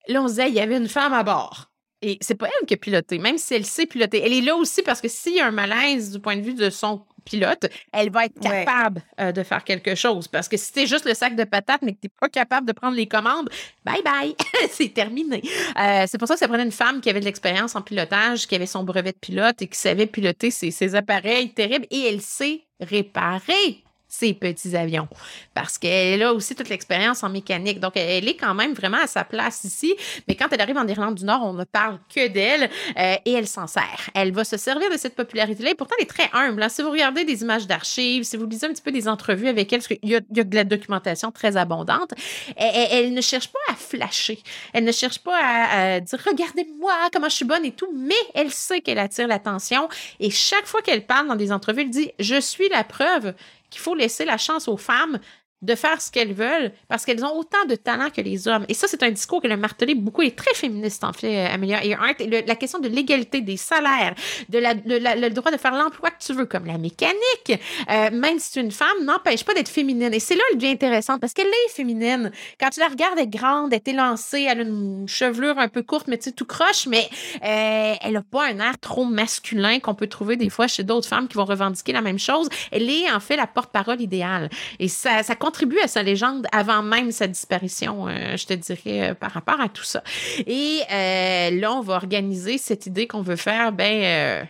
là 0.09 0.23
on 0.23 0.27
disait 0.27 0.49
il 0.49 0.55
y 0.55 0.61
avait 0.61 0.77
une 0.77 0.89
femme 0.89 1.13
à 1.13 1.23
bord. 1.23 1.71
Et 2.01 2.19
c'est 2.21 2.35
pas 2.35 2.49
elle 2.49 2.67
qui 2.67 2.75
a 2.75 2.77
piloté, 2.77 3.19
même 3.19 3.39
si 3.39 3.55
elle 3.55 3.65
sait 3.65 3.87
piloter. 3.87 4.21
Elle 4.23 4.35
est 4.35 4.43
là 4.43 4.55
aussi 4.57 4.83
parce 4.83 5.01
que 5.01 5.09
s'il 5.09 5.37
y 5.37 5.41
a 5.41 5.47
un 5.47 5.51
malaise 5.51 6.13
du 6.13 6.21
point 6.21 6.37
de 6.37 6.43
vue 6.43 6.55
de 6.55 6.69
son 6.69 7.05
pilote, 7.25 7.67
elle 7.93 8.11
va 8.11 8.27
être 8.27 8.39
capable 8.41 9.03
euh, 9.21 9.33
de 9.33 9.43
faire 9.43 9.65
quelque 9.65 9.95
chose. 9.95 10.29
Parce 10.29 10.49
que 10.49 10.57
si 10.57 10.73
t'es 10.73 10.87
juste 10.87 11.07
le 11.07 11.15
sac 11.15 11.37
de 11.37 11.45
patates, 11.45 11.83
mais 11.83 11.93
que 11.93 12.01
t'es 12.01 12.11
pas 12.21 12.29
capable 12.29 12.67
de 12.67 12.73
prendre 12.73 12.97
les 12.97 13.07
commandes, 13.07 13.49
bye 13.85 14.03
bye, 14.03 14.35
c'est 14.71 14.93
terminé. 14.93 15.43
Euh, 15.81 16.05
c'est 16.07 16.19
pour 16.19 16.29
ça 16.29 16.35
que 16.35 16.41
ça 16.41 16.49
prenait 16.49 16.65
une 16.65 16.73
femme 16.73 17.01
qui 17.01 17.11
avait 17.11 17.21
de 17.21 17.25
l'expérience 17.25 17.75
en 17.77 17.83
pilotage, 17.83 18.47
qui 18.47 18.55
avait 18.55 18.67
son 18.67 18.85
brevet 18.85 19.13
de 19.13 19.19
pilote 19.19 19.63
et 19.63 19.69
qui 19.69 19.79
savait 19.79 20.07
piloter 20.07 20.51
ces 20.51 20.95
appareils 20.95 21.53
terribles 21.53 21.87
et 21.91 22.09
elle 22.09 22.21
sait 22.21 22.63
réparer 22.81 23.84
ces 24.19 24.35
petits 24.35 24.77
avions. 24.77 25.09
Parce 25.55 25.79
qu'elle 25.79 26.23
a 26.23 26.33
aussi 26.33 26.55
toute 26.55 26.69
l'expérience 26.69 27.23
en 27.23 27.29
mécanique. 27.29 27.81
Donc, 27.81 27.97
elle 27.97 28.29
est 28.29 28.37
quand 28.37 28.55
même 28.55 28.73
vraiment 28.73 28.99
à 29.03 29.07
sa 29.07 29.25
place 29.25 29.65
ici. 29.65 29.95
Mais 30.29 30.37
quand 30.37 30.47
elle 30.53 30.61
arrive 30.61 30.77
en 30.77 30.87
Irlande 30.87 31.17
du 31.17 31.25
Nord, 31.25 31.41
on 31.43 31.53
ne 31.53 31.65
parle 31.65 31.99
que 32.15 32.29
d'elle 32.29 32.71
euh, 32.97 33.17
et 33.25 33.33
elle 33.33 33.49
s'en 33.49 33.67
sert. 33.67 34.11
Elle 34.15 34.33
va 34.33 34.45
se 34.45 34.57
servir 34.57 34.91
de 34.91 34.97
cette 34.97 35.17
popularité-là. 35.17 35.71
Et 35.71 35.75
pourtant, 35.75 35.97
elle 35.99 36.05
est 36.05 36.09
très 36.09 36.31
humble. 36.33 36.63
Hein. 36.63 36.69
Si 36.69 36.83
vous 36.83 36.91
regardez 36.91 37.25
des 37.25 37.43
images 37.43 37.67
d'archives, 37.67 38.25
si 38.25 38.37
vous 38.37 38.47
lisez 38.47 38.67
un 38.67 38.71
petit 38.71 38.83
peu 38.83 38.93
des 38.93 39.09
entrevues 39.09 39.49
avec 39.49 39.73
elle, 39.73 39.81
parce 39.81 39.89
qu'il 39.89 39.99
y, 40.09 40.15
a, 40.15 40.21
de 40.21 40.55
la 40.55 40.65
documentation 40.65 41.33
très 41.33 41.57
abondante, 41.57 42.13
elle, 42.57 43.13
ne 43.13 43.21
cherche 43.21 43.49
pas 43.49 43.73
à 43.73 43.75
flasher. 43.75 44.39
Elle 44.73 44.85
ne 44.85 44.93
cherche 44.93 45.19
pas 45.19 45.39
à, 45.39 45.95
à 45.95 46.01
dire 46.01 46.19
regardez-moi 46.25 46.93
comment 47.13 47.29
je 47.29 47.35
suis 47.35 47.45
bonne 47.45 47.65
et 47.65 47.73
tout, 47.73 47.93
mais 47.95 48.15
elle 48.35 48.51
sait 48.51 48.81
qu'elle 48.81 48.99
attire 48.99 49.27
l'attention. 49.27 49.89
Et 50.21 50.31
chaque 50.31 50.67
fois 50.67 50.83
qu'elle 50.83 51.05
parle 51.05 51.27
dans 51.27 51.37
des 51.37 51.51
entrevues, 51.51 51.83
elle 51.83 51.91
dit 51.91 52.13
je 52.21 52.41
suis 52.41 52.69
la 52.69 52.85
preuve 52.85 53.35
qu'il 53.75 53.83
faut 53.83 53.97
laisser 53.97 54.25
la 54.25 54.39
chance 54.39 54.69
aux 54.69 54.77
femmes 54.77 55.19
de 55.65 55.75
faire 55.75 56.01
ce 56.01 56.11
qu'elles 56.11 56.35
veulent 56.35 56.73
parce 56.89 57.05
qu'elles 57.05 57.25
ont 57.25 57.37
autant 57.37 57.65
de 57.69 57.75
talent 57.75 58.11
que 58.11 58.21
les 58.21 58.49
hommes. 58.49 58.67
Et 58.69 58.75
ça, 58.75 58.87
c'est 58.87 59.03
un 59.03 59.11
discours 59.11 59.41
qu'elle 59.41 59.53
a 59.53 59.57
martelé 59.57 59.95
beaucoup 59.95 60.23
et 60.23 60.33
très 60.33 60.55
féministe, 60.55 61.03
en 61.05 61.13
fait, 61.13 61.35
euh, 61.35 61.55
Amelia 61.55 61.85
Earhart. 61.85 62.17
Et 62.21 62.43
la 62.43 62.55
question 62.55 62.79
de 62.79 62.89
l'égalité 62.89 63.41
des 63.41 63.57
salaires, 63.57 64.15
de 64.49 64.59
la, 64.59 64.75
le 64.75 65.29
droit 65.31 65.51
de 65.51 65.57
faire 65.57 65.75
l'emploi 65.75 66.11
que 66.11 66.23
tu 66.25 66.33
veux, 66.35 66.47
comme 66.47 66.67
la 66.67 66.79
mécanique, 66.79 67.53
euh, 67.91 68.11
même 68.11 68.39
si 68.39 68.53
tu 68.53 68.59
es 68.59 68.63
une 68.63 68.71
femme, 68.71 69.05
n'empêche 69.05 69.45
pas 69.45 69.55
d'être 69.55 69.69
féminine. 69.69 70.13
Et 70.13 70.21
c'est 70.21 70.35
là 70.35 70.43
le 70.53 70.59
bien 70.59 70.71
intéressant 70.71 71.19
parce 71.19 71.33
qu'elle 71.33 71.49
est 71.49 71.71
féminine. 71.71 72.31
Quand 72.61 72.71
tu 72.71 72.81
la 72.81 72.89
regardes, 72.89 73.19
elle 73.19 73.25
est 73.25 73.29
grande, 73.29 73.73
elle 73.73 73.79
est 73.79 73.89
élancée, 73.89 74.47
elle 74.49 74.61
a 74.61 74.63
une 74.63 75.09
chevelure 75.09 75.59
un 75.59 75.69
peu 75.69 75.83
courte, 75.83 76.09
mais 76.09 76.19
tu 76.19 76.25
sais, 76.25 76.33
tout 76.33 76.45
croche, 76.45 76.87
mais 76.87 77.09
euh, 77.45 77.95
elle 78.01 78.13
n'a 78.13 78.23
pas 78.23 78.47
un 78.47 78.59
air 78.59 78.79
trop 78.81 79.05
masculin 79.05 79.81
qu'on 79.81 79.95
peut 79.95 80.09
trouver 80.09 80.37
des 80.37 80.51
fois 80.51 80.67
chez 80.67 80.83
d'autres 80.83 81.09
femmes 81.09 81.29
qui 81.29 81.37
vont 81.37 81.45
revendiquer 81.45 81.93
la 81.93 82.03
même 82.03 82.19
chose. 82.19 82.49
Elle 82.71 82.91
est, 82.91 83.11
en 83.11 83.21
fait, 83.21 83.37
la 83.37 83.47
porte-parole 83.47 84.01
idéale. 84.01 84.51
Et 84.79 84.89
ça, 84.89 85.23
ça 85.23 85.35
contribue 85.55 85.79
à 85.79 85.87
sa 85.87 86.03
légende 86.03 86.49
avant 86.51 86.83
même 86.83 87.13
sa 87.13 87.29
disparition, 87.29 88.09
euh, 88.09 88.37
je 88.37 88.45
te 88.45 88.55
dirais, 88.55 89.11
euh, 89.11 89.15
par 89.15 89.31
rapport 89.31 89.61
à 89.61 89.69
tout 89.69 89.85
ça. 89.85 90.03
Et 90.49 90.81
euh, 90.91 91.51
là, 91.53 91.73
on 91.73 91.81
va 91.81 91.95
organiser 91.95 92.59
cette 92.59 92.87
idée 92.87 93.07
qu'on 93.07 93.23
veut 93.23 93.37
faire, 93.37 93.71
ben 93.71 94.49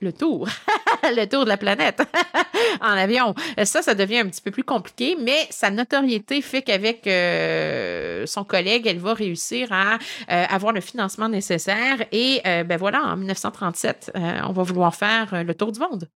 le 0.00 0.12
tour, 0.14 0.48
le 1.02 1.26
tour 1.26 1.44
de 1.44 1.50
la 1.50 1.58
planète 1.58 2.02
en 2.80 2.86
avion. 2.86 3.34
Ça, 3.64 3.82
ça 3.82 3.94
devient 3.94 4.20
un 4.20 4.28
petit 4.28 4.40
peu 4.40 4.50
plus 4.50 4.64
compliqué, 4.64 5.14
mais 5.20 5.46
sa 5.50 5.68
notoriété 5.70 6.40
fait 6.40 6.62
qu'avec 6.62 7.02
son 8.26 8.44
collègue, 8.44 8.86
elle 8.86 8.98
va 8.98 9.12
réussir 9.12 9.68
à 9.72 9.98
avoir 10.28 10.72
le 10.72 10.80
financement 10.80 11.28
nécessaire. 11.28 11.98
Et 12.12 12.40
ben 12.44 12.78
voilà, 12.78 13.02
en 13.02 13.16
1937, 13.16 14.12
on 14.14 14.52
va 14.52 14.62
vouloir 14.62 14.94
faire 14.94 15.44
le 15.44 15.54
tour 15.54 15.72
du 15.72 15.80
monde. 15.80 16.08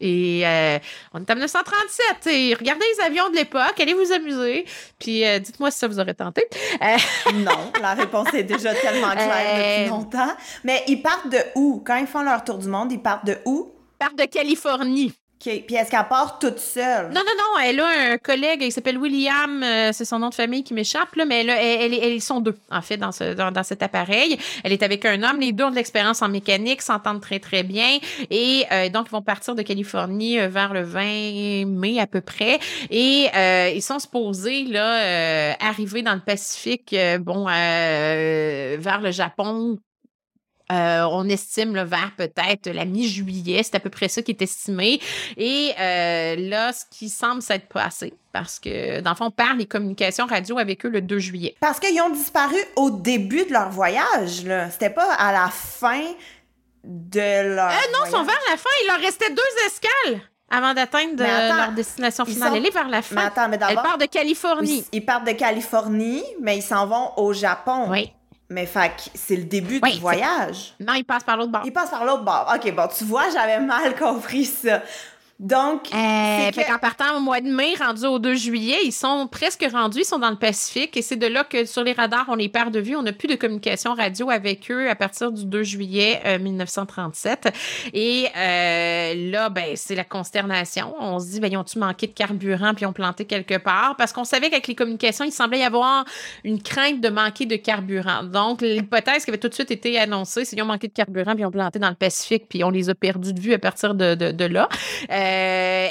Et 0.00 0.46
euh, 0.46 0.78
on 1.12 1.20
est 1.20 1.30
en 1.30 1.34
1937. 1.34 2.26
Et 2.28 2.54
regardez 2.54 2.84
les 2.96 3.04
avions 3.04 3.28
de 3.30 3.36
l'époque, 3.36 3.78
allez 3.80 3.94
vous 3.94 4.12
amuser. 4.12 4.64
Puis 4.98 5.24
euh, 5.24 5.38
dites-moi 5.38 5.70
si 5.70 5.78
ça 5.78 5.88
vous 5.88 5.98
aurait 5.98 6.14
tenté. 6.14 6.46
Euh, 6.80 7.32
non, 7.34 7.72
la 7.80 7.94
réponse 7.94 8.32
est 8.34 8.44
déjà 8.44 8.74
tellement 8.74 9.10
claire 9.10 9.78
depuis 9.78 9.90
longtemps. 9.90 10.32
Mais 10.64 10.84
ils 10.88 11.02
partent 11.02 11.30
de 11.30 11.38
où? 11.54 11.82
Quand 11.84 11.96
ils 11.96 12.06
font 12.06 12.22
leur 12.22 12.44
tour 12.44 12.58
du 12.58 12.68
monde, 12.68 12.92
ils 12.92 13.02
partent 13.02 13.26
de 13.26 13.38
où? 13.44 13.72
Ils 13.74 13.98
partent 13.98 14.18
de 14.18 14.24
Californie. 14.24 15.14
Puis 15.40 15.74
est-ce 15.74 15.90
qu'elle 15.90 16.08
part 16.08 16.38
toute 16.38 16.58
seule? 16.58 17.06
Non, 17.08 17.20
non, 17.20 17.32
non. 17.38 17.62
Elle 17.62 17.80
a 17.80 17.86
un 18.12 18.18
collègue, 18.18 18.62
il 18.62 18.72
s'appelle 18.72 18.98
William, 18.98 19.62
euh, 19.62 19.90
c'est 19.92 20.04
son 20.04 20.18
nom 20.18 20.30
de 20.30 20.34
famille 20.34 20.64
qui 20.64 20.74
m'échappe, 20.74 21.14
là, 21.14 21.24
mais 21.24 21.40
elle, 21.42 21.50
elle, 21.50 21.94
elle, 21.94 22.12
ils 22.12 22.20
sont 22.20 22.40
deux, 22.40 22.56
en 22.70 22.82
fait, 22.82 22.96
dans, 22.96 23.12
ce, 23.12 23.34
dans, 23.34 23.62
cet 23.62 23.82
appareil. 23.82 24.38
Elle 24.64 24.72
est 24.72 24.82
avec 24.82 25.04
un 25.04 25.22
homme. 25.22 25.38
Les 25.40 25.52
deux 25.52 25.64
ont 25.64 25.70
de 25.70 25.76
l'expérience 25.76 26.22
en 26.22 26.28
mécanique, 26.28 26.82
s'entendent 26.82 27.20
très, 27.20 27.38
très 27.38 27.62
bien. 27.62 27.98
Et 28.30 28.64
euh, 28.72 28.88
donc, 28.88 29.06
ils 29.08 29.12
vont 29.12 29.22
partir 29.22 29.54
de 29.54 29.62
Californie 29.62 30.40
euh, 30.40 30.48
vers 30.48 30.72
le 30.72 30.82
20 30.82 31.66
mai 31.66 32.00
à 32.00 32.06
peu 32.06 32.20
près. 32.20 32.58
Et 32.90 33.28
ils 33.74 33.82
sont 33.82 33.98
supposés 33.98 34.64
là, 34.64 35.54
arriver 35.60 36.02
dans 36.02 36.14
le 36.14 36.20
Pacifique, 36.20 36.94
bon, 37.20 37.46
vers 37.46 39.00
le 39.00 39.10
Japon 39.10 39.78
euh, 40.70 41.06
on 41.10 41.28
estime 41.28 41.74
le 41.74 41.82
vers 41.82 42.12
peut-être 42.16 42.68
la 42.68 42.84
mi-juillet, 42.84 43.62
c'est 43.62 43.74
à 43.76 43.80
peu 43.80 43.88
près 43.88 44.08
ça 44.08 44.20
qui 44.20 44.32
est 44.32 44.42
estimé. 44.42 45.00
Et 45.36 45.72
euh, 45.80 46.36
là, 46.36 46.72
ce 46.72 46.84
qui 46.90 47.08
semble 47.08 47.40
s'être 47.40 47.68
passé, 47.68 48.12
parce 48.32 48.58
que 48.58 49.00
dans 49.00 49.10
le 49.10 49.16
fond, 49.16 49.26
on 49.26 49.30
perd 49.30 49.58
les 49.58 49.66
communications 49.66 50.26
radio 50.26 50.58
avec 50.58 50.84
eux 50.84 50.90
le 50.90 51.00
2 51.00 51.18
juillet. 51.18 51.54
Parce 51.60 51.80
qu'ils 51.80 52.00
ont 52.02 52.10
disparu 52.10 52.56
au 52.76 52.90
début 52.90 53.46
de 53.46 53.52
leur 53.52 53.70
voyage, 53.70 54.44
là. 54.44 54.70
C'était 54.70 54.90
pas 54.90 55.14
à 55.14 55.32
la 55.32 55.48
fin 55.48 56.02
de 56.84 57.54
leur. 57.54 57.68
Euh, 57.68 57.92
non, 57.92 58.04
ils 58.06 58.10
sont 58.10 58.24
vers 58.24 58.40
la 58.50 58.56
fin. 58.56 58.70
Il 58.82 58.88
leur 58.88 59.00
restait 59.00 59.30
deux 59.30 59.66
escales 59.66 60.20
avant 60.50 60.74
d'atteindre 60.74 61.22
leur 61.22 61.72
destination 61.72 62.24
finale. 62.26 62.56
Elle 62.56 62.66
est 62.66 62.70
vers 62.70 62.88
la 62.88 63.02
fin. 63.02 63.14
Mais 63.14 63.22
attends, 63.22 63.48
mais 63.48 63.58
Elle 63.68 63.76
part 63.76 63.98
de 63.98 64.06
Californie. 64.06 64.84
ils 64.92 65.04
partent 65.04 65.26
de 65.26 65.32
Californie, 65.32 66.24
mais 66.40 66.58
ils 66.58 66.62
s'en 66.62 66.86
vont 66.86 67.12
au 67.16 67.32
Japon. 67.32 67.86
Oui. 67.90 68.12
Mais 68.50 68.64
fait 68.66 69.10
c'est 69.14 69.36
le 69.36 69.44
début 69.44 69.80
du 69.80 69.98
voyage. 69.98 70.74
Non, 70.80 70.94
il 70.94 71.04
passe 71.04 71.22
par 71.24 71.36
l'autre 71.36 71.52
bord. 71.52 71.62
Il 71.64 71.72
passe 71.72 71.90
par 71.90 72.04
l'autre 72.04 72.24
bord. 72.24 72.52
OK, 72.54 72.74
bon, 72.74 72.88
tu 72.96 73.04
vois, 73.04 73.28
j'avais 73.30 73.60
mal 73.60 73.94
compris 73.98 74.46
ça. 74.46 74.82
Donc, 75.38 75.94
euh, 75.94 76.50
fait 76.50 76.64
qu'en 76.64 76.78
partant 76.78 77.16
au 77.16 77.20
mois 77.20 77.40
de 77.40 77.48
mai, 77.48 77.74
rendu 77.80 78.04
au 78.06 78.18
2 78.18 78.34
juillet, 78.34 78.78
ils 78.84 78.92
sont 78.92 79.28
presque 79.30 79.64
rendus, 79.70 80.00
ils 80.00 80.04
sont 80.04 80.18
dans 80.18 80.30
le 80.30 80.36
Pacifique 80.36 80.96
et 80.96 81.02
c'est 81.02 81.14
de 81.14 81.28
là 81.28 81.44
que 81.44 81.64
sur 81.64 81.84
les 81.84 81.92
radars, 81.92 82.24
on 82.26 82.34
les 82.34 82.48
perd 82.48 82.74
de 82.74 82.80
vue. 82.80 82.96
On 82.96 83.02
n'a 83.02 83.12
plus 83.12 83.28
de 83.28 83.36
communication 83.36 83.94
radio 83.94 84.30
avec 84.30 84.68
eux 84.68 84.90
à 84.90 84.96
partir 84.96 85.30
du 85.30 85.44
2 85.46 85.62
juillet 85.62 86.40
1937. 86.40 87.46
Euh, 87.46 87.50
et 87.92 88.26
euh, 88.36 89.30
là, 89.30 89.48
ben, 89.48 89.76
c'est 89.76 89.94
la 89.94 90.02
consternation. 90.02 90.92
On 90.98 91.20
se 91.20 91.26
dit, 91.26 91.40
ben, 91.40 91.52
ils 91.52 91.56
ont-tu 91.56 91.78
manqué 91.78 92.08
de 92.08 92.12
carburant 92.12 92.74
puis 92.74 92.82
ils 92.82 92.86
ont 92.86 92.92
planté 92.92 93.24
quelque 93.24 93.58
part? 93.58 93.94
Parce 93.96 94.12
qu'on 94.12 94.24
savait 94.24 94.50
qu'avec 94.50 94.66
les 94.66 94.74
communications, 94.74 95.24
il 95.24 95.30
semblait 95.30 95.60
y 95.60 95.64
avoir 95.64 96.04
une 96.42 96.60
crainte 96.60 97.00
de 97.00 97.10
manquer 97.10 97.46
de 97.46 97.56
carburant. 97.56 98.24
Donc, 98.24 98.60
l'hypothèse 98.60 99.24
qui 99.24 99.30
avait 99.30 99.38
tout 99.38 99.48
de 99.48 99.54
suite 99.54 99.70
été 99.70 100.00
annoncée, 100.00 100.44
c'est 100.44 100.56
qu'ils 100.56 100.64
ont 100.64 100.66
manqué 100.66 100.88
de 100.88 100.92
carburant 100.92 101.34
puis 101.34 101.42
ils 101.42 101.46
ont 101.46 101.52
planté 101.52 101.78
dans 101.78 101.90
le 101.90 101.94
Pacifique 101.94 102.46
puis 102.48 102.64
on 102.64 102.70
les 102.70 102.90
a 102.90 102.96
perdus 102.96 103.32
de 103.32 103.40
vue 103.40 103.52
à 103.52 103.60
partir 103.60 103.94
de, 103.94 104.16
de, 104.16 104.32
de 104.32 104.44
là. 104.44 104.68
Euh, 105.12 105.27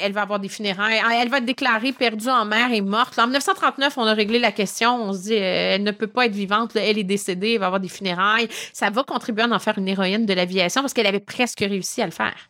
elle 0.02 0.12
va 0.12 0.22
avoir 0.22 0.40
des 0.40 0.48
funérailles. 0.48 1.00
Ah, 1.04 1.20
elle 1.20 1.28
va 1.28 1.38
être 1.38 1.44
déclarée 1.44 1.92
perdue 1.92 2.28
en 2.28 2.44
mer 2.44 2.72
et 2.72 2.80
morte. 2.80 3.18
en 3.18 3.26
1939, 3.26 3.98
on 3.98 4.04
a 4.04 4.14
réglé 4.14 4.38
la 4.38 4.52
question. 4.52 5.02
On 5.02 5.12
se 5.12 5.18
dit, 5.18 5.34
euh, 5.34 5.74
elle 5.74 5.82
ne 5.82 5.90
peut 5.90 6.06
pas 6.06 6.26
être 6.26 6.34
vivante. 6.34 6.76
elle 6.76 6.98
est 6.98 7.04
décédée. 7.04 7.52
Elle 7.52 7.60
va 7.60 7.66
avoir 7.66 7.80
des 7.80 7.88
funérailles. 7.88 8.48
Ça 8.72 8.90
va 8.90 9.02
contribuer 9.02 9.42
à 9.42 9.48
en 9.48 9.58
faire 9.58 9.78
une 9.78 9.88
héroïne 9.88 10.26
de 10.26 10.34
l'aviation 10.34 10.80
parce 10.82 10.92
qu'elle 10.92 11.06
avait 11.06 11.20
presque 11.20 11.60
réussi 11.60 12.02
à 12.02 12.06
le 12.06 12.12
faire 12.12 12.47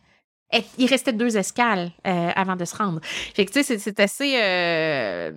il 0.77 0.87
restait 0.87 1.13
deux 1.13 1.37
escales 1.37 1.91
euh, 2.07 2.31
avant 2.35 2.55
de 2.55 2.65
se 2.65 2.75
rendre. 2.75 2.99
Fait 3.03 3.45
que, 3.45 3.51
tu 3.51 3.63
sais, 3.63 3.77
c'est 3.77 3.99
assez, 3.99 4.33
euh, 4.41 5.31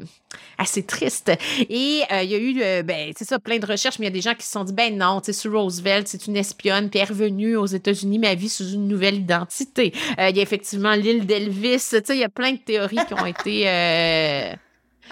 assez 0.59 0.83
triste. 0.83 1.33
Et 1.69 2.03
euh, 2.11 2.23
il 2.23 2.31
y 2.31 2.35
a 2.35 2.39
eu, 2.39 2.83
ben, 2.83 3.13
c'est 3.17 3.27
ça, 3.27 3.39
plein 3.39 3.59
de 3.59 3.67
recherches, 3.67 3.99
mais 3.99 4.07
il 4.07 4.09
y 4.09 4.13
a 4.13 4.15
des 4.15 4.23
gens 4.23 4.35
qui 4.35 4.47
se 4.47 4.53
sont 4.53 4.65
dit, 4.65 4.73
ben 4.73 4.97
non, 4.97 5.21
tu 5.21 5.27
sais, 5.27 5.33
sur 5.33 5.53
Roosevelt, 5.53 6.09
c'est 6.09 6.27
une 6.27 6.37
espionne, 6.37 6.89
puis 6.89 6.99
elle 6.99 7.07
est 7.07 7.09
revenue 7.11 7.57
aux 7.57 7.67
États-Unis, 7.67 8.19
ma 8.19 8.35
vie 8.35 8.49
sous 8.49 8.71
une 8.71 8.89
nouvelle 8.89 9.17
identité. 9.17 9.93
Il 10.19 10.37
y 10.37 10.41
a 10.41 10.43
effectivement 10.43 10.93
l'île 10.93 11.27
d'Elvis. 11.27 11.77
Tu 11.77 11.79
sais, 11.79 12.03
il 12.11 12.19
y 12.19 12.25
a 12.25 12.29
plein 12.29 12.53
de 12.53 12.59
théories 12.59 13.05
qui 13.07 13.15
ont 13.15 13.27
été 13.27 13.67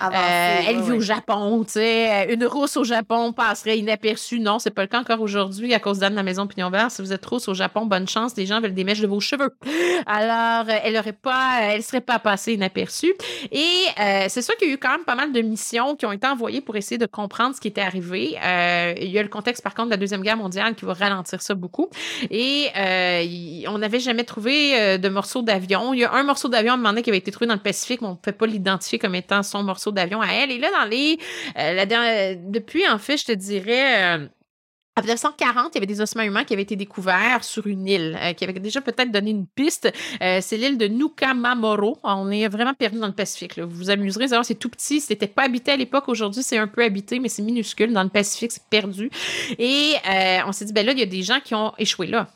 euh, 0.02 0.60
elle 0.66 0.80
vit 0.80 0.92
au 0.92 1.00
Japon, 1.00 1.62
tu 1.64 1.72
sais. 1.72 2.32
Une 2.32 2.44
rousse 2.46 2.76
au 2.76 2.84
Japon 2.84 3.32
passerait 3.32 3.78
inaperçue. 3.78 4.40
Non, 4.40 4.58
c'est 4.58 4.70
pas 4.70 4.82
le 4.82 4.88
cas 4.88 5.00
encore 5.00 5.20
aujourd'hui 5.20 5.74
à 5.74 5.80
cause 5.80 5.98
d'Anne 5.98 6.12
de 6.12 6.16
la 6.16 6.22
Maison 6.22 6.46
Pignon 6.46 6.70
Vert. 6.70 6.90
Si 6.90 7.02
vous 7.02 7.12
êtes 7.12 7.24
rousse 7.24 7.48
au 7.48 7.54
Japon, 7.54 7.86
bonne 7.86 8.08
chance. 8.08 8.36
Les 8.36 8.46
gens 8.46 8.60
veulent 8.60 8.74
des 8.74 8.84
mèches 8.84 9.00
de 9.00 9.06
vos 9.06 9.20
cheveux. 9.20 9.54
Alors, 10.06 10.68
euh, 10.68 10.78
elle 10.84 10.96
aurait 10.96 11.12
pas, 11.12 11.60
elle 11.62 11.82
serait 11.82 12.00
pas 12.00 12.18
passée 12.18 12.54
inaperçue. 12.54 13.12
Et 13.52 13.66
euh, 14.00 14.26
c'est 14.28 14.42
sûr 14.42 14.56
qu'il 14.56 14.68
y 14.68 14.70
a 14.70 14.74
eu 14.74 14.78
quand 14.78 14.90
même 14.90 15.04
pas 15.04 15.14
mal 15.14 15.32
de 15.32 15.40
missions 15.42 15.96
qui 15.96 16.06
ont 16.06 16.12
été 16.12 16.26
envoyées 16.26 16.60
pour 16.60 16.76
essayer 16.76 16.98
de 16.98 17.06
comprendre 17.06 17.54
ce 17.54 17.60
qui 17.60 17.68
était 17.68 17.80
arrivé. 17.80 18.36
il 19.00 19.10
y 19.10 19.18
a 19.18 19.22
le 19.22 19.28
contexte, 19.28 19.62
par 19.62 19.74
contre, 19.74 19.86
de 19.86 19.92
la 19.92 19.96
Deuxième 19.98 20.22
Guerre 20.22 20.36
mondiale 20.36 20.74
qui 20.74 20.84
va 20.84 20.94
ralentir 20.94 21.42
ça 21.42 21.54
beaucoup. 21.54 21.90
Et 22.30 22.68
on 23.68 23.78
n'avait 23.78 24.00
jamais 24.00 24.24
trouvé 24.24 24.98
de 24.98 25.08
morceau 25.08 25.42
d'avion. 25.42 25.92
Il 25.92 26.00
y 26.00 26.04
a 26.04 26.12
un 26.12 26.22
morceau 26.22 26.48
d'avion 26.48 26.72
à 26.72 26.74
un 26.74 26.76
moment 26.78 26.90
donné 26.90 27.02
qui 27.02 27.10
avait 27.10 27.18
été 27.18 27.30
trouvé 27.30 27.46
dans 27.46 27.54
le 27.54 27.60
Pacifique, 27.60 28.00
mais 28.00 28.08
on 28.08 28.12
ne 28.12 28.16
peut 28.16 28.32
pas 28.32 28.46
l'identifier 28.46 28.98
comme 28.98 29.14
étant 29.14 29.42
son 29.42 29.62
morceau 29.62 29.79
d'avion 29.88 30.20
à 30.20 30.28
elle. 30.32 30.50
Et 30.50 30.58
là, 30.58 30.70
dans 30.70 30.88
les. 30.88 31.18
Euh, 31.58 32.36
depuis, 32.46 32.86
en 32.88 32.98
fait, 32.98 33.16
je 33.16 33.24
te 33.24 33.32
dirais. 33.32 34.18
Euh, 34.18 34.28
en 34.96 35.02
1940, 35.02 35.70
il 35.72 35.74
y 35.76 35.78
avait 35.78 35.86
des 35.86 36.00
ossements 36.00 36.24
humains 36.24 36.44
qui 36.44 36.52
avaient 36.52 36.64
été 36.64 36.76
découverts 36.76 37.42
sur 37.42 37.66
une 37.66 37.86
île, 37.86 38.18
euh, 38.20 38.32
qui 38.34 38.44
avait 38.44 38.52
déjà 38.54 38.82
peut-être 38.82 39.10
donné 39.10 39.30
une 39.30 39.46
piste. 39.46 39.90
c'est 40.20 40.56
l'île 40.58 40.76
de 40.76 40.88
Nukamamoro. 40.88 41.96
On 42.02 42.30
est 42.30 42.46
vraiment 42.48 42.74
perdu 42.74 42.98
dans 42.98 43.06
le 43.06 43.14
Pacifique. 43.14 43.58
Vous 43.58 43.70
vous 43.70 43.90
amuserez, 43.90 44.26
c'est 44.42 44.56
tout 44.56 44.68
petit. 44.68 45.00
C'était 45.00 45.28
pas 45.28 45.44
habité 45.44 45.70
à 45.70 45.76
l'époque. 45.76 46.08
Aujourd'hui, 46.08 46.42
c'est 46.42 46.58
un 46.58 46.66
peu 46.66 46.82
habité, 46.82 47.18
mais 47.18 47.28
c'est 47.28 47.40
minuscule. 47.40 47.92
Dans 47.92 48.02
le 48.02 48.10
Pacifique, 48.10 48.52
c'est 48.52 48.68
perdu. 48.68 49.10
Et 49.58 49.94
on 50.46 50.52
s'est 50.52 50.66
dit, 50.66 50.72
ben 50.72 50.84
là, 50.84 50.92
il 50.92 50.98
y 50.98 51.02
a 51.02 51.06
des 51.06 51.22
gens 51.22 51.40
qui 51.42 51.54
ont 51.54 51.72
échoué 51.78 52.08
là 52.08 52.26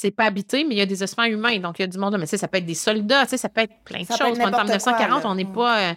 c'est 0.00 0.10
pas 0.10 0.24
habité, 0.24 0.64
mais 0.64 0.76
il 0.76 0.78
y 0.78 0.82
a 0.82 0.86
des 0.86 1.02
ossements 1.02 1.24
humains. 1.24 1.58
Donc, 1.58 1.78
il 1.78 1.82
y 1.82 1.84
a 1.84 1.88
du 1.88 1.98
monde. 1.98 2.16
Mais 2.18 2.26
ça 2.26 2.48
peut 2.48 2.58
être 2.58 2.66
des 2.66 2.74
soldats, 2.74 3.26
ça 3.26 3.48
peut 3.48 3.62
être 3.62 3.74
plein 3.84 4.00
de 4.00 4.06
choses. 4.06 4.40
En 4.40 4.64
1940, 4.64 5.24
on 5.26 5.34
n'est 5.34 5.44
pas 5.44 5.94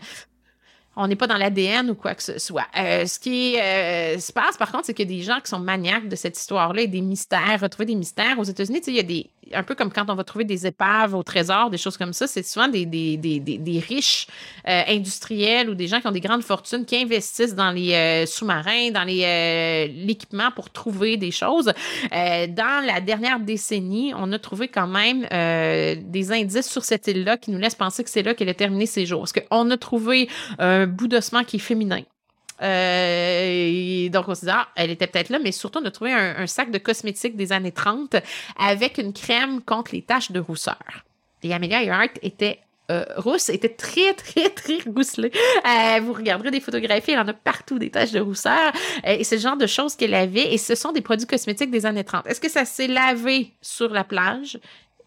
on 0.95 1.07
n'est 1.07 1.15
pas 1.15 1.27
dans 1.27 1.37
l'ADN 1.37 1.89
ou 1.89 1.95
quoi 1.95 2.13
que 2.13 2.21
ce 2.21 2.37
soit. 2.37 2.67
Euh, 2.77 3.05
ce 3.05 3.19
qui 3.19 3.57
euh, 3.59 4.19
se 4.19 4.31
passe, 4.31 4.57
par 4.57 4.71
contre, 4.71 4.85
c'est 4.85 4.93
qu'il 4.93 5.09
y 5.09 5.13
a 5.13 5.17
des 5.17 5.23
gens 5.23 5.39
qui 5.39 5.49
sont 5.49 5.59
maniaques 5.59 6.07
de 6.07 6.15
cette 6.15 6.37
histoire-là 6.37 6.83
et 6.83 6.87
des 6.87 7.01
mystères, 7.01 7.59
retrouver 7.61 7.87
des 7.87 7.95
mystères. 7.95 8.37
Aux 8.37 8.43
États-Unis, 8.43 8.81
il 8.87 8.93
y 8.93 8.99
a 8.99 9.03
des. 9.03 9.29
Un 9.53 9.63
peu 9.63 9.75
comme 9.75 9.91
quand 9.91 10.09
on 10.09 10.15
va 10.15 10.23
trouver 10.23 10.45
des 10.45 10.65
épaves 10.65 11.15
au 11.15 11.23
trésor, 11.23 11.69
des 11.69 11.77
choses 11.77 11.97
comme 11.97 12.13
ça, 12.13 12.27
c'est 12.27 12.43
souvent 12.43 12.67
des, 12.67 13.83
riches 13.87 14.27
euh, 14.67 14.81
industriels 14.87 15.69
ou 15.69 15.75
des 15.75 15.87
gens 15.87 15.99
qui 15.99 16.07
ont 16.07 16.11
des 16.11 16.21
grandes 16.21 16.43
fortunes 16.43 16.85
qui 16.85 16.97
investissent 16.97 17.55
dans 17.55 17.71
les 17.71 18.25
sous-marins, 18.25 18.91
dans 18.91 19.03
les 19.03 19.87
l'équipement 19.87 20.51
pour 20.51 20.69
trouver 20.69 21.17
des 21.17 21.31
choses. 21.31 21.71
dans 22.11 22.85
la 22.85 23.01
dernière 23.01 23.39
décennie, 23.39 24.13
on 24.15 24.31
a 24.31 24.39
trouvé 24.39 24.67
quand 24.67 24.87
même 24.87 25.21
des 26.03 26.31
indices 26.31 26.69
sur 26.69 26.83
cette 26.83 27.07
île-là 27.07 27.37
qui 27.37 27.51
nous 27.51 27.59
laissent 27.59 27.75
penser 27.75 28.03
que 28.03 28.09
c'est 28.09 28.23
là 28.23 28.33
qu'elle 28.33 28.49
a 28.49 28.53
terminé 28.53 28.85
ses 28.85 29.05
jours. 29.05 29.21
Parce 29.21 29.33
qu'on 29.33 29.69
a 29.71 29.77
trouvé 29.77 30.29
un 30.59 30.87
bout 30.87 31.07
d'ossement 31.07 31.43
qui 31.43 31.57
est 31.57 31.59
féminin. 31.59 32.01
Euh, 32.61 34.09
donc, 34.09 34.27
on 34.27 34.35
s'est 34.35 34.45
dit, 34.45 34.51
ah, 34.53 34.67
elle 34.75 34.91
était 34.91 35.07
peut-être 35.07 35.29
là, 35.29 35.39
mais 35.39 35.51
surtout, 35.51 35.79
on 35.81 35.85
a 35.85 35.91
trouvé 35.91 36.13
un, 36.13 36.47
sac 36.47 36.71
de 36.71 36.77
cosmétiques 36.77 37.35
des 37.35 37.51
années 37.51 37.71
30 37.71 38.15
avec 38.57 38.97
une 38.97 39.13
crème 39.13 39.61
contre 39.61 39.91
les 39.93 40.01
taches 40.01 40.31
de 40.31 40.39
rousseur. 40.39 40.77
Et 41.41 41.53
Amelia 41.53 41.83
Earhart 41.83 42.09
était 42.21 42.59
euh, 42.91 43.05
rousse, 43.17 43.49
était 43.49 43.69
très, 43.69 44.13
très, 44.15 44.49
très 44.49 44.77
rousselée. 44.85 45.31
Euh, 45.65 45.99
vous 46.01 46.13
regarderez 46.13 46.51
des 46.51 46.59
photographies, 46.59 47.11
elle 47.11 47.19
en 47.19 47.27
a 47.27 47.33
partout 47.33 47.79
des 47.79 47.89
taches 47.89 48.11
de 48.11 48.19
rousseur. 48.19 48.71
et 49.03 49.23
c'est 49.23 49.35
le 49.35 49.41
genre 49.41 49.57
de 49.57 49.67
choses 49.67 49.95
qu'elle 49.95 50.13
avait. 50.13 50.53
Et 50.53 50.57
ce 50.57 50.75
sont 50.75 50.91
des 50.91 51.01
produits 51.01 51.27
cosmétiques 51.27 51.71
des 51.71 51.85
années 51.85 52.03
30. 52.03 52.27
Est-ce 52.27 52.39
que 52.39 52.49
ça 52.49 52.65
s'est 52.65 52.87
lavé 52.87 53.51
sur 53.61 53.89
la 53.89 54.03
plage? 54.03 54.59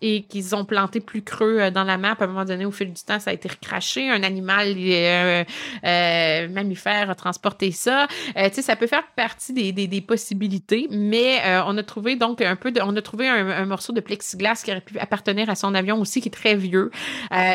Et 0.03 0.23
qu'ils 0.23 0.55
ont 0.55 0.65
planté 0.65 1.01
plus 1.01 1.23
creux 1.23 1.59
euh, 1.61 1.71
dans 1.71 1.85
la 1.85 1.99
map. 1.99 2.17
À 2.19 2.25
un 2.25 2.27
moment 2.27 2.45
donné, 2.45 2.65
au 2.65 2.71
fil 2.71 2.93
du 2.93 3.03
temps, 3.03 3.19
ça 3.19 3.31
a 3.31 3.33
été 3.33 3.49
recraché. 3.49 4.11
Un 4.11 4.23
animal 4.23 4.75
euh, 4.77 5.45
euh, 5.85 6.49
mammifère 6.49 7.11
a 7.11 7.15
transporté 7.15 7.71
ça. 7.71 8.07
tu 8.35 8.43
sais, 8.53 8.63
ça 8.63 8.77
peut 8.77 8.87
faire 8.87 9.07
partie 9.17 9.53
des, 9.53 9.73
des, 9.73 9.87
des 9.87 10.01
possibilités, 10.01 10.89
mais 10.91 11.41
on 11.67 11.77
a 11.77 11.83
trouvé 11.83 12.17
donc 12.17 12.41
un 12.41 12.57
peu 12.57 12.71
de, 12.71 12.81
on 12.83 12.95
a 12.97 13.03
trouvé 13.03 13.29
un, 13.29 13.49
un, 13.49 13.67
morceau 13.67 13.93
de 13.93 14.01
plexiglas 14.01 14.63
qui 14.65 14.71
aurait 14.71 14.81
pu 14.81 14.99
appartenir 14.99 15.49
à 15.51 15.55
son 15.55 15.75
avion 15.75 16.01
aussi, 16.01 16.21
qui 16.21 16.29
est 16.29 16.33
très 16.33 16.55
vieux. 16.55 16.91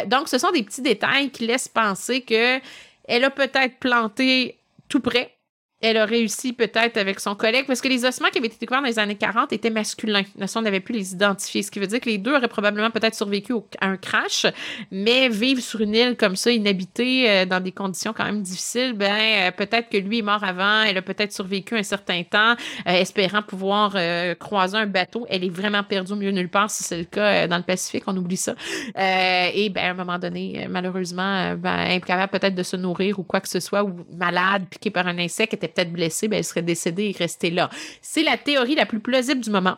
donc, 0.07 0.27
ce 0.27 0.37
sont 0.37 0.51
des 0.51 0.63
petits 0.63 0.81
détails 0.81 1.29
qui 1.29 1.47
laissent 1.47 1.67
penser 1.67 2.21
que 2.21 2.59
elle 3.05 3.23
a 3.23 3.29
peut-être 3.29 3.77
planté 3.79 4.57
tout 4.87 4.99
près 4.99 5.35
elle 5.81 5.97
a 5.97 6.05
réussi 6.05 6.53
peut-être 6.53 6.97
avec 6.97 7.19
son 7.19 7.35
collègue, 7.35 7.65
parce 7.65 7.81
que 7.81 7.87
les 7.87 8.05
ossements 8.05 8.29
qui 8.29 8.37
avaient 8.37 8.47
été 8.47 8.57
découverts 8.59 8.81
dans 8.81 8.87
les 8.87 8.99
années 8.99 9.15
40 9.15 9.51
étaient 9.53 9.69
masculins. 9.69 10.23
On 10.55 10.61
n'avait 10.61 10.79
plus 10.79 10.93
les 10.93 11.13
identifier, 11.13 11.63
ce 11.63 11.71
qui 11.71 11.79
veut 11.79 11.87
dire 11.87 11.99
que 11.99 12.09
les 12.09 12.17
deux 12.17 12.35
auraient 12.35 12.47
probablement 12.47 12.91
peut-être 12.91 13.15
survécu 13.15 13.53
à 13.79 13.87
un 13.87 13.97
crash, 13.97 14.45
mais 14.91 15.29
vivre 15.29 15.61
sur 15.61 15.81
une 15.81 15.95
île 15.95 16.15
comme 16.17 16.35
ça, 16.35 16.51
inhabitée, 16.51 17.29
euh, 17.29 17.45
dans 17.45 17.59
des 17.59 17.71
conditions 17.71 18.13
quand 18.13 18.25
même 18.25 18.41
difficiles, 18.41 18.93
ben 18.93 19.11
euh, 19.11 19.51
peut-être 19.51 19.89
que 19.89 19.97
lui 19.97 20.19
est 20.19 20.23
mort 20.23 20.43
avant, 20.43 20.83
elle 20.83 20.97
a 20.97 21.01
peut-être 21.01 21.31
survécu 21.31 21.75
un 21.75 21.83
certain 21.83 22.23
temps, 22.23 22.55
euh, 22.87 22.91
espérant 22.91 23.41
pouvoir 23.41 23.95
croiser 24.39 24.77
un 24.77 24.85
bateau. 24.85 25.25
Elle 25.29 25.43
est 25.43 25.49
vraiment 25.49 25.83
perdue 25.83 26.13
au 26.13 26.15
de 26.15 26.31
nulle 26.31 26.49
part, 26.49 26.69
si 26.69 26.83
c'est 26.83 26.97
le 26.97 27.05
cas 27.05 27.47
dans 27.47 27.57
le 27.57 27.63
Pacifique, 27.63 28.03
on 28.07 28.15
oublie 28.17 28.37
ça. 28.37 28.53
et 28.97 29.69
ben 29.69 29.83
à 29.83 29.89
un 29.91 29.93
moment 29.93 30.19
donné, 30.19 30.67
malheureusement, 30.69 31.55
ben, 31.55 31.79
incapable 31.91 32.31
peut-être 32.31 32.55
de 32.55 32.63
se 32.63 32.75
nourrir 32.75 33.19
ou 33.19 33.23
quoi 33.23 33.39
que 33.39 33.49
ce 33.49 33.59
soit, 33.59 33.83
ou 33.83 34.05
malade, 34.13 34.65
piqué 34.69 34.89
par 34.89 35.07
un 35.07 35.17
insecte, 35.17 35.53
était 35.53 35.70
peut-être 35.71 35.91
blessée, 35.91 36.27
ben, 36.27 36.37
elle 36.37 36.43
serait 36.43 36.61
décédée 36.61 37.13
et 37.13 37.17
restée 37.17 37.49
là. 37.49 37.69
C'est 38.01 38.23
la 38.23 38.37
théorie 38.37 38.75
la 38.75 38.85
plus 38.85 38.99
plausible 38.99 39.41
du 39.41 39.49
moment. 39.49 39.77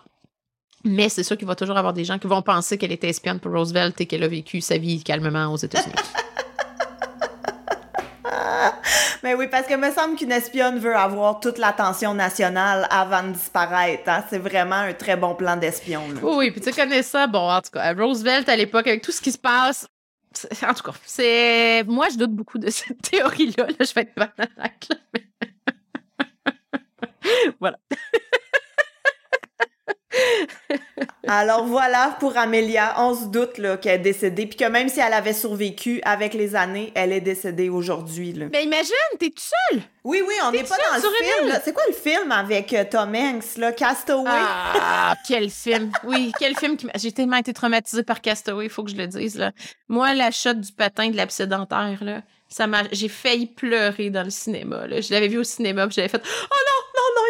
Mais 0.84 1.08
c'est 1.08 1.24
sûr 1.24 1.38
qu'il 1.38 1.48
va 1.48 1.56
toujours 1.56 1.78
avoir 1.78 1.94
des 1.94 2.04
gens 2.04 2.20
qui 2.20 2.28
vont 2.28 2.42
penser 2.42 2.78
qu'elle 2.78 2.92
était 2.92 3.08
espionne 3.08 3.40
pour 3.40 3.54
Roosevelt 3.54 4.00
et 4.02 4.06
qu'elle 4.06 4.24
a 4.24 4.28
vécu 4.28 4.60
sa 4.60 4.78
vie 4.78 5.02
calmement 5.02 5.48
aux 5.54 5.58
États-Unis. 5.58 5.96
Mais 9.24 9.36
oui, 9.36 9.48
parce 9.48 9.66
que 9.68 9.76
me 9.76 9.90
semble 9.92 10.18
qu'une 10.18 10.34
espionne 10.34 10.80
veut 10.80 10.98
avoir 10.98 11.40
toute 11.40 11.58
l'attention 11.58 12.14
nationale 12.14 12.86
avant 12.90 13.24
de 13.24 13.32
disparaître. 13.32 14.04
Hein. 14.08 14.26
C'est 14.30 14.38
vraiment 14.38 14.76
un 14.76 14.94
très 14.94 15.16
bon 15.16 15.34
plan 15.34 15.56
d'espion. 15.56 16.04
Oui, 16.22 16.52
puis 16.52 16.60
tu 16.60 16.74
connais 16.74 17.04
ça. 17.04 17.26
Bon, 17.28 17.50
en 17.50 17.62
tout 17.62 17.72
cas, 17.72 17.94
Roosevelt, 17.94 18.50
à 18.50 18.58
l'époque, 18.58 18.86
avec 18.86 19.02
tout 19.02 19.14
ce 19.14 19.22
qui 19.22 19.32
se 19.32 19.38
passe, 19.38 19.88
en 20.68 20.74
tout 20.74 20.84
cas, 20.84 20.92
c'est. 21.06 21.84
Moi, 21.88 22.08
je 22.12 22.18
doute 22.18 22.32
beaucoup 22.32 22.58
de 22.58 22.70
cette 22.70 23.02
théorie-là. 23.12 23.68
Là, 23.68 23.76
je 23.80 23.94
vais 23.94 24.02
être 24.02 24.16
bananac, 24.16 24.88
voilà. 27.60 27.78
Alors 31.28 31.66
voilà 31.66 32.18
pour 32.20 32.38
Amélia, 32.38 32.96
on 32.98 33.16
se 33.16 33.26
doute 33.26 33.54
qu'elle 33.82 33.96
est 33.96 33.98
décédée, 34.00 34.46
puis 34.46 34.58
que 34.58 34.66
même 34.66 34.90
si 34.90 35.00
elle 35.00 35.14
avait 35.14 35.34
survécu 35.34 36.02
avec 36.04 36.34
les 36.34 36.56
années, 36.56 36.92
elle 36.96 37.12
est 37.12 37.22
décédée 37.22 37.70
aujourd'hui. 37.70 38.34
Mais 38.52 38.64
imagine, 38.64 38.94
t'es 39.20 39.30
tout 39.30 39.42
seul. 39.72 39.82
Oui, 40.04 40.22
oui, 40.28 40.34
on 40.46 40.52
n'est 40.52 40.64
pas 40.64 40.76
dans 40.76 40.96
le 40.96 41.02
film. 41.02 41.62
C'est 41.64 41.74
quoi 41.74 41.84
le 41.88 41.94
film 41.94 42.32
avec 42.32 42.74
euh, 42.74 42.84
Tom 42.90 43.16
Hanks, 43.16 43.58
là, 43.58 43.72
Castaway? 43.72 44.30
Ah, 44.30 45.16
quel 45.28 45.50
film. 45.50 45.92
Oui, 46.04 46.34
quel 46.38 46.58
film. 46.58 46.76
Qui... 46.76 46.88
J'ai 46.96 47.14
tellement 47.14 47.38
été 47.38 47.54
traumatisée 47.54 48.04
par 48.04 48.20
Castaway, 48.20 48.66
il 48.66 48.70
faut 48.70 48.84
que 48.84 48.92
je 48.92 48.98
le 48.98 49.08
dise. 49.08 49.38
Là. 49.38 49.54
Moi, 49.88 50.14
la 50.14 50.30
shot 50.30 50.56
du 50.56 50.74
patin 50.74 51.10
de 51.10 51.16
l'absédentaire, 51.16 52.04
là, 52.04 52.22
ça 52.50 52.68
m'a... 52.68 52.84
j'ai 52.92 53.08
failli 53.08 53.48
pleurer 53.48 54.10
dans 54.10 54.24
le 54.24 54.30
cinéma. 54.30 54.88
Là. 54.88 55.00
Je 55.00 55.12
l'avais 55.14 55.30
vu 55.30 55.38
au 55.38 55.44
cinéma, 55.46 55.88
puis 55.88 55.96
j'avais 55.96 56.10
fait 56.10 56.22
«Oh 56.52 56.56
non, 56.56 56.83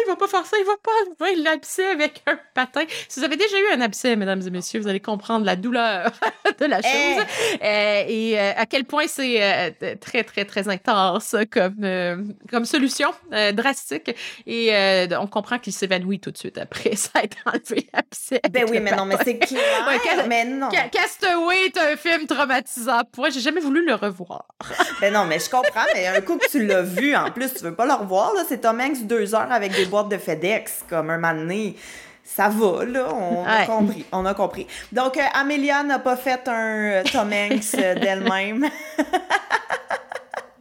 il 0.04 0.08
va 0.08 0.14
va 0.14 0.16
pas 0.16 0.28
faire 0.28 0.46
ça, 0.46 0.56
il 0.58 0.64
va 0.64 0.76
pas 1.18 1.30
il 1.30 1.42
l'abcès 1.42 1.86
avec 1.86 2.22
un 2.26 2.38
patin. 2.54 2.84
Si 3.08 3.20
vous 3.20 3.24
avez 3.24 3.36
déjà 3.36 3.58
eu 3.58 3.74
un 3.74 3.80
abcès, 3.80 4.16
mesdames 4.16 4.42
et 4.46 4.50
messieurs, 4.50 4.80
vous 4.80 4.88
allez 4.88 5.00
comprendre 5.00 5.44
la 5.44 5.56
douleur 5.56 6.10
de 6.60 6.66
la 6.66 6.80
eh! 6.80 6.82
chose 6.82 7.24
et 7.60 8.38
à 8.38 8.66
quel 8.66 8.84
point 8.84 9.06
c'est 9.06 9.74
très, 10.00 10.24
très, 10.24 10.44
très 10.44 10.68
intense 10.68 11.34
comme, 11.50 12.34
comme 12.50 12.64
solution 12.64 13.10
drastique. 13.52 14.14
Et 14.46 14.72
on 15.18 15.26
comprend 15.26 15.58
qu'il 15.58 15.72
s'évanouit 15.72 16.20
tout 16.20 16.30
de 16.30 16.38
suite 16.38 16.58
après 16.58 16.96
ça 16.96 17.22
être 17.22 17.38
enlevé 17.46 17.88
l'abcès. 17.92 18.40
Ben 18.50 18.64
oui, 18.70 18.80
mais 18.80 18.92
non, 18.92 19.04
mais 19.04 19.16
c'est 19.24 19.38
clair. 19.38 20.24
mais 20.28 20.44
non. 20.44 20.68
Castaway 20.92 21.66
est 21.66 21.78
un 21.78 21.96
film 21.96 22.26
traumatisant. 22.26 23.02
Moi, 23.16 23.30
j'ai 23.30 23.40
jamais 23.40 23.60
voulu 23.60 23.84
le 23.84 23.94
revoir. 23.94 24.46
ben 25.00 25.12
non, 25.12 25.24
mais 25.24 25.38
je 25.38 25.50
comprends, 25.50 25.86
mais 25.94 26.06
un 26.06 26.20
coup 26.20 26.36
que 26.36 26.48
tu 26.48 26.64
l'as 26.64 26.82
vu, 26.82 27.14
en 27.16 27.30
plus, 27.30 27.52
tu 27.54 27.64
veux 27.64 27.74
pas 27.74 27.86
le 27.86 27.94
revoir, 27.94 28.32
là. 28.34 28.42
C'est 28.48 28.60
Tom 28.60 28.80
Hanks 28.80 29.06
deux 29.06 29.34
heures 29.34 29.50
avec 29.50 29.72
des 29.72 29.83
boîtes 29.86 30.08
de 30.08 30.18
FedEx, 30.18 30.84
comme 30.88 31.10
un 31.10 31.18
moment 31.18 31.34
donné 31.34 31.76
ça 32.26 32.48
va, 32.48 32.84
là, 32.86 33.12
on 33.12 33.44
a 33.44 33.66
compris. 33.66 34.06
On 34.10 34.24
a 34.24 34.32
compris. 34.32 34.66
Donc, 34.90 35.18
euh, 35.18 35.22
Amélia 35.34 35.82
n'a 35.82 35.98
pas 35.98 36.16
fait 36.16 36.48
un 36.48 37.02
Tom 37.04 37.30
Hanks 37.30 37.74
euh, 37.74 37.94
d'elle-même. 37.96 38.64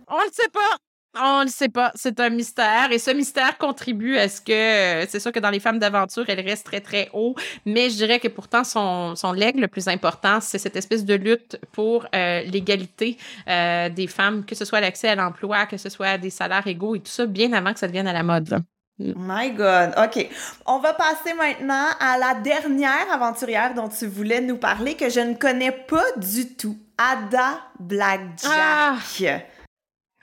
on 0.10 0.20
le 0.20 0.30
sait 0.34 0.50
pas. 0.50 0.78
On 1.16 1.42
ne 1.42 1.44
le 1.44 1.50
sait 1.50 1.70
pas, 1.70 1.92
c'est 1.94 2.20
un 2.20 2.32
mystère 2.32 2.92
et 2.92 2.98
ce 2.98 3.12
mystère 3.12 3.60
contribue 3.60 4.18
à 4.18 4.28
ce 4.28 4.42
que 4.42 4.52
euh, 4.52 5.06
c'est 5.08 5.20
sûr 5.20 5.32
que 5.32 5.40
dans 5.40 5.52
les 5.52 5.60
femmes 5.60 5.78
d'aventure, 5.78 6.26
elle 6.28 6.40
reste 6.40 6.66
très 6.66 6.82
très 6.82 7.10
haut, 7.14 7.36
mais 7.68 7.92
je 7.92 7.98
dirais 7.98 8.20
que 8.20 8.28
pourtant 8.28 8.64
son 8.64 9.16
son 9.16 9.32
legs 9.32 9.60
le 9.60 9.68
plus 9.68 9.88
important, 9.88 10.42
c'est 10.42 10.58
cette 10.58 10.76
espèce 10.76 11.06
de 11.06 11.14
lutte 11.14 11.60
pour 11.72 12.08
euh, 12.16 12.42
l'égalité 12.42 13.18
euh, 13.48 13.90
des 13.90 14.08
femmes, 14.08 14.44
que 14.44 14.56
ce 14.56 14.66
soit 14.66 14.82
l'accès 14.82 15.10
à 15.10 15.14
l'emploi, 15.14 15.68
que 15.68 15.78
ce 15.78 15.90
soit 15.90 16.18
des 16.18 16.32
salaires 16.32 16.66
égaux 16.66 16.96
et 16.96 17.00
tout 17.00 17.12
ça 17.12 17.28
bien 17.28 17.54
avant 17.54 17.74
que 17.74 17.80
ça 17.80 17.88
devienne 17.88 18.08
à 18.08 18.14
la 18.14 18.24
mode. 18.24 18.64
My 19.00 19.52
God. 19.52 19.94
OK. 19.98 20.30
On 20.66 20.80
va 20.80 20.94
passer 20.94 21.34
maintenant 21.34 21.88
à 22.00 22.18
la 22.18 22.36
dernière 22.36 23.12
aventurière 23.12 23.74
dont 23.74 23.90
tu 23.90 24.06
voulais 24.06 24.42
nous 24.42 24.58
parler 24.58 24.96
que 24.96 25.10
je 25.10 25.20
ne 25.20 25.34
connais 25.34 25.72
pas 25.72 26.06
du 26.18 26.56
tout. 26.56 26.78
Ada 26.98 27.60
Blackjack. 27.80 28.52
Ah! 28.52 28.98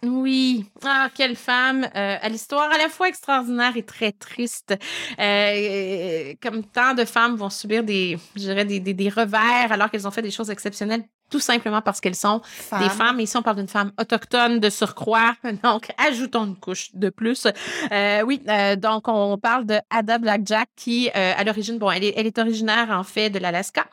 Oui, 0.02 0.64
ah 0.82 1.10
quelle 1.14 1.36
femme 1.36 1.84
euh, 1.84 2.16
à 2.22 2.28
l'histoire 2.30 2.72
à 2.72 2.78
la 2.78 2.88
fois 2.88 3.08
extraordinaire 3.08 3.76
et 3.76 3.82
très 3.82 4.12
triste. 4.12 4.74
Euh, 5.18 6.32
comme 6.40 6.64
tant 6.64 6.94
de 6.94 7.04
femmes 7.04 7.36
vont 7.36 7.50
subir 7.50 7.84
des, 7.84 8.16
je 8.34 8.40
dirais 8.40 8.64
des, 8.64 8.80
des, 8.80 8.94
des 8.94 9.08
revers 9.10 9.70
alors 9.70 9.90
qu'elles 9.90 10.08
ont 10.08 10.10
fait 10.10 10.22
des 10.22 10.30
choses 10.30 10.48
exceptionnelles 10.48 11.04
tout 11.30 11.40
simplement 11.40 11.80
parce 11.80 12.00
qu'elles 12.00 12.14
sont 12.14 12.42
des 12.78 12.88
femmes. 12.88 13.20
Et 13.20 13.24
ici, 13.24 13.36
on 13.36 13.42
parle 13.42 13.56
d'une 13.56 13.68
femme 13.68 13.92
autochtone 13.98 14.60
de 14.60 14.70
surcroît. 14.70 15.34
Donc, 15.62 15.88
ajoutons 15.96 16.46
une 16.46 16.56
couche 16.56 16.90
de 16.94 17.08
plus. 17.08 17.46
Euh, 17.92 18.22
oui, 18.22 18.42
euh, 18.48 18.76
donc 18.76 19.08
on 19.08 19.38
parle 19.38 19.66
de 19.66 19.78
Ada 19.90 20.18
Blackjack 20.18 20.68
qui, 20.76 21.08
euh, 21.08 21.32
à 21.36 21.44
l'origine, 21.44 21.78
bon, 21.78 21.90
elle 21.90 22.04
est, 22.04 22.14
elle 22.16 22.26
est 22.26 22.38
originaire 22.38 22.88
en 22.90 23.04
fait 23.04 23.30
de 23.30 23.38
l'Alaska. 23.38 23.84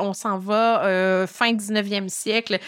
On 0.00 0.12
s'en 0.12 0.38
va 0.38 1.26
fin 1.26 1.52
19e 1.52 2.08
siècle 2.08 2.58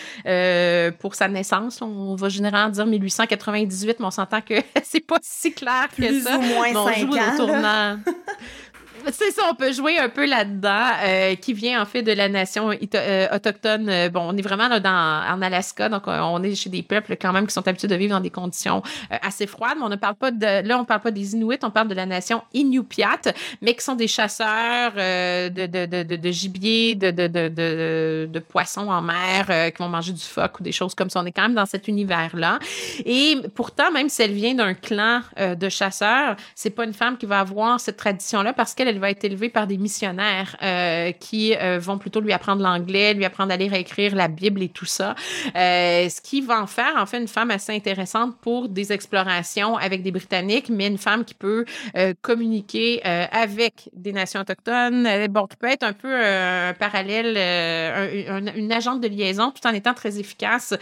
pour 0.98 1.14
sa 1.14 1.28
naissance. 1.28 1.82
On 1.82 2.14
va 2.14 2.28
généralement 2.28 2.70
dire 2.70 2.86
1898, 2.86 4.00
mais 4.00 4.06
on 4.06 4.10
s'entend 4.10 4.40
que 4.40 4.54
c'est 4.82 5.06
pas 5.06 5.18
si 5.22 5.52
clair 5.52 5.88
que 5.94 6.20
ça. 6.20 6.38
Plus 6.38 6.48
ou 6.48 6.54
moins 6.54 6.94
5 6.94 7.12
ans. 7.12 7.98
C'est 9.12 9.30
ça, 9.30 9.42
on 9.50 9.54
peut 9.54 9.72
jouer 9.72 9.98
un 9.98 10.08
peu 10.08 10.26
là-dedans, 10.26 10.86
euh, 11.02 11.34
qui 11.36 11.52
vient 11.52 11.82
en 11.82 11.84
fait 11.84 12.02
de 12.02 12.12
la 12.12 12.28
nation 12.28 12.70
euh, 12.70 13.26
autochtone. 13.34 13.88
Euh, 13.88 14.08
bon, 14.08 14.20
on 14.32 14.36
est 14.36 14.42
vraiment 14.42 14.68
là 14.68 14.80
dans, 14.80 14.90
en 14.90 15.42
Alaska, 15.42 15.88
donc 15.88 16.02
on 16.06 16.42
est 16.42 16.54
chez 16.54 16.70
des 16.70 16.82
peuples 16.82 17.16
quand 17.20 17.32
même 17.32 17.46
qui 17.46 17.52
sont 17.52 17.66
habitués 17.66 17.88
de 17.88 17.94
vivre 17.94 18.14
dans 18.14 18.20
des 18.20 18.30
conditions 18.30 18.82
assez 19.10 19.46
froides. 19.46 19.74
Mais 19.78 19.84
on 19.84 19.88
ne 19.88 19.96
parle 19.96 20.16
pas 20.16 20.30
de, 20.30 20.66
là, 20.66 20.78
on 20.78 20.84
parle 20.84 21.00
pas 21.00 21.10
des 21.10 21.34
Inuits, 21.34 21.58
on 21.62 21.70
parle 21.70 21.88
de 21.88 21.94
la 21.94 22.06
nation 22.06 22.42
Inupiat, 22.52 23.20
mais 23.62 23.74
qui 23.74 23.84
sont 23.84 23.94
des 23.94 24.08
chasseurs 24.08 24.92
de, 24.94 25.66
de, 25.66 25.86
de, 25.86 26.16
de, 26.16 26.30
gibier, 26.30 26.94
de, 26.94 27.10
de, 27.10 27.26
de, 27.26 28.28
de, 28.30 28.38
poissons 28.40 28.88
en 28.88 29.02
mer, 29.02 29.72
qui 29.72 29.82
vont 29.82 29.88
manger 29.88 30.12
du 30.12 30.20
phoque 30.20 30.60
ou 30.60 30.62
des 30.62 30.72
choses 30.72 30.94
comme 30.94 31.10
ça. 31.10 31.20
On 31.20 31.26
est 31.26 31.32
quand 31.32 31.42
même 31.42 31.54
dans 31.54 31.66
cet 31.66 31.88
univers-là. 31.88 32.58
Et 33.04 33.36
pourtant, 33.54 33.90
même 33.92 34.08
si 34.08 34.22
elle 34.22 34.32
vient 34.32 34.54
d'un 34.54 34.74
clan 34.74 35.20
de 35.38 35.68
chasseurs, 35.68 36.36
c'est 36.54 36.70
pas 36.70 36.84
une 36.84 36.94
femme 36.94 37.16
qui 37.16 37.26
va 37.26 37.40
avoir 37.40 37.80
cette 37.80 37.96
tradition-là 37.96 38.52
parce 38.52 38.74
qu'elle 38.74 38.88
elle 38.90 38.98
va 38.98 39.10
être 39.10 39.24
élevée 39.24 39.48
par 39.48 39.66
des 39.66 39.78
missionnaires 39.78 40.56
euh, 40.62 41.12
qui 41.12 41.54
euh, 41.56 41.78
vont 41.78 41.98
plutôt 41.98 42.20
lui 42.20 42.32
apprendre 42.32 42.62
l'anglais, 42.62 43.14
lui 43.14 43.24
apprendre 43.24 43.52
à 43.52 43.56
lire 43.56 43.72
et 43.72 43.80
écrire 43.80 44.14
la 44.14 44.28
Bible 44.28 44.62
et 44.62 44.68
tout 44.68 44.84
ça. 44.84 45.14
Euh, 45.56 46.08
ce 46.08 46.20
qui 46.20 46.40
va 46.40 46.60
en 46.60 46.66
faire, 46.66 46.94
en 46.96 47.06
fait, 47.06 47.18
une 47.18 47.28
femme 47.28 47.50
assez 47.50 47.72
intéressante 47.74 48.36
pour 48.40 48.68
des 48.68 48.92
explorations 48.92 49.76
avec 49.76 50.02
des 50.02 50.10
Britanniques, 50.10 50.68
mais 50.68 50.88
une 50.88 50.98
femme 50.98 51.24
qui 51.24 51.34
peut 51.34 51.64
communiquer 52.22 53.02
avec 53.04 53.88
des 53.94 54.12
nations 54.12 54.40
autochtones, 54.40 55.08
bon, 55.28 55.46
qui 55.46 55.56
peut 55.56 55.68
être 55.68 55.84
un 55.84 55.92
peu 55.92 56.12
un 56.12 56.74
parallèle, 56.74 57.36
une 58.56 58.72
agente 58.72 59.00
de 59.00 59.08
liaison, 59.08 59.52
tout 59.52 59.66
en 59.66 59.72
étant 59.72 59.94
très 59.94 60.18
efficace 60.18 60.74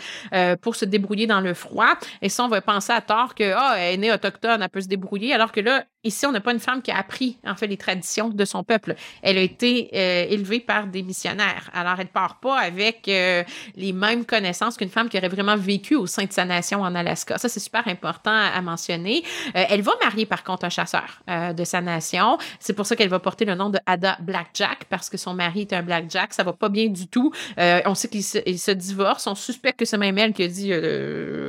pour 0.63 0.77
se 0.77 0.85
débrouiller 0.85 1.27
dans 1.27 1.41
le 1.41 1.55
froid. 1.55 1.95
Et 2.23 2.29
ça, 2.29 2.45
on 2.45 2.49
va 2.49 2.61
penser 2.61 2.93
à 2.93 3.01
tort 3.01 3.35
que, 3.35 3.53
ah, 3.55 3.75
elle 3.79 3.95
est 3.95 3.97
née 3.99 4.13
autochtone, 4.13 4.63
elle 4.63 4.69
peut 4.69 4.81
se 4.81 4.89
débrouiller, 4.89 5.35
alors 5.35 5.53
que 5.53 5.61
là, 5.61 5.85
ici, 6.05 6.27
on 6.27 6.33
n'a 6.33 6.41
pas 6.41 6.53
une 6.53 6.61
femme 6.61 6.81
qui 6.81 6.91
a 6.91 6.99
appris, 6.99 7.39
en 7.45 7.57
fait, 7.57 7.67
les 7.67 7.77
traditions 7.77 8.29
de 8.29 8.45
son 8.45 8.63
peuple. 8.63 8.95
Elle 9.23 9.37
a 9.37 9.41
été 9.41 9.91
euh, 9.95 10.27
élevée 10.29 10.61
par 10.61 10.87
des 10.87 11.03
missionnaires. 11.03 11.71
Alors, 11.73 11.99
elle 11.99 12.09
part 12.09 12.39
pas 12.41 12.59
avec 12.59 13.09
euh, 13.09 13.43
les 13.77 13.93
mêmes 13.93 14.25
connaissances 14.25 14.77
qu'une 14.77 14.91
femme 14.91 15.09
qui 15.09 15.19
aurait 15.19 15.29
vraiment 15.29 15.57
vécu 15.57 15.97
au 15.97 16.07
sein 16.07 16.25
de 16.25 16.33
sa 16.33 16.45
nation 16.45 16.83
en 16.83 16.95
Alaska. 16.95 17.39
Ça, 17.39 17.49
c'est 17.49 17.61
super 17.61 17.87
important 17.89 18.31
à, 18.31 18.61
mentionner. 18.63 19.25
Euh, 19.57 19.65
elle 19.69 19.83
va 19.83 19.93
marier, 20.03 20.25
par 20.25 20.45
contre, 20.45 20.65
un 20.65 20.71
chasseur 20.71 21.23
de 21.29 21.65
sa 21.65 21.81
nation. 21.81 22.39
C'est 22.61 22.73
pour 22.73 22.87
ça 22.87 22.97
qu'elle 22.97 23.09
va 23.09 23.19
porter 23.19 23.45
le 23.45 23.55
nom 23.55 23.71
de 23.71 23.79
Ada 23.87 24.19
Blackjack, 24.21 24.85
parce 24.89 25.09
que 25.11 25.17
son 25.17 25.35
mari 25.35 25.63
est 25.63 25.73
un 25.73 25.83
Blackjack. 25.83 26.33
Ça 26.33 26.43
va 26.43 26.53
pas 26.53 26.69
bien 26.69 26.89
du 26.89 27.09
tout. 27.09 27.33
on 27.57 27.95
sait 27.95 28.09
qu'ils 28.09 28.25
se, 28.25 28.39
se, 28.57 28.71
divorcent. 28.71 29.31
On 29.31 29.35
suspecte 29.35 29.79
que 29.79 29.85
c'est 29.85 29.99
même 29.99 30.19
elle 30.19 30.33
qui 30.33 30.43
a 30.43 30.49
dit 30.49 30.73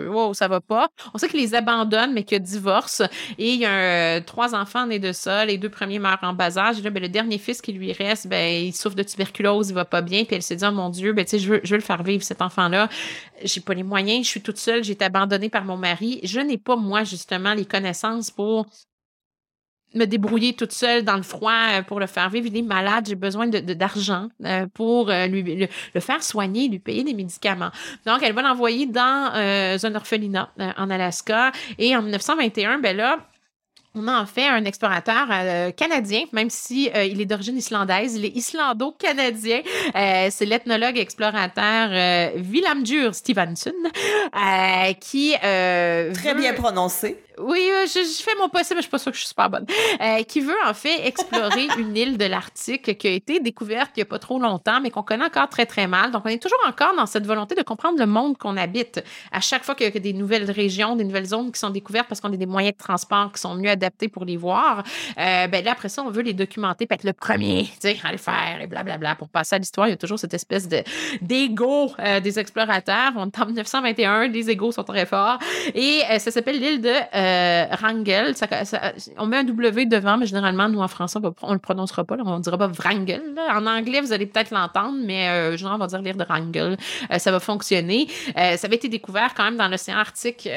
Wow, 0.08 0.34
ça 0.34 0.48
va 0.48 0.60
pas. 0.60 0.90
On 1.14 1.18
sait 1.18 1.28
qu'il 1.28 1.40
les 1.40 1.56
abandonne, 1.56 2.14
mais 2.14 2.24
qu'il 2.24 2.40
divorce. 2.40 3.02
Et 3.38 3.54
il 3.54 3.60
y 3.60 3.66
a 3.66 4.22
trois 4.40 4.56
enfants 4.56 4.88
nés 4.88 5.00
de 5.00 5.12
ça. 5.12 5.44
Les 5.44 5.58
deux 5.58 5.68
premiers 5.68 6.00
meurent 6.00 6.20
en 6.22 6.32
bas 6.32 6.58
âge. 6.58 6.82
ben, 6.82 7.02
le 7.02 7.10
dernier 7.10 7.38
fils 7.38 7.62
qui 7.62 7.74
lui 7.74 7.92
reste, 7.92 8.28
ben, 8.28 8.68
il 8.68 8.74
souffre 8.74 8.96
de 8.96 9.04
tuberculose, 9.04 9.70
il 9.70 9.74
va 9.74 9.84
pas 9.84 10.02
bien. 10.02 10.24
Puis 10.24 10.38
elle 10.38 10.42
s'est 10.42 10.56
dit, 10.56 10.64
oh 10.66 10.72
mon 10.72 10.90
Dieu, 10.90 11.12
ben, 11.12 11.26
je 11.30 11.50
veux, 11.50 11.62
le 11.62 11.82
faire 11.82 12.04
vivre, 12.04 12.24
cet 12.24 12.42
enfant-là. 12.42 12.88
J'ai 13.44 13.60
pas 13.60 13.74
les 13.74 13.84
moyens, 13.84 14.26
je 14.26 14.30
suis 14.30 14.42
toute 14.42 14.58
seule, 14.58 14.82
j'ai 14.86 14.94
été 14.94 15.04
abandonnée 15.04 15.50
par 15.50 15.66
mon 15.66 15.76
mari. 15.76 16.22
Je 16.24 16.40
n'ai 16.40 16.58
pas, 16.58 16.78
moi, 16.78 17.04
justement, 17.04 17.54
les 17.54 17.66
connaissances 17.66 18.32
pour 18.32 18.66
me 19.94 20.06
débrouiller 20.06 20.54
toute 20.54 20.72
seule 20.72 21.04
dans 21.04 21.18
le 21.18 21.24
froid 21.24 21.52
euh, 21.52 21.82
pour 21.82 22.00
le 22.00 22.08
faire 22.08 22.30
vivre. 22.30 22.48
Il 22.48 22.56
est 22.56 22.62
malade, 22.62 23.08
j'ai 23.10 23.16
besoin 23.16 23.48
de, 23.48 23.60
d'argent 23.60 24.30
euh, 24.46 24.68
pour 24.74 25.10
euh, 25.10 25.26
lui, 25.28 25.68
le, 25.94 26.00
faire 26.00 26.24
soigner, 26.24 26.70
lui 26.70 26.80
payer 26.80 27.04
des 27.04 27.14
médicaments. 27.14 27.72
Donc, 28.06 28.20
elle 28.24 28.34
va 28.34 28.42
l'envoyer 28.42 28.86
dans 28.86 29.32
un 29.34 29.96
orphelinat 29.96 30.50
en 30.78 30.90
Alaska. 30.90 31.52
Et 31.78 31.94
en 31.94 32.02
1921, 32.04 32.80
ben 32.80 32.96
là, 32.96 33.20
on 33.96 34.08
a 34.08 34.22
en 34.22 34.26
fait 34.26 34.48
un 34.48 34.66
explorateur 34.66 35.28
euh, 35.32 35.72
canadien, 35.72 36.26
même 36.32 36.50
si 36.50 36.90
euh, 36.96 37.04
il 37.04 37.22
est 37.22 37.26
d'origine 37.26 37.58
islandaise, 37.58 38.16
il 38.16 38.26
est 38.26 38.36
islando-canadien. 38.36 39.62
Euh, 39.96 40.28
c'est 40.30 40.46
l'ethnologue 40.46 40.98
explorateur 40.98 41.90
Willamdur 42.36 43.16
Stevenson, 43.16 43.74
qui 45.00 45.34
très 45.42 46.36
bien 46.36 46.54
prononcé. 46.54 47.18
Oui, 47.40 47.70
je, 47.86 48.24
fais 48.24 48.36
mon 48.40 48.50
possible, 48.50 48.76
mais 48.76 48.82
je 48.82 48.88
suis 48.88 48.90
pas 48.92 49.00
sûre 49.00 49.12
que 49.12 49.18
je 49.18 49.24
suis 49.24 49.30
super 49.30 49.50
bonne. 49.50 49.66
qui 50.28 50.42
veut 50.42 50.56
en 50.66 50.74
fait 50.74 51.08
explorer 51.08 51.68
une 51.78 51.96
île 51.96 52.18
de 52.18 52.26
l'Arctique 52.26 52.98
qui 52.98 53.08
a 53.08 53.12
été 53.12 53.40
découverte 53.40 53.92
il 53.96 54.00
y 54.00 54.04
a 54.04 54.06
pas 54.06 54.20
trop 54.20 54.40
longtemps, 54.40 54.80
mais 54.82 54.92
qu'on 54.92 55.04
connaît 55.04 55.26
encore 55.26 55.50
très 55.50 55.66
très 55.66 55.88
mal. 55.88 56.12
Donc 56.12 56.24
on 56.26 56.30
est 56.30 56.42
toujours 56.42 56.60
encore 56.68 56.96
dans 56.96 57.06
cette 57.06 57.26
volonté 57.26 57.56
de 57.56 57.64
comprendre 57.64 58.00
le 58.00 58.06
monde 58.06 58.38
qu'on 58.38 58.58
habite. 58.58 59.04
À 59.32 59.42
chaque 59.42 59.64
fois 59.64 59.76
qu'il 59.76 59.94
y 59.94 59.98
a 59.98 60.00
des 60.00 60.14
nouvelles 60.14 60.50
régions, 60.52 60.96
des 60.96 61.04
nouvelles 61.04 61.26
zones 61.26 61.52
qui 61.52 61.60
sont 61.60 61.70
découvertes 61.70 62.08
parce 62.08 62.22
qu'on 62.22 62.34
a 62.34 62.38
des 62.38 62.46
moyens 62.46 62.76
de 62.76 62.84
transport 62.84 63.32
qui 63.32 63.42
sont 63.42 63.56
mieux 63.56 63.70
adaptés 63.70 64.08
pour 64.08 64.26
les 64.26 64.38
voir. 64.38 64.84
Euh, 65.18 65.48
ben 65.48 65.64
là, 65.64 65.72
après 65.72 65.90
ça, 65.90 66.04
on 66.04 66.10
veut 66.10 66.22
les 66.22 66.34
documenter, 66.34 66.86
peut 66.86 66.96
être 66.96 67.04
le 67.04 67.14
premier, 67.14 67.66
tu 67.66 67.90
sais, 67.90 67.98
à 68.04 68.12
le 68.12 68.18
faire 68.18 68.60
et 68.62 68.68
blablabla. 68.68 69.16
Pour 69.16 69.30
passer 69.30 69.56
à 69.56 69.60
l'histoire, 69.60 69.88
il 69.88 69.92
y 69.92 69.94
a 69.94 69.98
toujours 69.98 70.20
cette 70.20 70.34
espèce 70.34 70.68
de 70.68 70.84
d'ego 71.22 71.92
euh, 72.00 72.20
des 72.20 72.40
explorateurs. 72.40 73.12
On 73.16 73.28
est 73.28 73.40
en 73.40 73.46
1921, 73.46 74.28
les 74.28 74.50
égos 74.50 74.72
sont 74.72 74.84
très 74.84 75.06
forts. 75.06 75.40
Et 75.74 76.02
euh, 76.10 76.20
ça 76.20 76.32
s'appelle 76.32 76.60
l'île 76.60 76.82
de 76.82 76.94
Wrangel. 77.80 78.36
on 79.18 79.26
met 79.26 79.38
un 79.38 79.44
W 79.44 79.86
devant, 79.86 80.18
mais 80.18 80.26
généralement, 80.26 80.70
nous, 80.70 80.80
en 80.80 80.88
français, 80.88 81.20
on 81.42 81.50
ne 81.50 81.54
le 81.54 81.60
prononcera 81.60 82.04
pas. 82.04 82.16
on 82.24 82.38
ne 82.38 82.44
dira 82.44 82.58
pas 82.58 82.68
Wrangel. 82.68 83.22
En 83.50 83.66
anglais, 83.66 84.02
vous 84.02 84.14
allez 84.14 84.26
peut-être 84.26 84.52
l'entendre, 84.52 84.98
mais 85.04 85.58
genre, 85.58 85.74
on 85.76 85.78
va 85.78 85.88
dire 85.88 86.02
l'île 86.02 86.18
de 86.18 86.24
Wrangel. 86.24 86.78
ça 87.18 87.32
va 87.32 87.40
fonctionner. 87.40 88.08
ça 88.36 88.66
avait 88.66 88.76
été 88.76 88.90
découvert 88.90 89.34
quand 89.36 89.44
même 89.44 89.58
dans 89.58 89.68
l'océan 89.68 89.98
Arctique 89.98 90.48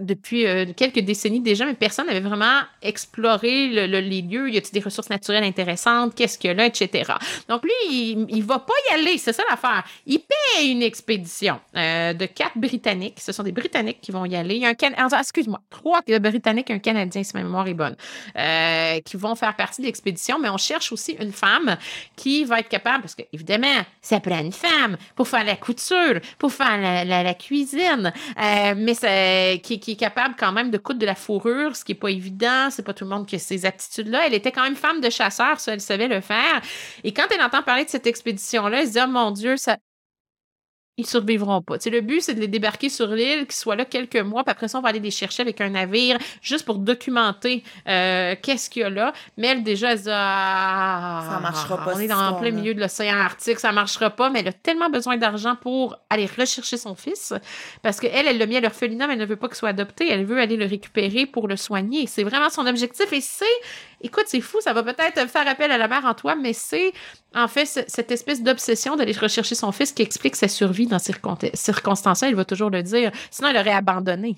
depuis 0.00 0.44
quelques 0.74 1.00
décennies 1.00 1.40
déjà, 1.40 1.66
mais 1.66 1.74
personne 1.74 2.06
n'avait 2.06 2.20
vraiment 2.20 2.60
explorer 2.82 3.68
le, 3.68 4.00
les 4.00 4.22
lieux. 4.22 4.50
Y 4.50 4.58
a-t-il 4.58 4.72
des 4.72 4.80
ressources 4.80 5.10
naturelles 5.10 5.44
intéressantes? 5.44 6.14
Qu'est-ce 6.14 6.38
qu'il 6.38 6.48
y 6.48 6.50
a 6.52 6.54
là, 6.54 6.66
etc. 6.66 7.12
Donc, 7.48 7.62
lui, 7.62 7.72
il, 7.90 8.26
il 8.28 8.42
va 8.42 8.58
pas 8.58 8.72
y 8.90 8.94
aller. 8.94 9.18
C'est 9.18 9.32
ça 9.32 9.42
l'affaire. 9.48 9.84
Il 10.06 10.20
paie 10.20 10.66
une 10.66 10.82
expédition 10.82 11.60
euh, 11.76 12.12
de 12.12 12.26
quatre 12.26 12.56
Britanniques. 12.56 13.20
Ce 13.20 13.32
sont 13.32 13.42
des 13.42 13.52
Britanniques 13.52 14.00
qui 14.00 14.12
vont 14.12 14.24
y 14.24 14.36
aller. 14.36 14.56
Il 14.56 14.62
y 14.62 14.66
a 14.66 14.70
un 14.70 14.74
Can... 14.74 14.90
excuse-moi, 15.18 15.60
trois 15.70 16.02
Britanniques 16.18 16.70
et 16.70 16.74
un 16.74 16.78
Canadien, 16.78 17.22
si 17.22 17.32
ma 17.34 17.42
mémoire 17.42 17.66
est 17.68 17.74
bonne, 17.74 17.96
euh, 18.36 19.00
qui 19.00 19.16
vont 19.16 19.34
faire 19.34 19.54
partie 19.56 19.82
de 19.82 19.86
l'expédition. 19.86 20.38
Mais 20.38 20.48
on 20.48 20.56
cherche 20.56 20.92
aussi 20.92 21.16
une 21.20 21.32
femme 21.32 21.76
qui 22.16 22.44
va 22.44 22.60
être 22.60 22.68
capable, 22.68 23.02
parce 23.02 23.14
que 23.14 23.22
évidemment, 23.32 23.66
ça 24.00 24.20
prend 24.20 24.40
une 24.40 24.52
femme 24.52 24.96
pour 25.14 25.28
faire 25.28 25.44
la 25.44 25.56
couture, 25.56 26.20
pour 26.38 26.52
faire 26.52 27.04
la, 27.04 27.34
cuisine, 27.34 28.12
euh, 28.40 28.74
mais 28.76 29.60
qui, 29.62 29.80
qui, 29.80 29.92
est 29.92 29.96
capable 29.96 30.34
quand 30.38 30.52
même 30.52 30.70
de 30.70 30.78
coudre 30.78 30.98
de 30.98 31.06
la 31.06 31.14
fourrure, 31.14 31.76
ce 31.76 31.84
qui 31.84 31.92
n'est 31.92 31.98
pas 31.98 32.10
évident. 32.10 32.68
C'est 32.70 32.82
pas 32.82 32.94
tout 32.94 33.04
le 33.04 33.10
monde 33.10 33.26
qui 33.26 33.36
a 33.36 33.38
ces 33.38 33.66
aptitudes-là. 33.66 34.26
Elle 34.26 34.34
était 34.34 34.52
quand 34.52 34.62
même 34.62 34.76
femme 34.76 35.00
de 35.00 35.10
chasseur, 35.10 35.60
ça, 35.60 35.72
elle 35.72 35.80
savait 35.80 36.08
le 36.08 36.20
faire. 36.20 36.60
Et 37.04 37.12
quand 37.12 37.26
elle 37.32 37.42
entend 37.42 37.62
parler 37.62 37.84
de 37.84 37.90
cette 37.90 38.06
expédition-là, 38.06 38.80
elle 38.80 38.88
se 38.88 38.92
dit, 38.92 38.98
oh 39.02 39.08
mon 39.08 39.30
Dieu, 39.30 39.56
ça, 39.56 39.76
ils 40.96 41.06
survivront 41.06 41.62
pas. 41.62 41.76
le 41.84 42.00
but, 42.00 42.20
c'est 42.20 42.34
de 42.34 42.40
les 42.40 42.48
débarquer 42.48 42.88
sur 42.88 43.08
l'île, 43.08 43.46
qu'ils 43.46 43.54
soient 43.54 43.76
là 43.76 43.84
quelques 43.84 44.16
mois, 44.16 44.44
puis 44.44 44.50
après 44.50 44.68
ça, 44.68 44.78
on 44.78 44.82
va 44.82 44.90
aller 44.90 45.00
les 45.00 45.10
chercher 45.10 45.42
avec 45.42 45.60
un 45.60 45.70
navire, 45.70 46.18
juste 46.42 46.64
pour 46.64 46.78
documenter 46.78 47.64
euh, 47.88 48.34
qu'est-ce 48.40 48.68
qu'il 48.68 48.82
y 48.82 48.84
a 48.84 48.90
là. 48.90 49.12
Mais 49.36 49.48
elle, 49.48 49.62
déjà, 49.62 49.92
elle 49.92 49.98
se 49.98 50.04
dit, 50.04 50.10
ah, 50.12 51.26
ça 51.28 51.40
marchera 51.40 51.84
pas. 51.84 51.94
On 51.94 51.98
est 51.98 52.08
dans 52.08 52.34
plein 52.34 52.50
milieu 52.50 52.74
de 52.74 52.80
l'océan 52.80 53.16
Arctique, 53.16 53.58
ça 53.58 53.72
marchera 53.72 54.10
pas, 54.10 54.30
mais 54.30 54.40
elle 54.40 54.48
a 54.48 54.52
tellement 54.52 54.90
besoin 54.90 55.16
d'argent 55.16 55.56
pour 55.56 55.96
aller 56.10 56.26
rechercher 56.26 56.76
son 56.76 56.94
fils, 56.94 57.32
parce 57.82 57.98
qu'elle, 58.00 58.26
elle 58.26 58.38
l'a 58.38 58.46
mis 58.46 58.56
à 58.56 58.60
l'orphelinat, 58.60 59.06
mais 59.06 59.14
elle 59.14 59.20
ne 59.20 59.26
veut 59.26 59.36
pas 59.36 59.48
qu'il 59.48 59.56
soit 59.56 59.70
adopté, 59.70 60.10
elle 60.10 60.24
veut 60.24 60.38
aller 60.38 60.56
le 60.56 60.66
récupérer 60.66 61.26
pour 61.26 61.48
le 61.48 61.56
soigner. 61.56 62.06
C'est 62.06 62.24
vraiment 62.24 62.50
son 62.50 62.66
objectif, 62.66 63.12
et 63.12 63.20
c'est 63.20 63.46
Écoute, 64.02 64.24
c'est 64.28 64.40
fou, 64.40 64.58
ça 64.60 64.72
va 64.72 64.82
peut-être 64.82 65.28
faire 65.28 65.46
appel 65.46 65.70
à 65.70 65.76
la 65.76 65.86
mère 65.86 66.06
en 66.06 66.14
toi, 66.14 66.34
mais 66.34 66.54
c'est 66.54 66.92
en 67.34 67.48
fait 67.48 67.66
cette 67.66 68.10
espèce 68.10 68.42
d'obsession 68.42 68.96
d'aller 68.96 69.12
rechercher 69.12 69.54
son 69.54 69.72
fils 69.72 69.92
qui 69.92 70.00
explique 70.00 70.36
sa 70.36 70.48
survie 70.48 70.86
dans 70.90 70.98
ces 70.98 71.14
circonstances-là. 71.54 72.28
Elle 72.28 72.34
va 72.34 72.44
toujours 72.44 72.70
le 72.70 72.82
dire. 72.82 73.10
Sinon, 73.30 73.48
elle 73.48 73.58
aurait 73.58 73.72
abandonné. 73.72 74.36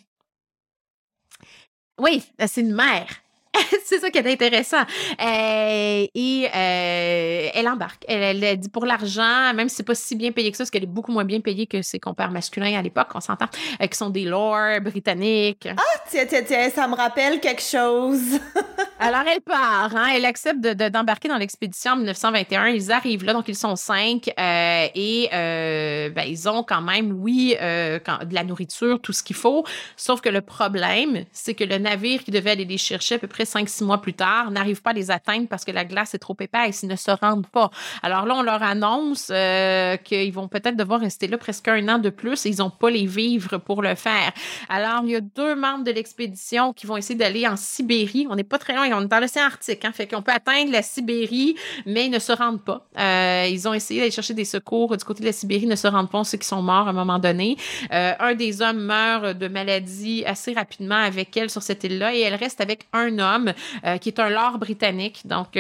Oui, 1.99 2.23
c'est 2.47 2.61
une 2.61 2.75
mère. 2.75 3.07
c'est 3.85 3.99
ça 3.99 4.11
qui 4.11 4.19
est 4.19 4.33
intéressant. 4.33 4.83
Euh, 5.21 6.07
et 6.15 6.49
euh, 6.55 7.49
elle 7.55 7.69
embarque. 7.69 8.05
Elle, 8.09 8.43
elle, 8.43 8.59
dit 8.59 8.69
pour 8.69 8.87
l'argent, 8.87 9.53
même 9.55 9.69
si 9.69 9.77
c'est 9.77 9.83
pas 9.83 9.95
si 9.95 10.17
bien 10.17 10.33
payé 10.33 10.51
que 10.51 10.57
ça, 10.57 10.63
parce 10.63 10.71
qu'elle 10.71 10.85
est 10.85 10.87
beaucoup 10.87 11.13
moins 11.13 11.25
bien 11.25 11.41
payée 11.41 11.67
que 11.67 11.83
ses 11.83 11.99
compères 11.99 12.31
masculins 12.31 12.79
à 12.79 12.83
l'époque, 12.83 13.09
on 13.15 13.21
s'entend, 13.21 13.49
euh, 13.81 13.87
qui 13.87 13.97
sont 13.97 14.11
des 14.11 14.25
lords 14.25 14.81
britanniques. 14.81 15.69
Ah, 15.71 16.01
tiens, 16.09 16.25
tiens, 16.27 16.43
tiens, 16.47 16.71
ça 16.71 16.89
me 16.89 16.95
rappelle 16.95 17.41
quelque 17.41 17.63
chose. 17.63 18.41
Alors, 19.03 19.23
elle 19.27 19.41
part. 19.41 19.95
Hein, 19.97 20.09
elle 20.15 20.25
accepte 20.25 20.61
d'embarquer 20.61 21.29
dans 21.29 21.39
l'expédition 21.39 21.93
en 21.93 21.97
1921. 21.97 22.69
Ils 22.69 22.93
arrivent 22.93 23.25
là, 23.25 23.33
donc 23.33 23.49
ils 23.49 23.57
sont 23.57 23.77
cinq. 23.77 24.29
et 24.39 25.29
ben, 25.31 26.25
ils 26.27 26.49
ont 26.49 26.63
quand 26.63 26.83
même, 26.83 27.13
oui, 27.21 27.57
de 27.61 28.35
la 28.35 28.45
nourriture, 28.45 29.01
tout 29.01 29.13
ce 29.13 29.23
qu'il 29.23 29.37
faut. 29.37 29.65
Sauf 29.97 30.21
que 30.21 30.29
le 30.29 30.41
problème, 30.41 31.25
c'est 31.33 31.55
que 31.55 31.65
le 31.65 31.79
navire 31.79 32.23
qui 32.25 32.31
devait 32.31 32.53
aller 32.53 32.65
les 32.65 32.79
chercher 32.79 33.17
à 33.17 33.19
peu 33.19 33.27
près 33.27 33.45
cinq, 33.45 33.69
six 33.69 33.85
mois 33.85 34.01
plus 34.01 34.15
tard, 34.15 34.51
n'arrivent 34.51 34.83
pas 34.83 34.91
à 34.91 34.95
les 34.95 35.11
atteindre 35.11 35.49
parce 35.49 35.65
que 35.65 35.73
la 35.73 35.85
glace 35.85 36.15
est 36.15 36.19
trop 36.19 36.37
épaisse, 36.41 36.83
ils 36.83 36.89
ne 36.89 36.97
se 36.97 37.11
rendent 37.11 37.47
pas. 37.47 37.71
Alors 38.03 38.27
là, 38.27 38.35
on 38.37 38.43
leur 38.43 38.63
annonce 38.63 39.29
euh, 39.31 39.97
qu'ils 39.97 40.33
vont 40.33 40.49
peut-être 40.49 40.77
devoir 40.77 41.01
rester 41.01 41.27
là 41.27 41.39
presque 41.39 41.69
un 41.69 41.89
an 41.89 41.99
de 41.99 42.11
plus 42.11 42.47
et 42.47 42.51
ils 42.51 42.59
n'ont 42.59 42.71
pas 42.71 42.91
les 42.91 43.07
vivres 43.07 43.59
pour 43.59 43.83
le 43.83 43.95
faire. 43.95 44.33
Alors, 44.69 45.03
il 45.05 45.11
y 45.11 45.17
a 45.17 45.21
deux 45.21 45.55
membres 45.55 45.85
de 45.85 45.91
l'expédition 45.91 46.73
qui 46.73 46.87
vont 46.87 46.97
essayer 46.97 47.19
d'aller 47.19 47.47
en 47.47 47.57
Sibérie. 47.57 48.27
On 48.31 48.37
n'est 48.37 48.45
pas 48.45 48.59
très 48.59 48.75
loin, 48.75 48.92
on 48.93 49.03
est 49.03 49.07
dans 49.07 49.21
l'océan 49.21 49.45
Arctique, 49.45 49.85
hein, 49.85 49.93
fait 49.93 50.07
qu'on 50.07 50.23
peut 50.23 50.33
atteindre 50.33 50.71
la 50.71 50.83
Sibérie, 50.83 51.57
mais 51.87 52.07
ils 52.07 52.11
ne 52.11 52.19
se 52.19 52.33
rendent 52.33 52.65
pas. 52.65 52.87
Euh, 52.99 53.47
ils 53.51 53.69
ont 53.69 53.75
essayé 53.75 54.01
d'aller 54.01 54.11
chercher 54.11 54.35
des 54.35 54.45
secours 54.45 54.97
du 54.97 55.05
côté 55.05 55.21
de 55.21 55.27
la 55.27 55.33
Sibérie, 55.33 55.67
ne 55.67 55.77
se 55.77 55.87
rendent 55.87 56.11
pas, 56.11 56.25
ceux 56.25 56.39
qui 56.39 56.47
sont 56.47 56.63
morts 56.63 56.87
à 56.87 56.91
un 56.91 56.95
moment 56.95 57.19
donné. 57.19 57.57
Euh, 57.93 58.13
un 58.19 58.35
des 58.35 58.63
hommes 58.63 58.81
meurt 58.81 59.37
de 59.37 59.49
maladie 59.49 60.25
assez 60.27 60.53
rapidement 60.53 60.97
avec 60.97 61.37
elle 61.37 61.51
sur 61.51 61.63
cette 61.63 61.85
île-là 61.85 62.15
et 62.15 62.21
elle 62.21 62.35
reste 62.35 62.61
avec 62.61 62.87
un 62.93 63.19
homme 63.19 63.53
euh, 63.85 63.99
qui 63.99 64.09
est 64.09 64.21
un 64.21 64.29
lord 64.29 64.59
britannique. 64.59 65.23
Donc, 65.27 65.59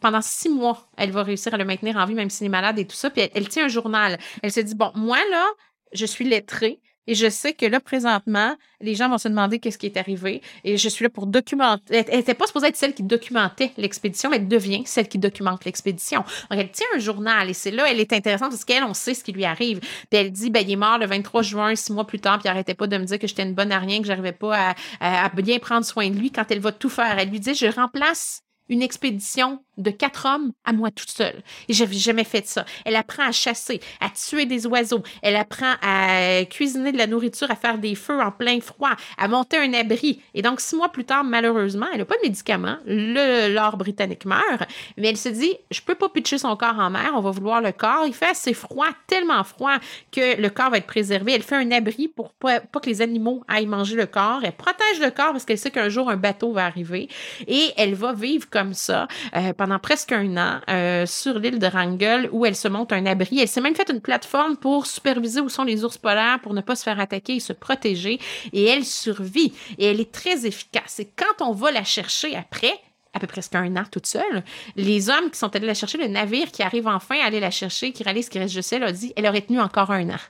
pendant 0.00 0.22
six 0.22 0.48
mois, 0.48 0.88
elle 0.96 1.10
va 1.10 1.22
réussir 1.22 1.54
à 1.54 1.56
le 1.56 1.64
maintenir 1.64 1.96
en 1.96 2.06
vie, 2.06 2.14
même 2.14 2.30
s'il 2.30 2.46
est 2.46 2.50
malade 2.50 2.78
et 2.78 2.86
tout 2.86 2.96
ça. 2.96 3.10
Puis 3.10 3.28
elle, 3.34 3.48
tient 3.48 3.66
un 3.66 3.68
journal. 3.68 4.18
Elle 4.42 4.52
se 4.52 4.60
dit, 4.60 4.74
bon, 4.74 4.90
moi, 4.94 5.18
là, 5.30 5.46
je 5.92 6.06
suis 6.06 6.24
lettrée. 6.24 6.80
Et 7.06 7.14
je 7.14 7.28
sais 7.28 7.52
que 7.52 7.66
là, 7.66 7.80
présentement, 7.80 8.56
les 8.80 8.94
gens 8.94 9.08
vont 9.08 9.18
se 9.18 9.28
demander 9.28 9.58
qu'est-ce 9.58 9.78
qui 9.78 9.86
est 9.86 9.96
arrivé. 9.96 10.40
Et 10.64 10.76
je 10.76 10.88
suis 10.88 11.04
là 11.04 11.10
pour 11.10 11.26
documenter. 11.26 12.04
Elle 12.08 12.18
n'était 12.18 12.34
pas 12.34 12.46
supposée 12.46 12.68
être 12.68 12.76
celle 12.76 12.94
qui 12.94 13.02
documentait 13.02 13.72
l'expédition, 13.76 14.30
mais 14.30 14.36
elle 14.36 14.48
devient 14.48 14.82
celle 14.86 15.08
qui 15.08 15.18
documente 15.18 15.64
l'expédition. 15.64 16.20
Donc, 16.50 16.58
elle 16.58 16.70
tient 16.70 16.86
un 16.94 16.98
journal 16.98 17.50
et 17.50 17.54
c'est 17.54 17.70
là, 17.70 17.90
elle 17.90 18.00
est 18.00 18.12
intéressante 18.12 18.50
parce 18.50 18.64
qu'elle, 18.64 18.84
on 18.84 18.94
sait 18.94 19.14
ce 19.14 19.24
qui 19.24 19.32
lui 19.32 19.44
arrive. 19.44 19.80
Puis 19.80 20.08
elle 20.12 20.30
dit, 20.30 20.50
ben, 20.50 20.62
il 20.66 20.72
est 20.72 20.76
mort 20.76 20.98
le 20.98 21.06
23 21.06 21.42
juin, 21.42 21.74
six 21.74 21.92
mois 21.92 22.06
plus 22.06 22.20
tard, 22.20 22.38
puis 22.38 22.48
elle 22.48 22.52
arrêtait 22.52 22.74
pas 22.74 22.86
de 22.86 22.96
me 22.96 23.04
dire 23.04 23.18
que 23.18 23.26
j'étais 23.26 23.42
une 23.42 23.54
bonne 23.54 23.72
à 23.72 23.78
rien, 23.78 24.00
que 24.00 24.06
j'arrivais 24.06 24.32
pas 24.32 24.74
à 25.00 25.28
bien 25.30 25.58
prendre 25.58 25.84
soin 25.84 26.08
de 26.08 26.16
lui 26.16 26.30
quand 26.30 26.44
elle 26.50 26.60
va 26.60 26.70
tout 26.70 26.88
faire. 26.88 27.18
Elle 27.18 27.30
lui 27.30 27.40
dit, 27.40 27.54
je 27.54 27.66
remplace 27.66 28.42
une 28.68 28.82
expédition 28.82 29.60
de 29.78 29.90
quatre 29.90 30.26
hommes 30.26 30.52
à 30.64 30.72
moi 30.72 30.90
toute 30.90 31.10
seule. 31.10 31.42
Et 31.68 31.72
j'avais 31.72 31.96
jamais 31.96 32.24
fait 32.24 32.46
ça. 32.46 32.64
Elle 32.84 32.96
apprend 32.96 33.26
à 33.26 33.32
chasser, 33.32 33.80
à 34.00 34.10
tuer 34.10 34.46
des 34.46 34.66
oiseaux. 34.66 35.02
Elle 35.22 35.36
apprend 35.36 35.74
à 35.82 36.44
cuisiner 36.44 36.92
de 36.92 36.98
la 36.98 37.06
nourriture, 37.06 37.50
à 37.50 37.56
faire 37.56 37.78
des 37.78 37.94
feux 37.94 38.20
en 38.20 38.30
plein 38.30 38.60
froid, 38.60 38.92
à 39.16 39.28
monter 39.28 39.56
un 39.56 39.72
abri. 39.72 40.20
Et 40.34 40.42
donc, 40.42 40.60
six 40.60 40.76
mois 40.76 40.90
plus 40.90 41.04
tard, 41.04 41.24
malheureusement, 41.24 41.86
elle 41.92 42.00
n'a 42.00 42.04
pas 42.04 42.16
de 42.16 42.22
médicaments. 42.22 42.76
Le 42.86 43.52
l'or 43.52 43.76
britannique 43.76 44.24
meurt. 44.24 44.68
Mais 44.98 45.08
elle 45.08 45.16
se 45.16 45.30
dit, 45.30 45.54
je 45.70 45.80
peux 45.80 45.94
pas 45.94 46.08
pitcher 46.08 46.38
son 46.38 46.54
corps 46.56 46.78
en 46.78 46.90
mer. 46.90 47.12
On 47.14 47.20
va 47.20 47.30
vouloir 47.30 47.60
le 47.60 47.72
corps. 47.72 48.04
Il 48.06 48.14
fait 48.14 48.30
assez 48.30 48.54
froid, 48.54 48.88
tellement 49.06 49.42
froid 49.42 49.78
que 50.10 50.40
le 50.40 50.50
corps 50.50 50.70
va 50.70 50.78
être 50.78 50.86
préservé. 50.86 51.32
Elle 51.32 51.42
fait 51.42 51.56
un 51.56 51.70
abri 51.70 52.08
pour 52.08 52.32
pas 52.32 52.60
que 52.60 52.88
les 52.88 53.00
animaux 53.00 53.42
aillent 53.48 53.66
manger 53.66 53.96
le 53.96 54.06
corps. 54.06 54.40
Elle 54.44 54.52
protège 54.52 55.00
le 55.00 55.10
corps 55.10 55.32
parce 55.32 55.44
qu'elle 55.44 55.58
sait 55.58 55.70
qu'un 55.70 55.88
jour, 55.88 56.10
un 56.10 56.16
bateau 56.16 56.52
va 56.52 56.66
arriver. 56.66 57.08
Et 57.46 57.70
elle 57.76 57.94
va 57.94 58.12
vivre 58.12 58.48
comme 58.52 58.74
ça 58.74 59.08
euh, 59.34 59.52
pendant 59.52 59.78
presque 59.78 60.12
un 60.12 60.36
an 60.36 60.60
euh, 60.68 61.06
sur 61.06 61.38
l'île 61.38 61.58
de 61.58 61.66
Wrangel 61.66 62.28
où 62.30 62.46
elle 62.46 62.54
se 62.54 62.68
monte 62.68 62.92
un 62.92 63.06
abri. 63.06 63.40
Elle 63.40 63.48
s'est 63.48 63.60
même 63.60 63.74
fait 63.74 63.90
une 63.90 64.00
plateforme 64.00 64.56
pour 64.56 64.86
superviser 64.86 65.40
où 65.40 65.48
sont 65.48 65.64
les 65.64 65.84
ours 65.84 65.98
polaires 65.98 66.38
pour 66.42 66.54
ne 66.54 66.60
pas 66.60 66.76
se 66.76 66.84
faire 66.84 67.00
attaquer 67.00 67.36
et 67.36 67.40
se 67.40 67.52
protéger. 67.52 68.20
Et 68.52 68.66
elle 68.66 68.84
survit. 68.84 69.52
Et 69.78 69.86
elle 69.86 70.00
est 70.00 70.12
très 70.12 70.46
efficace. 70.46 71.00
Et 71.00 71.10
quand 71.16 71.44
on 71.44 71.52
va 71.52 71.72
la 71.72 71.84
chercher 71.84 72.36
après, 72.36 72.78
à 73.14 73.20
peu 73.20 73.26
près 73.26 73.42
un 73.54 73.76
an 73.76 73.84
toute 73.90 74.06
seule. 74.06 74.42
Les 74.76 75.10
hommes 75.10 75.30
qui 75.30 75.38
sont 75.38 75.54
allés 75.54 75.66
la 75.66 75.74
chercher, 75.74 75.98
le 75.98 76.06
navire 76.06 76.50
qui 76.50 76.62
arrive 76.62 76.86
enfin 76.86 77.16
à 77.22 77.26
aller 77.26 77.40
la 77.40 77.50
chercher, 77.50 77.92
qui 77.92 78.02
réalise 78.02 78.28
qu'il 78.28 78.40
reste 78.40 78.54
juste 78.54 78.72
elle, 78.72 78.84
a 78.84 78.92
dit 78.92 79.12
elle 79.16 79.26
aurait 79.26 79.42
tenu 79.42 79.60
encore 79.60 79.90
un 79.90 80.08
an. 80.10 80.20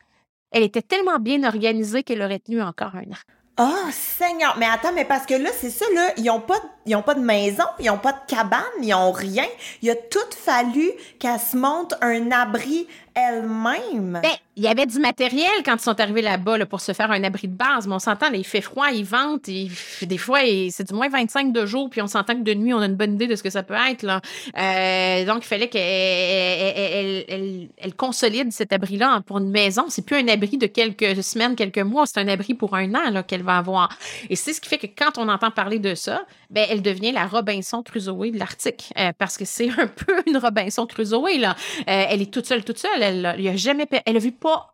Elle 0.51 0.65
était 0.65 0.83
tellement 0.83 1.19
bien 1.19 1.45
organisée 1.45 2.03
qu'elle 2.03 2.23
aurait 2.23 2.41
tenu 2.41 2.61
encore 2.61 2.95
un 2.97 3.11
an. 3.13 3.19
Oh, 3.61 3.91
Seigneur! 3.91 4.57
Mais 4.59 4.67
attends, 4.67 4.93
mais 4.95 5.05
parce 5.05 5.27
que 5.27 5.35
là, 5.35 5.51
c'est 5.53 5.71
ça, 5.71 5.85
là, 5.95 6.09
ils 6.17 6.31
ont 6.31 6.41
pas, 6.41 6.61
ils 6.87 6.97
ont 6.97 7.03
pas 7.03 7.15
de 7.15 7.21
maison, 7.21 7.65
ils 7.79 7.91
ont 7.91 7.99
pas 7.99 8.13
de 8.13 8.19
cabane, 8.27 8.61
ils 8.83 8.95
ont 8.95 9.13
rien. 9.13 9.47
Il 9.83 9.91
a 9.91 9.95
tout 9.95 10.19
fallu 10.37 10.91
qu'elle 11.19 11.39
se 11.39 11.57
monte 11.57 11.95
un 12.01 12.31
abri 12.31 12.87
elle-même. 13.15 14.21
Ben, 14.23 14.31
il 14.57 14.63
y 14.63 14.69
avait 14.69 14.87
du 14.87 14.99
matériel 14.99 15.51
quand 15.65 15.75
ils 15.75 15.81
sont 15.81 15.99
arrivés 16.01 16.23
là-bas 16.23 16.65
pour 16.67 16.81
se 16.81 16.93
faire 16.93 17.11
un 17.11 17.23
abri 17.25 17.49
de 17.49 17.55
base, 17.55 17.87
mais 17.87 17.95
on 17.95 17.99
s'entend, 17.99 18.31
il 18.33 18.45
fait 18.45 18.61
froid, 18.61 18.87
il 18.93 19.05
vente, 19.05 19.49
et 19.49 19.69
des 20.03 20.19
fois, 20.19 20.41
c'est 20.71 20.85
du 20.85 20.95
moins 20.95 21.09
25 21.09 21.53
de 21.53 21.67
jour, 21.67 21.89
puis 21.91 22.03
on 22.03 22.07
s'entend 22.07 22.35
que 22.35 22.43
de 22.43 22.55
nuit, 22.55 22.73
on 22.75 22.79
a 22.79 22.87
une 22.87 22.97
bonne 22.97 23.15
idée 23.15 23.27
de 23.27 23.37
ce 23.37 23.43
que 23.43 23.51
ça 23.51 23.63
peut 23.63 23.77
être. 23.91 24.03
Là. 24.03 24.21
Euh, 24.59 25.25
donc, 25.25 25.45
il 25.45 25.49
fallait 25.49 25.69
qu'elle 25.69 27.25
elle, 27.29 27.69
elle, 27.79 27.95
consolide 27.95 28.53
cet 28.53 28.73
abri-là 28.73 29.23
pour 29.27 29.39
une 29.39 29.51
maison. 29.51 29.87
C'est 29.89 30.05
plus 30.05 30.17
un 30.17 30.29
abri 30.29 30.59
de 30.59 30.67
quelques 30.67 31.23
semaines, 31.23 31.55
quelques 31.55 31.79
mois, 31.79 32.07
c'est 32.07 32.21
un 32.21 32.29
abri 32.29 32.55
pour 32.55 32.75
un 32.75 32.95
an 32.95 33.23
qu'elle 33.23 33.43
va 33.43 33.59
avoir. 33.59 33.91
Et 34.29 34.37
c'est 34.37 34.53
ce 34.53 34.61
qui 34.61 34.69
fait 34.69 34.79
que 34.79 34.87
quand 34.87 35.19
on 35.19 35.29
entend 35.29 35.51
parler 35.51 35.79
de 35.79 35.95
ça, 35.95 36.25
ben, 36.51 36.67
elle 36.73 36.83
devient 36.83 37.13
la 37.13 37.27
Robinson 37.27 37.83
Crusoe 37.83 38.31
de 38.31 38.39
l'Arctique, 38.39 38.93
euh, 38.99 39.13
parce 39.17 39.37
que 39.37 39.45
c'est 39.45 39.69
un 39.79 39.87
peu 39.87 40.23
une 40.27 40.39
Robinson 40.39 40.87
Crusoe. 40.87 41.39
Là. 41.39 41.55
Euh, 41.81 42.07
elle 42.09 42.23
est 42.23 42.33
toute 42.33 42.47
seule, 42.47 42.65
toute 42.65 42.79
seule. 42.79 43.03
Elle, 43.03 43.27
a 43.27 43.57
jamais, 43.57 43.87
elle 44.07 44.17
a 44.17 44.21
vu 44.21 44.33
pas 44.33 44.69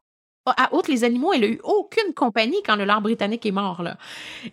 à 0.56 0.74
outre 0.74 0.90
les 0.90 1.04
animaux, 1.04 1.34
elle 1.34 1.44
a 1.44 1.46
eu 1.48 1.60
aucune 1.62 2.14
compagnie 2.14 2.56
quand 2.64 2.76
le 2.76 2.86
lord 2.86 3.02
britannique 3.02 3.44
est 3.44 3.50
mort. 3.50 3.82
Là. 3.82 3.98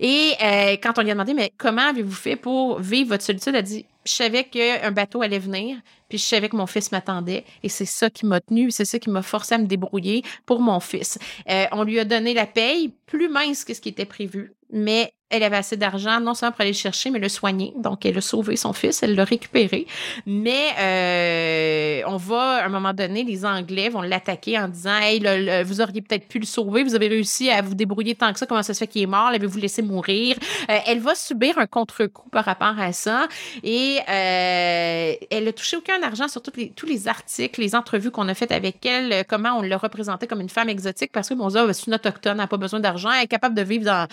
Et 0.02 0.34
euh, 0.44 0.76
quand 0.84 0.98
on 0.98 1.02
lui 1.02 1.12
a 1.12 1.14
demandé, 1.14 1.34
mais 1.34 1.54
comment 1.58 1.84
avez-vous 1.84 2.12
fait 2.12 2.36
pour 2.36 2.82
vivre 2.82 3.10
votre 3.10 3.24
solitude, 3.24 3.54
elle 3.54 3.56
a 3.56 3.62
dit, 3.62 3.86
je 4.06 4.12
savais 4.12 4.44
qu'un 4.44 4.92
bateau 4.92 5.22
allait 5.22 5.40
venir, 5.40 5.78
puis 6.10 6.18
je 6.18 6.26
savais 6.26 6.50
que 6.50 6.58
mon 6.58 6.68
fils 6.68 6.92
m'attendait, 6.92 7.46
et 7.64 7.70
c'est 7.70 7.86
ça 7.86 8.10
qui 8.10 8.26
m'a 8.26 8.42
tenu, 8.42 8.72
c'est 8.72 8.84
ça 8.84 9.00
qui 9.00 9.10
m'a 9.10 9.22
forcé 9.22 9.56
à 9.56 9.58
me 9.58 9.68
débrouiller 9.68 10.24
pour 10.46 10.60
mon 10.60 10.82
fils. 10.82 11.18
on 11.72 11.84
lui 11.84 11.98
a 11.98 12.04
donné 12.04 12.34
la 12.34 12.46
paye 12.46 12.94
plus 13.06 13.30
mince 13.30 13.64
que 13.64 13.74
ce 13.74 13.80
qui 13.80 13.88
était 13.88 14.04
prévu, 14.04 14.52
mais 14.70 15.14
elle 15.32 15.42
avait 15.42 15.58
assez 15.58 15.76
d'argent, 15.76 16.20
non 16.20 16.36
seulement 16.36 16.52
pour 16.52 16.62
aller 16.62 16.72
le 16.72 16.78
chercher, 16.78 17.10
mais 17.10 17.18
le 17.18 17.30
soigner. 17.30 17.74
Donc, 17.78 18.06
elle 18.06 18.18
a 18.18 18.22
sauvé 18.22 18.56
son 18.56 18.74
fils, 18.74 19.02
elle 19.02 19.16
l'a 19.16 19.24
récupéré. 19.24 19.88
Mais 20.28 20.70
euh, 20.80 22.02
on 22.08 22.18
va, 22.18 22.58
à 22.58 22.66
un 22.66 22.70
moment 22.70 22.94
donné, 22.94 23.24
les 23.24 23.44
Anglais 23.44 23.90
vont 23.90 24.02
l'attaquer 24.02 24.60
en 24.60 24.68
disant 24.68 24.98
Hey, 24.98 25.20
vous 25.64 25.82
auriez 25.82 26.02
peut-être 26.02 26.28
pu 26.28 26.38
le 26.38 26.46
sauver, 26.46 26.84
vous 26.84 26.94
avez 26.94 27.08
réussi 27.08 27.50
à 27.50 27.64
vous 27.64 27.74
débrouiller 27.74 28.14
tant 28.14 28.32
que 28.32 28.40
ça, 28.40 28.46
comment 28.46 28.62
ça 28.62 28.76
se 28.76 28.80
fait 28.80 28.88
qu'il 28.88 29.02
est 29.02 29.08
mort, 29.08 29.32
l'avez-vous 29.32 29.58
laissé 29.58 29.82
mourir? 29.82 30.38
Euh, 30.70 30.78
elle 30.86 31.00
va 31.00 31.16
subir 31.16 31.58
un 31.58 31.66
contre-coup 31.66 32.30
par 32.30 32.46
rapport 32.46 32.80
à 32.80 32.94
ça. 32.94 33.28
Et 33.64 33.98
euh, 34.08 35.14
elle 35.32 35.48
a 35.48 35.54
touché 35.54 35.76
aucun 35.78 36.04
argent 36.04 36.28
sur 36.28 36.42
les, 36.56 36.70
tous 36.70 36.86
les 36.86 37.08
articles, 37.08 37.60
les 37.60 37.74
entrevues 37.74 38.12
qu'on 38.12 38.28
a 38.28 38.36
faites 38.36 38.52
avec 38.52 38.86
elle, 38.86 39.26
comment 39.28 39.58
on 39.58 39.64
l'a 39.64 39.78
représentée 39.78 40.28
comme 40.28 40.42
une 40.42 40.50
femme 40.50 40.70
exotique, 40.70 41.12
parce 41.12 41.30
que 41.30 41.34
bon, 41.34 41.50
ça, 41.50 41.66
c'est 41.74 41.88
une 41.88 41.96
autochtone, 41.96 42.34
elle 42.34 42.38
n'a 42.38 42.48
pas 42.48 42.58
besoin 42.58 42.80
d'argent, 42.80 43.10
elle 43.12 43.24
est 43.24 43.28
capable 43.28 43.56
de 43.56 43.64
vivre 43.64 43.86
dans, 43.86 44.08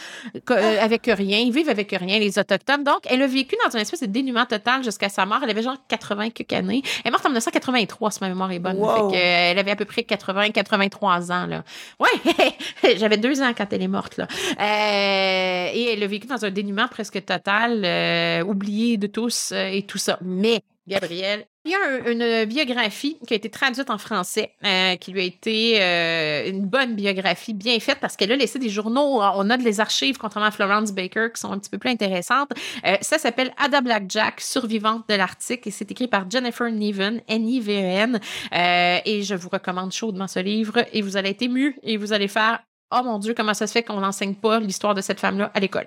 avec 0.81 1.02
rien, 1.07 1.39
ils 1.39 1.53
vivent 1.53 1.69
avec 1.69 1.91
rien, 1.91 2.19
les 2.19 2.39
autochtones. 2.39 2.85
Donc, 2.85 3.01
elle 3.07 3.23
a 3.23 3.27
vécu 3.27 3.57
dans 3.65 3.71
une 3.71 3.81
espèce 3.81 4.01
de 4.01 4.07
dénuement 4.07 4.47
total 4.47 4.85
jusqu'à 4.85 5.09
sa 5.09 5.27
mort. 5.27 5.41
Elle 5.43 5.51
avait 5.51 5.63
genre 5.63 5.77
80 5.89 6.31
quelques 6.31 6.53
années. 6.53 6.83
Elle 7.05 7.09
est 7.09 7.11
morte 7.11 7.25
en 7.27 7.31
1983, 7.31 8.11
si 8.11 8.19
ma 8.21 8.29
mémoire 8.29 8.53
est 8.53 8.59
bonne. 8.59 8.79
elle 9.15 9.59
avait 9.59 9.73
à 9.73 9.77
peu 9.77 9.85
près 9.85 10.03
80, 10.03 10.51
83 10.51 11.33
ans. 11.33 11.47
Là. 11.47 11.65
Ouais, 11.99 12.95
j'avais 12.97 13.17
deux 13.17 13.43
ans 13.43 13.53
quand 13.57 13.73
elle 13.73 13.83
est 13.83 13.89
morte. 13.89 14.17
Là. 14.17 14.27
Euh, 14.61 15.71
et 15.75 15.93
elle 15.93 16.03
a 16.03 16.07
vécu 16.07 16.27
dans 16.27 16.45
un 16.45 16.51
dénuement 16.51 16.89
presque 16.89 17.25
total, 17.25 17.83
euh, 17.85 18.43
oublié 18.43 18.97
de 18.97 19.07
tous 19.07 19.53
euh, 19.53 19.67
et 19.67 19.83
tout 19.83 19.99
ça. 19.99 20.19
Mais 20.23 20.61
Gabrielle. 20.87 21.47
Il 21.65 21.71
y 21.71 21.75
a 21.77 22.11
une 22.11 22.45
biographie 22.47 23.19
qui 23.25 23.35
a 23.35 23.37
été 23.37 23.49
traduite 23.49 23.89
en 23.89 23.97
français, 23.97 24.51
euh, 24.65 24.97
qui 24.97 25.13
lui 25.13 25.21
a 25.21 25.23
été 25.23 25.81
euh, 25.81 26.51
une 26.51 26.67
bonne 26.67 26.97
biographie 26.97 27.55
bien 27.55 27.79
faite 27.79 27.99
parce 28.01 28.17
qu'elle 28.17 28.33
a 28.33 28.37
laissé 28.37 28.59
des 28.59 28.69
journaux. 28.69 29.23
On 29.23 29.49
a 29.49 29.57
des 29.57 29.79
archives, 29.79 30.19
contrairement 30.19 30.49
à 30.49 30.51
Florence 30.51 30.91
Baker, 30.91 31.29
qui 31.33 31.41
sont 31.41 31.53
un 31.53 31.59
petit 31.61 31.71
peu 31.71 31.79
plus 31.79 31.91
intéressantes. 31.91 32.51
Euh, 32.85 32.97
ça 33.01 33.19
s'appelle 33.19 33.55
Ada 33.59 33.81
Blackjack, 33.81 34.41
survivante 34.41 35.09
de 35.09 35.15
l'Arctique, 35.15 35.65
et 35.69 35.71
c'est 35.71 35.89
écrit 35.89 36.09
par 36.09 36.29
Jennifer 36.29 36.69
Niven, 36.69 37.21
N-I-V-E-N. 37.29 38.19
et 38.53 39.23
je 39.23 39.35
vous 39.37 39.49
recommande 39.49 39.93
chaudement 39.93 40.27
ce 40.27 40.41
livre, 40.41 40.85
et 40.93 41.01
vous 41.01 41.17
allez 41.17 41.31
être 41.31 41.43
ému, 41.43 41.79
et 41.85 41.97
vous 41.97 42.13
allez 42.13 42.27
faire 42.29 42.59
Oh 42.91 43.03
mon 43.05 43.21
Dieu, 43.21 43.35
comment 43.37 43.55
ça 43.55 43.69
se 43.69 43.73
fait 43.73 43.85
qu'on 43.85 44.01
n'enseigne 44.01 44.35
pas 44.35 44.59
l'histoire 44.59 44.97
de 44.97 45.01
cette 45.01 45.21
femme-là 45.21 45.53
à 45.55 45.61
l'école? 45.61 45.87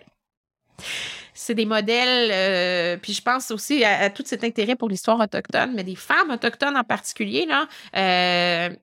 C'est 1.35 1.53
des 1.53 1.65
modèles, 1.65 2.31
euh, 2.31 2.97
puis 2.97 3.13
je 3.13 3.21
pense 3.21 3.51
aussi 3.51 3.83
à, 3.83 4.09
tout 4.09 4.23
cet 4.25 4.43
intérêt 4.43 4.75
pour 4.75 4.89
l'histoire 4.89 5.19
autochtone, 5.19 5.73
mais 5.75 5.83
des 5.83 5.95
femmes 5.95 6.31
autochtones 6.31 6.77
en 6.77 6.83
particulier, 6.83 7.45
là, 7.45 7.67
euh, 7.95 8.75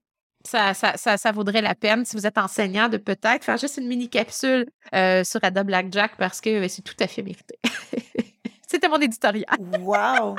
ça, 0.45 0.75
ça, 0.75 0.97
ça, 0.97 1.33
vaudrait 1.33 1.63
la 1.63 1.75
peine, 1.75 2.05
si 2.05 2.15
vous 2.15 2.27
êtes 2.27 2.37
enseignant, 2.37 2.89
de 2.89 2.99
peut-être 2.99 3.45
faire 3.45 3.57
juste 3.57 3.79
une 3.79 3.87
mini 3.87 4.09
capsule 4.09 4.67
euh, 4.95 5.25
sur 5.25 5.43
Ada 5.43 5.63
Blackjack 5.63 6.17
parce 6.19 6.41
que 6.41 6.69
c'est 6.69 6.83
tout 6.83 6.97
à 7.01 7.07
fait 7.07 7.23
mérité. 7.23 7.59
C'était 8.69 8.89
mon 8.89 8.99
éditorial. 8.99 9.57
wow! 9.81 10.35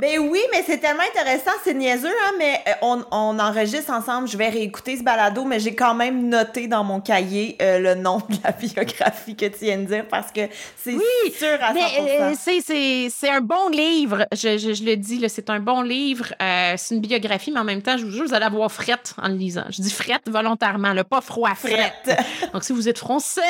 Ben 0.00 0.18
oui, 0.18 0.40
mais 0.52 0.62
c'est 0.66 0.78
tellement 0.78 1.02
intéressant, 1.02 1.50
c'est 1.64 1.74
niaiseux, 1.74 2.08
hein, 2.08 2.32
mais 2.38 2.60
euh, 2.66 2.72
on, 2.82 3.04
on, 3.10 3.38
enregistre 3.38 3.90
ensemble. 3.90 4.28
Je 4.28 4.36
vais 4.36 4.48
réécouter 4.48 4.96
ce 4.96 5.02
balado, 5.02 5.44
mais 5.44 5.60
j'ai 5.60 5.74
quand 5.74 5.94
même 5.94 6.28
noté 6.28 6.66
dans 6.66 6.84
mon 6.84 7.00
cahier 7.00 7.56
euh, 7.60 7.78
le 7.78 7.94
nom 7.94 8.18
de 8.28 8.36
la 8.42 8.52
biographie 8.52 9.36
que 9.36 9.46
tu 9.46 9.64
viens 9.64 9.78
de 9.78 9.84
dire 9.84 10.06
parce 10.08 10.32
que 10.32 10.40
c'est 10.76 10.92
sûr 10.92 11.58
à 11.60 11.72
100%. 11.72 11.74
Mais, 11.74 12.34
euh, 12.34 13.08
c'est 13.10 13.28
un 13.28 13.40
bon 13.40 13.68
livre. 13.68 14.26
Je, 14.32 14.58
je, 14.58 14.84
le 14.84 14.96
dis, 14.96 15.22
c'est 15.28 15.50
un 15.50 15.60
bon 15.60 15.82
livre. 15.82 16.32
c'est 16.40 16.94
une 16.94 17.00
biographie, 17.00 17.50
mais 17.50 17.60
en 17.60 17.64
même 17.64 17.82
temps, 17.82 17.96
je 17.96 18.04
vous 18.04 18.10
jure, 18.10 18.26
vous 18.26 18.34
allez 18.34 18.46
avoir 18.46 18.70
frette 18.70 19.14
en 19.20 19.28
le 19.28 19.34
lisant. 19.34 19.64
Je 19.70 19.82
dis 19.82 19.92
frette 19.92 20.28
volontairement, 20.28 20.92
le 20.92 21.04
pas 21.04 21.20
froid, 21.20 21.54
frette. 21.54 22.10
Donc, 22.52 22.64
si 22.64 22.72
vous 22.72 22.88
êtes 22.88 22.98
français 22.98 23.40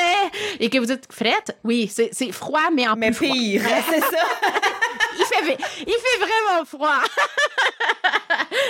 et 0.59 0.69
que 0.69 0.77
vous 0.77 0.91
êtes 0.91 1.07
frette, 1.11 1.57
oui, 1.63 1.89
c'est 1.89 2.31
froid, 2.31 2.69
mais 2.73 2.87
en 2.87 2.95
mais 2.95 3.11
plus 3.11 3.29
pire, 3.29 3.61
c'est 3.89 3.99
ça. 3.99 4.25
il, 5.17 5.25
fait, 5.25 5.57
il 5.81 5.93
fait 5.93 6.22
vraiment 6.25 6.65
froid. 6.65 7.01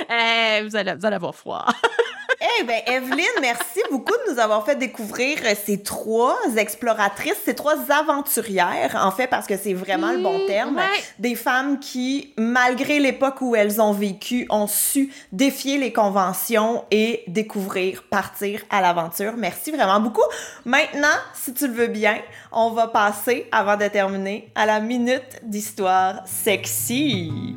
Eh, 0.09 0.61
vous, 0.63 0.75
allez, 0.75 0.93
vous 0.93 1.05
allez 1.05 1.15
avoir 1.15 1.35
froid. 1.35 1.65
Eh 2.43 2.63
bien, 2.65 2.81
Evelyne, 2.87 3.39
merci 3.39 3.79
beaucoup 3.89 4.11
de 4.11 4.33
nous 4.33 4.39
avoir 4.39 4.65
fait 4.65 4.75
découvrir 4.75 5.37
euh, 5.45 5.53
ces 5.65 5.81
trois 5.81 6.37
exploratrices, 6.57 7.37
ces 7.45 7.55
trois 7.55 7.89
aventurières, 7.89 8.99
en 9.01 9.11
fait, 9.11 9.27
parce 9.27 9.47
que 9.47 9.55
c'est 9.55 9.73
vraiment 9.73 10.11
le 10.11 10.17
bon 10.17 10.45
terme. 10.45 10.77
Des 11.19 11.35
femmes 11.35 11.79
qui, 11.79 12.33
malgré 12.37 12.99
l'époque 12.99 13.39
où 13.39 13.55
elles 13.55 13.79
ont 13.79 13.93
vécu, 13.93 14.45
ont 14.49 14.67
su 14.67 15.13
défier 15.31 15.77
les 15.77 15.93
conventions 15.93 16.83
et 16.91 17.23
découvrir, 17.27 18.03
partir 18.03 18.61
à 18.69 18.81
l'aventure. 18.81 19.35
Merci 19.37 19.71
vraiment 19.71 20.01
beaucoup. 20.01 20.21
Maintenant, 20.65 21.15
si 21.33 21.53
tu 21.53 21.65
le 21.67 21.73
veux 21.73 21.87
bien, 21.87 22.17
on 22.51 22.71
va 22.71 22.87
passer, 22.87 23.47
avant 23.53 23.77
de 23.77 23.87
terminer, 23.87 24.51
à 24.53 24.65
la 24.65 24.81
minute 24.81 25.39
d'histoire 25.43 26.23
sexy. 26.25 27.55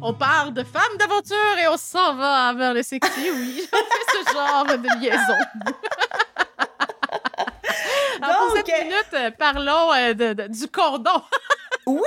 On 0.00 0.14
parle 0.14 0.52
de 0.52 0.62
femmes 0.62 0.96
d'aventure 0.98 1.58
et 1.62 1.68
on 1.68 1.76
s'en 1.76 2.14
va 2.14 2.52
vers 2.54 2.74
le 2.74 2.82
sexy. 2.82 3.10
Oui, 3.16 3.68
je 3.72 4.18
ce 4.18 4.32
genre 4.32 4.64
de 4.64 5.00
liaison. 5.00 5.38
Donc, 8.20 8.56
cette 8.56 8.82
minute, 8.82 9.14
euh, 9.14 9.30
parlons 9.30 9.92
euh, 9.94 10.34
du 10.48 10.66
cordon. 10.68 11.22
oui, 11.86 12.00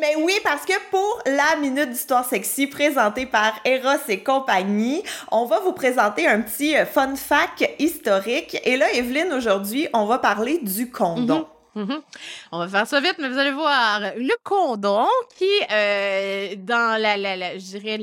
mais 0.00 0.14
oui, 0.16 0.34
parce 0.44 0.64
que 0.64 0.74
pour 0.90 1.22
la 1.26 1.56
minute 1.60 1.90
d'histoire 1.90 2.24
sexy 2.24 2.68
présentée 2.68 3.26
par 3.26 3.52
Eros 3.64 3.98
et 4.08 4.22
compagnie, 4.22 5.02
on 5.32 5.44
va 5.44 5.58
vous 5.60 5.72
présenter 5.72 6.28
un 6.28 6.40
petit 6.40 6.76
euh, 6.76 6.86
fun 6.86 7.16
fact 7.16 7.68
historique. 7.78 8.60
Et 8.64 8.76
là, 8.76 8.92
Evelyne, 8.92 9.32
aujourd'hui, 9.32 9.88
on 9.92 10.06
va 10.06 10.18
parler 10.18 10.60
du 10.62 10.90
condom. 10.90 11.46
Mhm. 11.76 12.00
On 12.52 12.58
va 12.58 12.68
faire 12.68 12.86
ça 12.86 13.00
vite, 13.00 13.16
mais 13.18 13.28
vous 13.28 13.36
allez 13.36 13.52
voir. 13.52 14.00
Le 14.16 14.34
condom, 14.42 15.06
qui, 15.36 15.44
euh, 15.70 16.54
dans 16.56 16.98
la, 16.98 17.58
je 17.58 17.78
dirais 17.78 17.98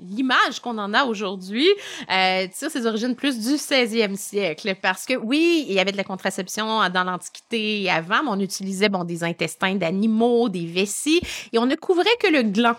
l'image 0.00 0.60
qu'on 0.62 0.78
en 0.78 0.94
a 0.94 1.04
aujourd'hui, 1.04 1.68
euh, 2.10 2.46
tire 2.46 2.70
ses 2.70 2.86
origines 2.86 3.14
plus 3.14 3.38
du 3.38 3.58
16e 3.58 4.16
siècle. 4.16 4.74
Parce 4.80 5.04
que 5.04 5.14
oui, 5.14 5.66
il 5.68 5.74
y 5.74 5.80
avait 5.80 5.92
de 5.92 5.98
la 5.98 6.04
contraception 6.04 6.88
dans 6.88 7.04
l'Antiquité 7.04 7.82
et 7.82 7.90
avant, 7.90 8.22
mais 8.22 8.30
on 8.30 8.40
utilisait 8.40 8.88
bon, 8.88 9.04
des 9.04 9.22
intestins 9.22 9.74
d'animaux, 9.74 10.48
des 10.48 10.64
vessies, 10.64 11.20
et 11.52 11.58
on 11.58 11.66
ne 11.66 11.74
couvrait 11.74 12.16
que 12.20 12.28
le 12.28 12.42
gland. 12.42 12.76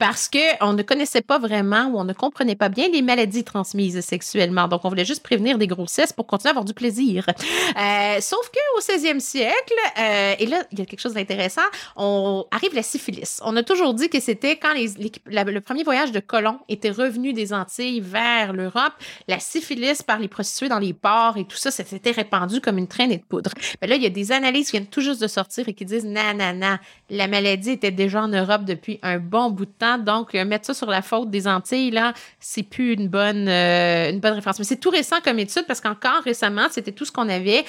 Parce 0.00 0.28
que 0.28 0.38
on 0.60 0.72
ne 0.72 0.82
connaissait 0.82 1.22
pas 1.22 1.38
vraiment 1.38 1.86
ou 1.86 2.00
on 2.00 2.04
ne 2.04 2.12
comprenait 2.12 2.56
pas 2.56 2.68
bien 2.68 2.88
les 2.88 3.02
maladies 3.02 3.44
transmises 3.44 4.00
sexuellement. 4.00 4.66
Donc, 4.66 4.84
on 4.84 4.88
voulait 4.88 5.04
juste 5.04 5.22
prévenir 5.22 5.56
des 5.56 5.68
grossesses 5.68 6.12
pour 6.12 6.26
continuer 6.26 6.48
à 6.48 6.52
avoir 6.52 6.64
du 6.64 6.74
plaisir. 6.74 7.26
Euh, 7.28 8.20
sauf 8.20 8.50
qu'au 8.50 8.80
16e 8.80 9.20
siècle, 9.20 9.74
euh, 9.98 10.34
et 10.38 10.46
là, 10.46 10.62
il 10.72 10.78
y 10.78 10.82
a 10.82 10.86
quelque 10.86 11.00
chose 11.00 11.14
d'intéressant. 11.14 11.62
On 11.96 12.46
arrive 12.50 12.74
la 12.74 12.82
syphilis. 12.82 13.40
On 13.42 13.56
a 13.56 13.62
toujours 13.62 13.94
dit 13.94 14.08
que 14.08 14.20
c'était 14.20 14.56
quand 14.56 14.74
le 14.74 15.58
premier 15.60 15.82
voyage 15.82 16.12
de 16.12 16.20
colons 16.20 16.58
était 16.68 16.90
revenu 16.90 17.32
des 17.32 17.52
Antilles 17.52 18.00
vers 18.00 18.52
l'Europe, 18.52 18.92
la 19.28 19.38
syphilis 19.38 20.02
par 20.02 20.18
les 20.18 20.28
prostituées 20.28 20.68
dans 20.68 20.78
les 20.78 20.92
ports 20.92 21.36
et 21.36 21.44
tout 21.44 21.56
ça, 21.56 21.70
ça 21.70 21.84
s'était 21.84 22.10
répandu 22.10 22.60
comme 22.60 22.78
une 22.78 22.88
traînée 22.88 23.18
de 23.18 23.22
poudre. 23.22 23.50
Mais 23.80 23.88
là, 23.88 23.96
il 23.96 24.02
y 24.02 24.06
a 24.06 24.10
des 24.10 24.32
analyses 24.32 24.66
qui 24.66 24.72
viennent 24.72 24.86
tout 24.86 25.00
juste 25.00 25.20
de 25.20 25.26
sortir 25.26 25.68
et 25.68 25.74
qui 25.74 25.84
disent 25.84 26.04
nanana, 26.04 26.80
la 27.10 27.28
maladie 27.28 27.70
était 27.70 27.90
déjà 27.90 28.22
en 28.22 28.28
Europe 28.28 28.64
depuis 28.64 28.98
un 29.02 29.18
bon 29.18 29.50
bout 29.50 29.66
de 29.66 29.72
temps. 29.78 29.98
Donc, 29.98 30.34
euh, 30.34 30.44
mettre 30.44 30.66
ça 30.66 30.74
sur 30.74 30.88
la 30.88 31.02
faute 31.02 31.30
des 31.30 31.46
Antilles, 31.46 31.90
là, 31.90 32.14
c'est 32.40 32.62
plus 32.62 32.94
une 32.94 33.08
bonne, 33.08 33.48
euh, 33.48 34.10
une 34.10 34.20
bonne 34.20 34.34
référence. 34.34 34.58
Mais 34.58 34.64
c'est 34.64 34.80
tout 34.80 34.90
récent 34.90 35.16
comme 35.22 35.38
étude 35.38 35.64
parce 35.66 35.80
qu'encore 35.80 36.22
récemment, 36.24 36.66
c'était 36.70 36.92
tout 36.92 37.04
ce 37.04 37.12
qu'on 37.12 37.28
avait 37.28 37.64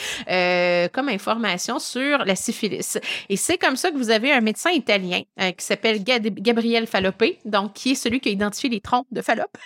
comme 0.93 1.09
information 1.09 1.79
sur 1.79 2.04
la 2.25 2.35
syphilis. 2.35 2.97
Et 3.29 3.37
c'est 3.37 3.57
comme 3.57 3.75
ça 3.75 3.91
que 3.91 3.97
vous 3.97 4.09
avez 4.09 4.31
un 4.31 4.41
médecin 4.41 4.71
italien 4.71 5.21
euh, 5.41 5.51
qui 5.51 5.65
s'appelle 5.65 6.03
Gabriel 6.03 6.87
Fallopé, 6.87 7.39
donc 7.45 7.73
qui 7.73 7.91
est 7.91 7.95
celui 7.95 8.19
qui 8.19 8.29
a 8.29 8.31
identifié 8.31 8.69
les 8.69 8.81
trompes 8.81 9.07
de 9.11 9.21
Fallope 9.21 9.57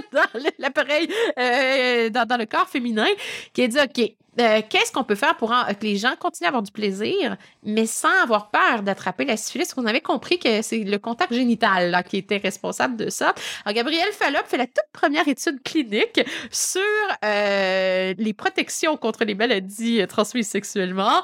dans 0.12 0.40
l'appareil, 0.58 1.08
euh, 1.38 2.10
dans, 2.10 2.36
le 2.38 2.46
corps 2.46 2.68
féminin, 2.68 3.08
qui 3.52 3.62
a 3.62 3.68
dit, 3.68 3.78
OK, 3.78 4.12
euh, 4.38 4.60
qu'est-ce 4.68 4.92
qu'on 4.92 5.04
peut 5.04 5.14
faire 5.14 5.34
pour 5.36 5.48
que 5.48 5.82
les 5.82 5.96
gens 5.96 6.14
continuent 6.20 6.46
à 6.46 6.48
avoir 6.48 6.62
du 6.62 6.70
plaisir, 6.70 7.36
mais 7.62 7.86
sans 7.86 8.12
avoir 8.22 8.50
peur 8.50 8.82
d'attraper 8.82 9.24
la 9.24 9.38
syphilis? 9.38 9.72
On 9.78 9.86
avait 9.86 10.02
compris 10.02 10.38
que 10.38 10.60
c'est 10.60 10.78
le 10.80 10.98
contact 10.98 11.32
génital 11.32 11.90
là, 11.90 12.02
qui 12.02 12.18
était 12.18 12.36
responsable 12.36 12.96
de 12.96 13.08
ça. 13.08 13.34
Alors, 13.64 13.74
Gabriel 13.74 14.12
Fallop 14.12 14.44
fait 14.46 14.58
la 14.58 14.66
toute 14.66 14.84
première 14.92 15.26
étude 15.26 15.62
clinique 15.62 16.20
sur 16.50 16.82
euh, 17.24 18.12
les 18.18 18.34
protections 18.34 18.98
contre 18.98 19.24
les 19.24 19.34
maladies 19.34 20.06
transmises 20.06 20.48
sexuellement 20.48 21.22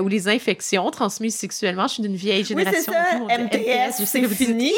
ou 0.00 0.06
les 0.06 0.28
infections 0.28 0.88
transmises 0.92 1.36
sexuellement. 1.36 1.88
Je 1.88 1.94
suis 1.94 2.02
d'une 2.02 2.14
vieille 2.14 2.44
génération. 2.44 2.92
Oui, 2.92 3.26
c'est 3.28 3.64
ça. 3.64 3.88
MTS, 3.90 4.04
c'est 4.04 4.28
fini. 4.28 4.72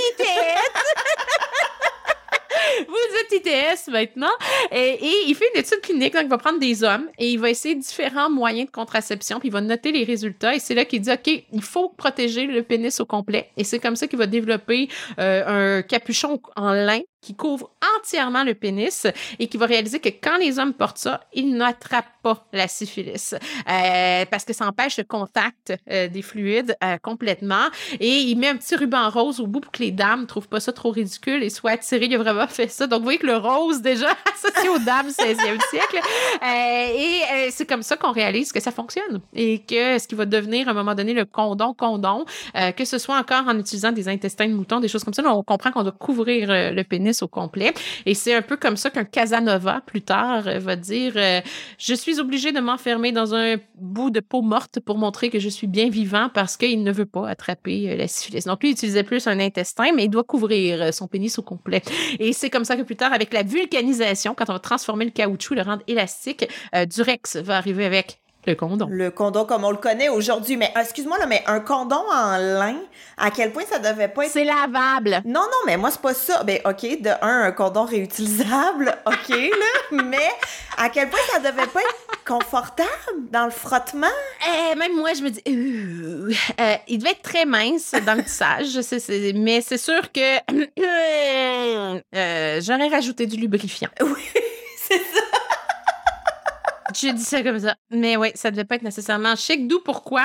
ITS 3.33 3.91
maintenant. 3.91 4.33
Et, 4.73 4.99
il 5.27 5.35
fait 5.35 5.47
une 5.55 5.61
étude 5.61 5.81
clinique, 5.81 6.13
donc 6.13 6.25
il 6.25 6.29
va 6.29 6.39
prendre 6.39 6.59
des 6.59 6.85
hommes 6.85 7.09
et 7.19 7.31
il 7.31 7.39
va 7.39 7.51
essayer 7.51 7.75
différents 7.75 8.31
moyens 8.31 8.67
de 8.67 8.73
contraception, 8.73 9.39
puis 9.39 9.49
il 9.49 9.53
va 9.53 9.61
noter 9.61 9.93
les 9.93 10.05
résultats. 10.05 10.55
Et 10.55 10.59
c'est 10.59 10.75
là 10.75 10.85
qu'il 10.85 11.01
dit, 11.01 11.11
OK, 11.11 11.45
il 11.53 11.63
faut 11.63 11.89
protéger 11.89 12.47
le 12.47 12.63
pénis 12.63 13.01
au 13.01 13.07
complet. 13.07 13.51
Et 13.57 13.65
c'est 13.65 13.79
comme 13.79 13.97
ça 13.97 14.07
qu'il 14.07 14.19
va 14.19 14.27
développer 14.27 14.89
euh, 15.19 15.79
un 15.79 15.83
capuchon 15.83 16.41
en 16.57 16.73
lin 16.73 17.01
qui 17.27 17.35
couvre 17.35 17.71
entièrement 17.99 18.45
le 18.45 18.55
pénis 18.55 19.05
et 19.41 19.49
qui 19.49 19.57
va 19.57 19.67
réaliser 19.67 19.99
que 19.99 20.11
quand 20.11 20.37
les 20.37 20.61
hommes 20.61 20.73
portent 20.73 20.99
ça, 20.99 21.23
ils 21.35 21.57
n'attrapent 21.57 22.07
pas 22.23 22.47
la 22.53 22.69
syphilis 22.69 23.35
euh, 23.69 24.25
parce 24.31 24.45
que 24.45 24.53
ça 24.53 24.65
empêche 24.65 24.97
le 24.97 25.03
contact 25.03 25.73
euh, 25.91 26.07
des 26.07 26.23
fluides 26.23 26.77
euh, 26.85 26.99
complètement. 27.03 27.67
Et 27.99 28.19
il 28.19 28.37
met 28.37 28.49
un 28.49 28.57
petit 28.57 28.77
ruban 28.77 29.11
rose 29.11 29.41
au 29.41 29.49
bout 29.49 29.59
pour 29.59 29.73
que 29.73 29.83
les 29.83 29.91
dames 29.91 30.21
ne 30.21 30.27
trouvent 30.27 30.49
pas 30.49 30.61
ça 30.61 30.73
trop 30.73 30.91
ridicule 30.91 31.43
et 31.43 31.51
soient 31.51 31.73
attirées. 31.73 32.05
Il 32.05 32.15
a 32.15 32.19
vraiment 32.19 32.47
fait 32.47 32.69
ça. 32.69 32.87
Donc, 32.87 33.01
vous 33.01 33.05
voyez 33.05 33.19
que 33.19 33.27
le 33.27 33.37
rose, 33.37 33.81
déjà 33.81 34.07
associé 34.35 34.69
aux 34.69 34.79
dames 34.79 35.09
16e 35.09 35.59
siècle. 35.69 36.01
et 36.45 37.51
c'est 37.51 37.67
comme 37.67 37.83
ça 37.83 37.97
qu'on 37.97 38.13
réalise 38.13 38.53
que 38.53 38.61
ça 38.61 38.71
fonctionne 38.71 39.21
et 39.35 39.59
que 39.59 39.99
ce 39.99 40.07
qui 40.07 40.15
va 40.15 40.27
devenir 40.27 40.69
à 40.69 40.71
un 40.71 40.75
moment 40.75 40.95
donné 40.95 41.13
le 41.13 41.25
condom 41.25 41.75
condom, 41.75 42.25
que 42.77 42.85
ce 42.85 42.99
soit 42.99 43.19
encore 43.19 43.49
en 43.49 43.59
utilisant 43.59 43.91
des 43.91 44.09
intestins 44.09 44.47
de 44.47 44.55
mouton, 44.55 44.79
des 44.79 44.89
choses 44.89 45.03
comme 45.03 45.15
ça, 45.15 45.23
on 45.27 45.43
comprend 45.43 45.73
qu'on 45.73 45.83
doit 45.83 45.93
couvrir 45.93 46.49
le 46.51 46.83
pénis 46.83 47.16
au 47.23 47.29
complet. 47.29 47.73
Et 48.05 48.15
c'est 48.15 48.35
un 48.35 48.43
peu 48.43 48.57
comme 48.57 48.77
ça 48.77 48.91
qu'un 48.91 49.05
Casanova, 49.05 49.83
plus 49.87 50.03
tard, 50.03 50.43
va 50.59 50.77
dire 50.77 51.15
Je 51.79 51.95
suis 51.95 52.21
obligé 52.21 52.53
de 52.53 52.61
m'enfermer 52.61 53.13
dans 53.13 53.35
un 53.35 53.57
bout 53.77 54.11
de 54.11 54.21
peau 54.21 54.43
morte 54.43 54.81
pour 54.81 54.99
montrer 54.99 55.31
que 55.31 55.39
je 55.39 55.49
suis 55.49 55.67
bien 55.67 55.89
vivant 55.89 56.29
parce 56.33 56.57
qu'il 56.57 56.83
ne 56.83 56.93
veut 56.93 57.07
pas 57.07 57.29
attraper 57.29 57.91
euh, 57.91 57.97
la 57.97 58.09
syphilis. 58.09 58.45
Donc, 58.45 58.63
lui, 58.63 58.71
il 58.71 58.73
utilisait 58.73 59.03
plus 59.03 59.27
un 59.27 59.41
intestin, 59.41 59.93
mais 59.95 60.05
il 60.05 60.09
doit 60.09 60.25
couvrir 60.25 60.83
euh, 60.83 60.93
son 60.93 61.09
pénis 61.09 61.39
au 61.39 61.43
complet. 61.43 61.83
Et 62.19 62.33
c'est 62.33 62.51
comme 62.51 62.65
ça 62.65 62.77
que 62.77 62.83
plus 62.83 62.97
tard, 62.97 63.13
avec 63.13 63.33
la 63.33 63.43
vulcanisation, 63.43 64.35
quand 64.35 64.49
on 64.49 64.55
va 64.55 64.59
transformer 64.59 65.05
le 65.05 65.11
caoutchouc, 65.11 65.55
le 65.55 65.63
rendre 65.63 65.83
élastique, 65.87 66.49
euh, 66.75 66.87
Durex 66.87 67.37
va 67.37 67.57
arriver 67.57 67.85
avec 67.85 68.21
le 68.47 68.55
condom. 68.55 68.89
Le 68.91 69.11
condom 69.11 69.45
comme 69.45 69.65
on 69.65 69.71
le 69.71 69.77
connaît 69.77 70.09
aujourd'hui. 70.09 70.57
Mais 70.57 70.73
excuse-moi, 70.79 71.19
là, 71.19 71.27
mais 71.27 71.43
un 71.47 71.61
condom 71.61 72.03
en 72.13 72.37
lin, 72.37 72.77
à 73.17 73.31
quel 73.31 73.53
point 73.53 73.65
ça 73.69 73.79
devait 73.79 74.09
pas 74.09 74.25
être. 74.25 74.33
C'est 74.33 74.45
lavable. 74.45 75.23
Non, 75.25 75.41
non, 75.41 75.59
mais 75.67 75.77
moi, 75.77 75.91
c'est 75.91 76.01
pas 76.01 76.15
ça. 76.15 76.43
Ben, 76.45 76.61
OK, 76.65 77.01
de 77.01 77.11
un, 77.23 77.43
un 77.45 77.53
condom 77.53 77.85
réutilisable, 77.85 78.97
OK, 79.07 79.29
là. 79.29 80.03
mais 80.05 80.29
à 80.77 80.89
quel 80.89 81.09
point 81.09 81.19
ça 81.33 81.39
devait 81.41 81.67
pas 81.67 81.81
être 81.81 82.25
confortable 82.27 82.89
dans 83.31 83.45
le 83.45 83.51
frottement? 83.51 84.07
Eh, 84.49 84.77
même 84.77 84.95
moi, 84.95 85.11
je 85.15 85.23
me 85.23 85.31
dis. 85.31 85.43
Euh, 85.49 86.75
il 86.89 86.99
devait 86.99 87.13
être 87.13 87.23
très 87.23 87.45
mince 87.45 87.93
dans 88.05 88.15
le 88.15 88.25
tissage, 88.25 88.79
mais 89.35 89.61
c'est 89.61 89.79
sûr 89.79 90.13
que. 90.13 90.37
Euh, 92.15 92.61
j'aurais 92.63 92.89
rajouté 92.89 93.27
du 93.27 93.37
lubrifiant. 93.37 93.89
Oui, 94.01 94.23
c'est 94.89 94.99
ça. 94.99 95.46
Je 96.95 97.13
dis 97.13 97.23
ça 97.23 97.43
comme 97.43 97.59
ça. 97.59 97.75
Mais 97.91 98.17
oui, 98.17 98.29
ça 98.35 98.51
devait 98.51 98.65
pas 98.65 98.77
être 98.77 98.83
nécessairement 98.83 99.35
chic. 99.37 99.67
D'où 99.67 99.81
pourquoi, 99.81 100.25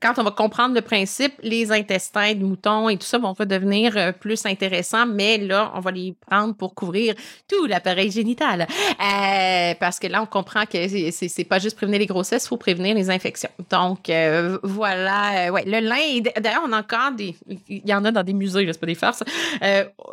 quand 0.00 0.14
on 0.18 0.22
va 0.22 0.30
comprendre 0.30 0.74
le 0.74 0.80
principe, 0.80 1.34
les 1.42 1.72
intestins 1.72 2.34
de 2.34 2.44
mouton 2.44 2.88
et 2.88 2.96
tout 2.96 3.06
ça 3.06 3.18
vont 3.18 3.34
devenir 3.38 3.96
euh, 3.96 4.12
plus 4.12 4.46
intéressants, 4.46 5.06
mais 5.06 5.38
là, 5.38 5.72
on 5.74 5.80
va 5.80 5.90
les 5.90 6.14
prendre 6.28 6.54
pour 6.54 6.74
couvrir 6.74 7.14
tout 7.48 7.66
l'appareil 7.66 8.10
génital. 8.10 8.62
Euh, 8.62 9.74
parce 9.80 9.98
que 9.98 10.06
là, 10.06 10.22
on 10.22 10.26
comprend 10.26 10.64
que 10.66 10.88
c'est 11.10 11.44
pas 11.44 11.58
juste 11.58 11.76
prévenir 11.76 11.98
les 11.98 12.06
grossesses, 12.06 12.44
il 12.44 12.48
faut 12.48 12.56
prévenir 12.56 12.94
les 12.94 13.10
infections. 13.10 13.50
Donc, 13.70 14.08
euh, 14.08 14.58
voilà. 14.62 15.52
ouais, 15.52 15.64
le 15.66 15.80
lin, 15.80 16.30
d'ailleurs, 16.40 16.62
on 16.66 16.72
a 16.72 16.80
encore 16.80 17.12
des. 17.12 17.34
Il 17.68 17.88
y 17.88 17.94
en 17.94 18.04
a 18.04 18.10
dans 18.10 18.22
des 18.22 18.32
musées, 18.32 18.66
c'est 18.66 18.80
pas 18.80 18.86
des 18.86 18.94
farces, 18.94 19.22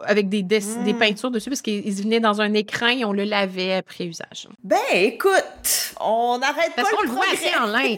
avec 0.06 0.30
des, 0.30 0.44
des 0.44 0.60
mm. 0.60 0.98
peintures 0.98 1.32
dessus 1.32 1.50
parce 1.50 1.62
qu'ils 1.62 1.94
venaient 1.94 2.20
dans 2.20 2.42
un 2.42 2.54
écran 2.54 2.88
et 2.88 3.06
on 3.06 3.14
le 3.14 3.24
lavait 3.24 3.76
après 3.76 4.06
usage. 4.06 4.48
Ben, 4.64 4.78
écoute, 4.94 5.79
on 6.00 6.38
n'arrête 6.38 6.74
pas 6.76 6.84
qu'on 6.84 7.04
le 7.04 7.10
voit 7.10 7.26
assez 7.32 7.56
en 7.56 7.66
lin. 7.66 7.98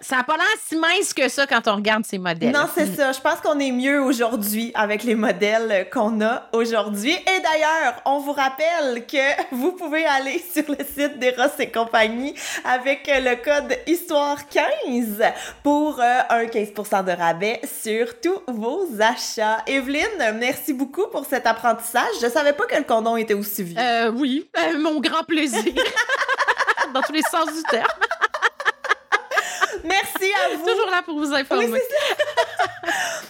Ça 0.00 0.16
n'a 0.16 0.24
pas 0.24 0.36
l'air 0.36 0.46
si 0.64 0.76
mince 0.76 1.14
que 1.14 1.28
ça 1.28 1.46
quand 1.46 1.66
on 1.68 1.76
regarde 1.76 2.04
ces 2.04 2.18
modèles. 2.18 2.52
Non, 2.52 2.68
c'est 2.72 2.94
ça. 2.94 3.12
Je 3.12 3.20
pense 3.20 3.40
qu'on 3.40 3.58
est 3.58 3.72
mieux 3.72 4.00
aujourd'hui 4.00 4.70
avec 4.74 5.04
les 5.04 5.14
modèles 5.14 5.88
qu'on 5.90 6.20
a 6.20 6.48
aujourd'hui. 6.52 7.12
Et 7.12 7.40
d'ailleurs, 7.40 8.02
on 8.04 8.18
vous 8.18 8.32
rappelle 8.32 9.06
que 9.06 9.54
vous 9.54 9.72
pouvez 9.72 10.04
aller 10.04 10.44
sur 10.52 10.64
le 10.68 10.84
site 10.84 11.18
d'Eros 11.18 11.50
et 11.58 11.70
compagnie 11.70 12.34
avec 12.64 13.08
le 13.08 13.36
code 13.42 13.76
Histoire15 13.86 15.32
pour 15.62 15.98
euh, 15.98 16.20
un 16.28 16.44
15% 16.44 17.04
de 17.04 17.12
rabais 17.12 17.60
sur 17.64 18.20
tous 18.20 18.42
vos 18.48 18.86
achats. 19.00 19.62
Evelyne, 19.66 20.36
merci 20.38 20.74
beaucoup 20.74 21.06
pour 21.08 21.24
cet 21.24 21.46
apprentissage. 21.46 22.14
Je 22.20 22.28
savais 22.28 22.52
pas 22.52 22.66
que 22.66 22.76
le 22.76 22.84
condom 22.84 23.16
était 23.16 23.34
aussi 23.34 23.62
vieux. 23.62 23.78
Euh, 23.78 24.12
oui, 24.14 24.48
euh, 24.58 24.78
mon 24.78 25.00
grand 25.00 25.24
plaisir. 25.24 25.64
Dans 26.94 27.02
tous 27.02 27.12
les 27.12 27.22
sens 27.22 27.46
du 27.46 27.62
terme. 27.70 27.86
Merci 29.84 30.32
à 30.44 30.56
vous. 30.56 30.66
Toujours 30.66 30.90
là 30.90 31.02
pour 31.04 31.18
vous 31.18 31.32
informer. 31.32 31.70
Oui, 31.70 31.80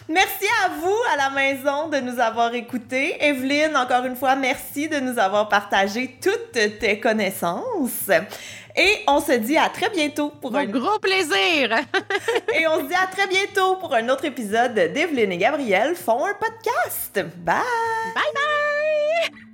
merci 0.09 0.47
à 0.65 0.69
vous 0.69 0.97
à 1.13 1.17
la 1.17 1.31
maison 1.31 1.89
de 1.89 1.99
nous 1.99 2.19
avoir 2.21 2.55
écoutés. 2.55 3.17
Evelyne, 3.21 3.77
encore 3.77 4.05
une 4.05 4.17
fois, 4.17 4.37
merci 4.37 4.89
de 4.89 4.99
nous 5.01 5.19
avoir 5.19 5.49
partagé 5.49 6.17
toutes 6.23 6.79
tes 6.79 7.01
connaissances. 7.01 8.11
Et 8.77 9.05
on 9.07 9.21
se 9.21 9.33
dit 9.33 9.57
à 9.57 9.69
très 9.71 9.89
bientôt 9.89 10.31
pour 10.31 10.55
un 10.55 10.67
gros 10.67 10.99
plaisir. 10.99 11.79
et 12.55 12.67
on 12.69 12.81
se 12.81 12.85
dit 12.85 12.95
à 12.95 13.07
très 13.07 13.27
bientôt 13.27 13.77
pour 13.77 13.95
un 13.95 14.09
autre 14.11 14.27
épisode 14.27 14.75
d'Evelyne 14.75 15.33
et 15.33 15.39
Gabriel 15.39 15.95
font 15.95 16.25
un 16.25 16.35
podcast. 16.35 17.15
Bye. 17.39 17.63
Bye 18.15 18.25
bye. 18.35 19.46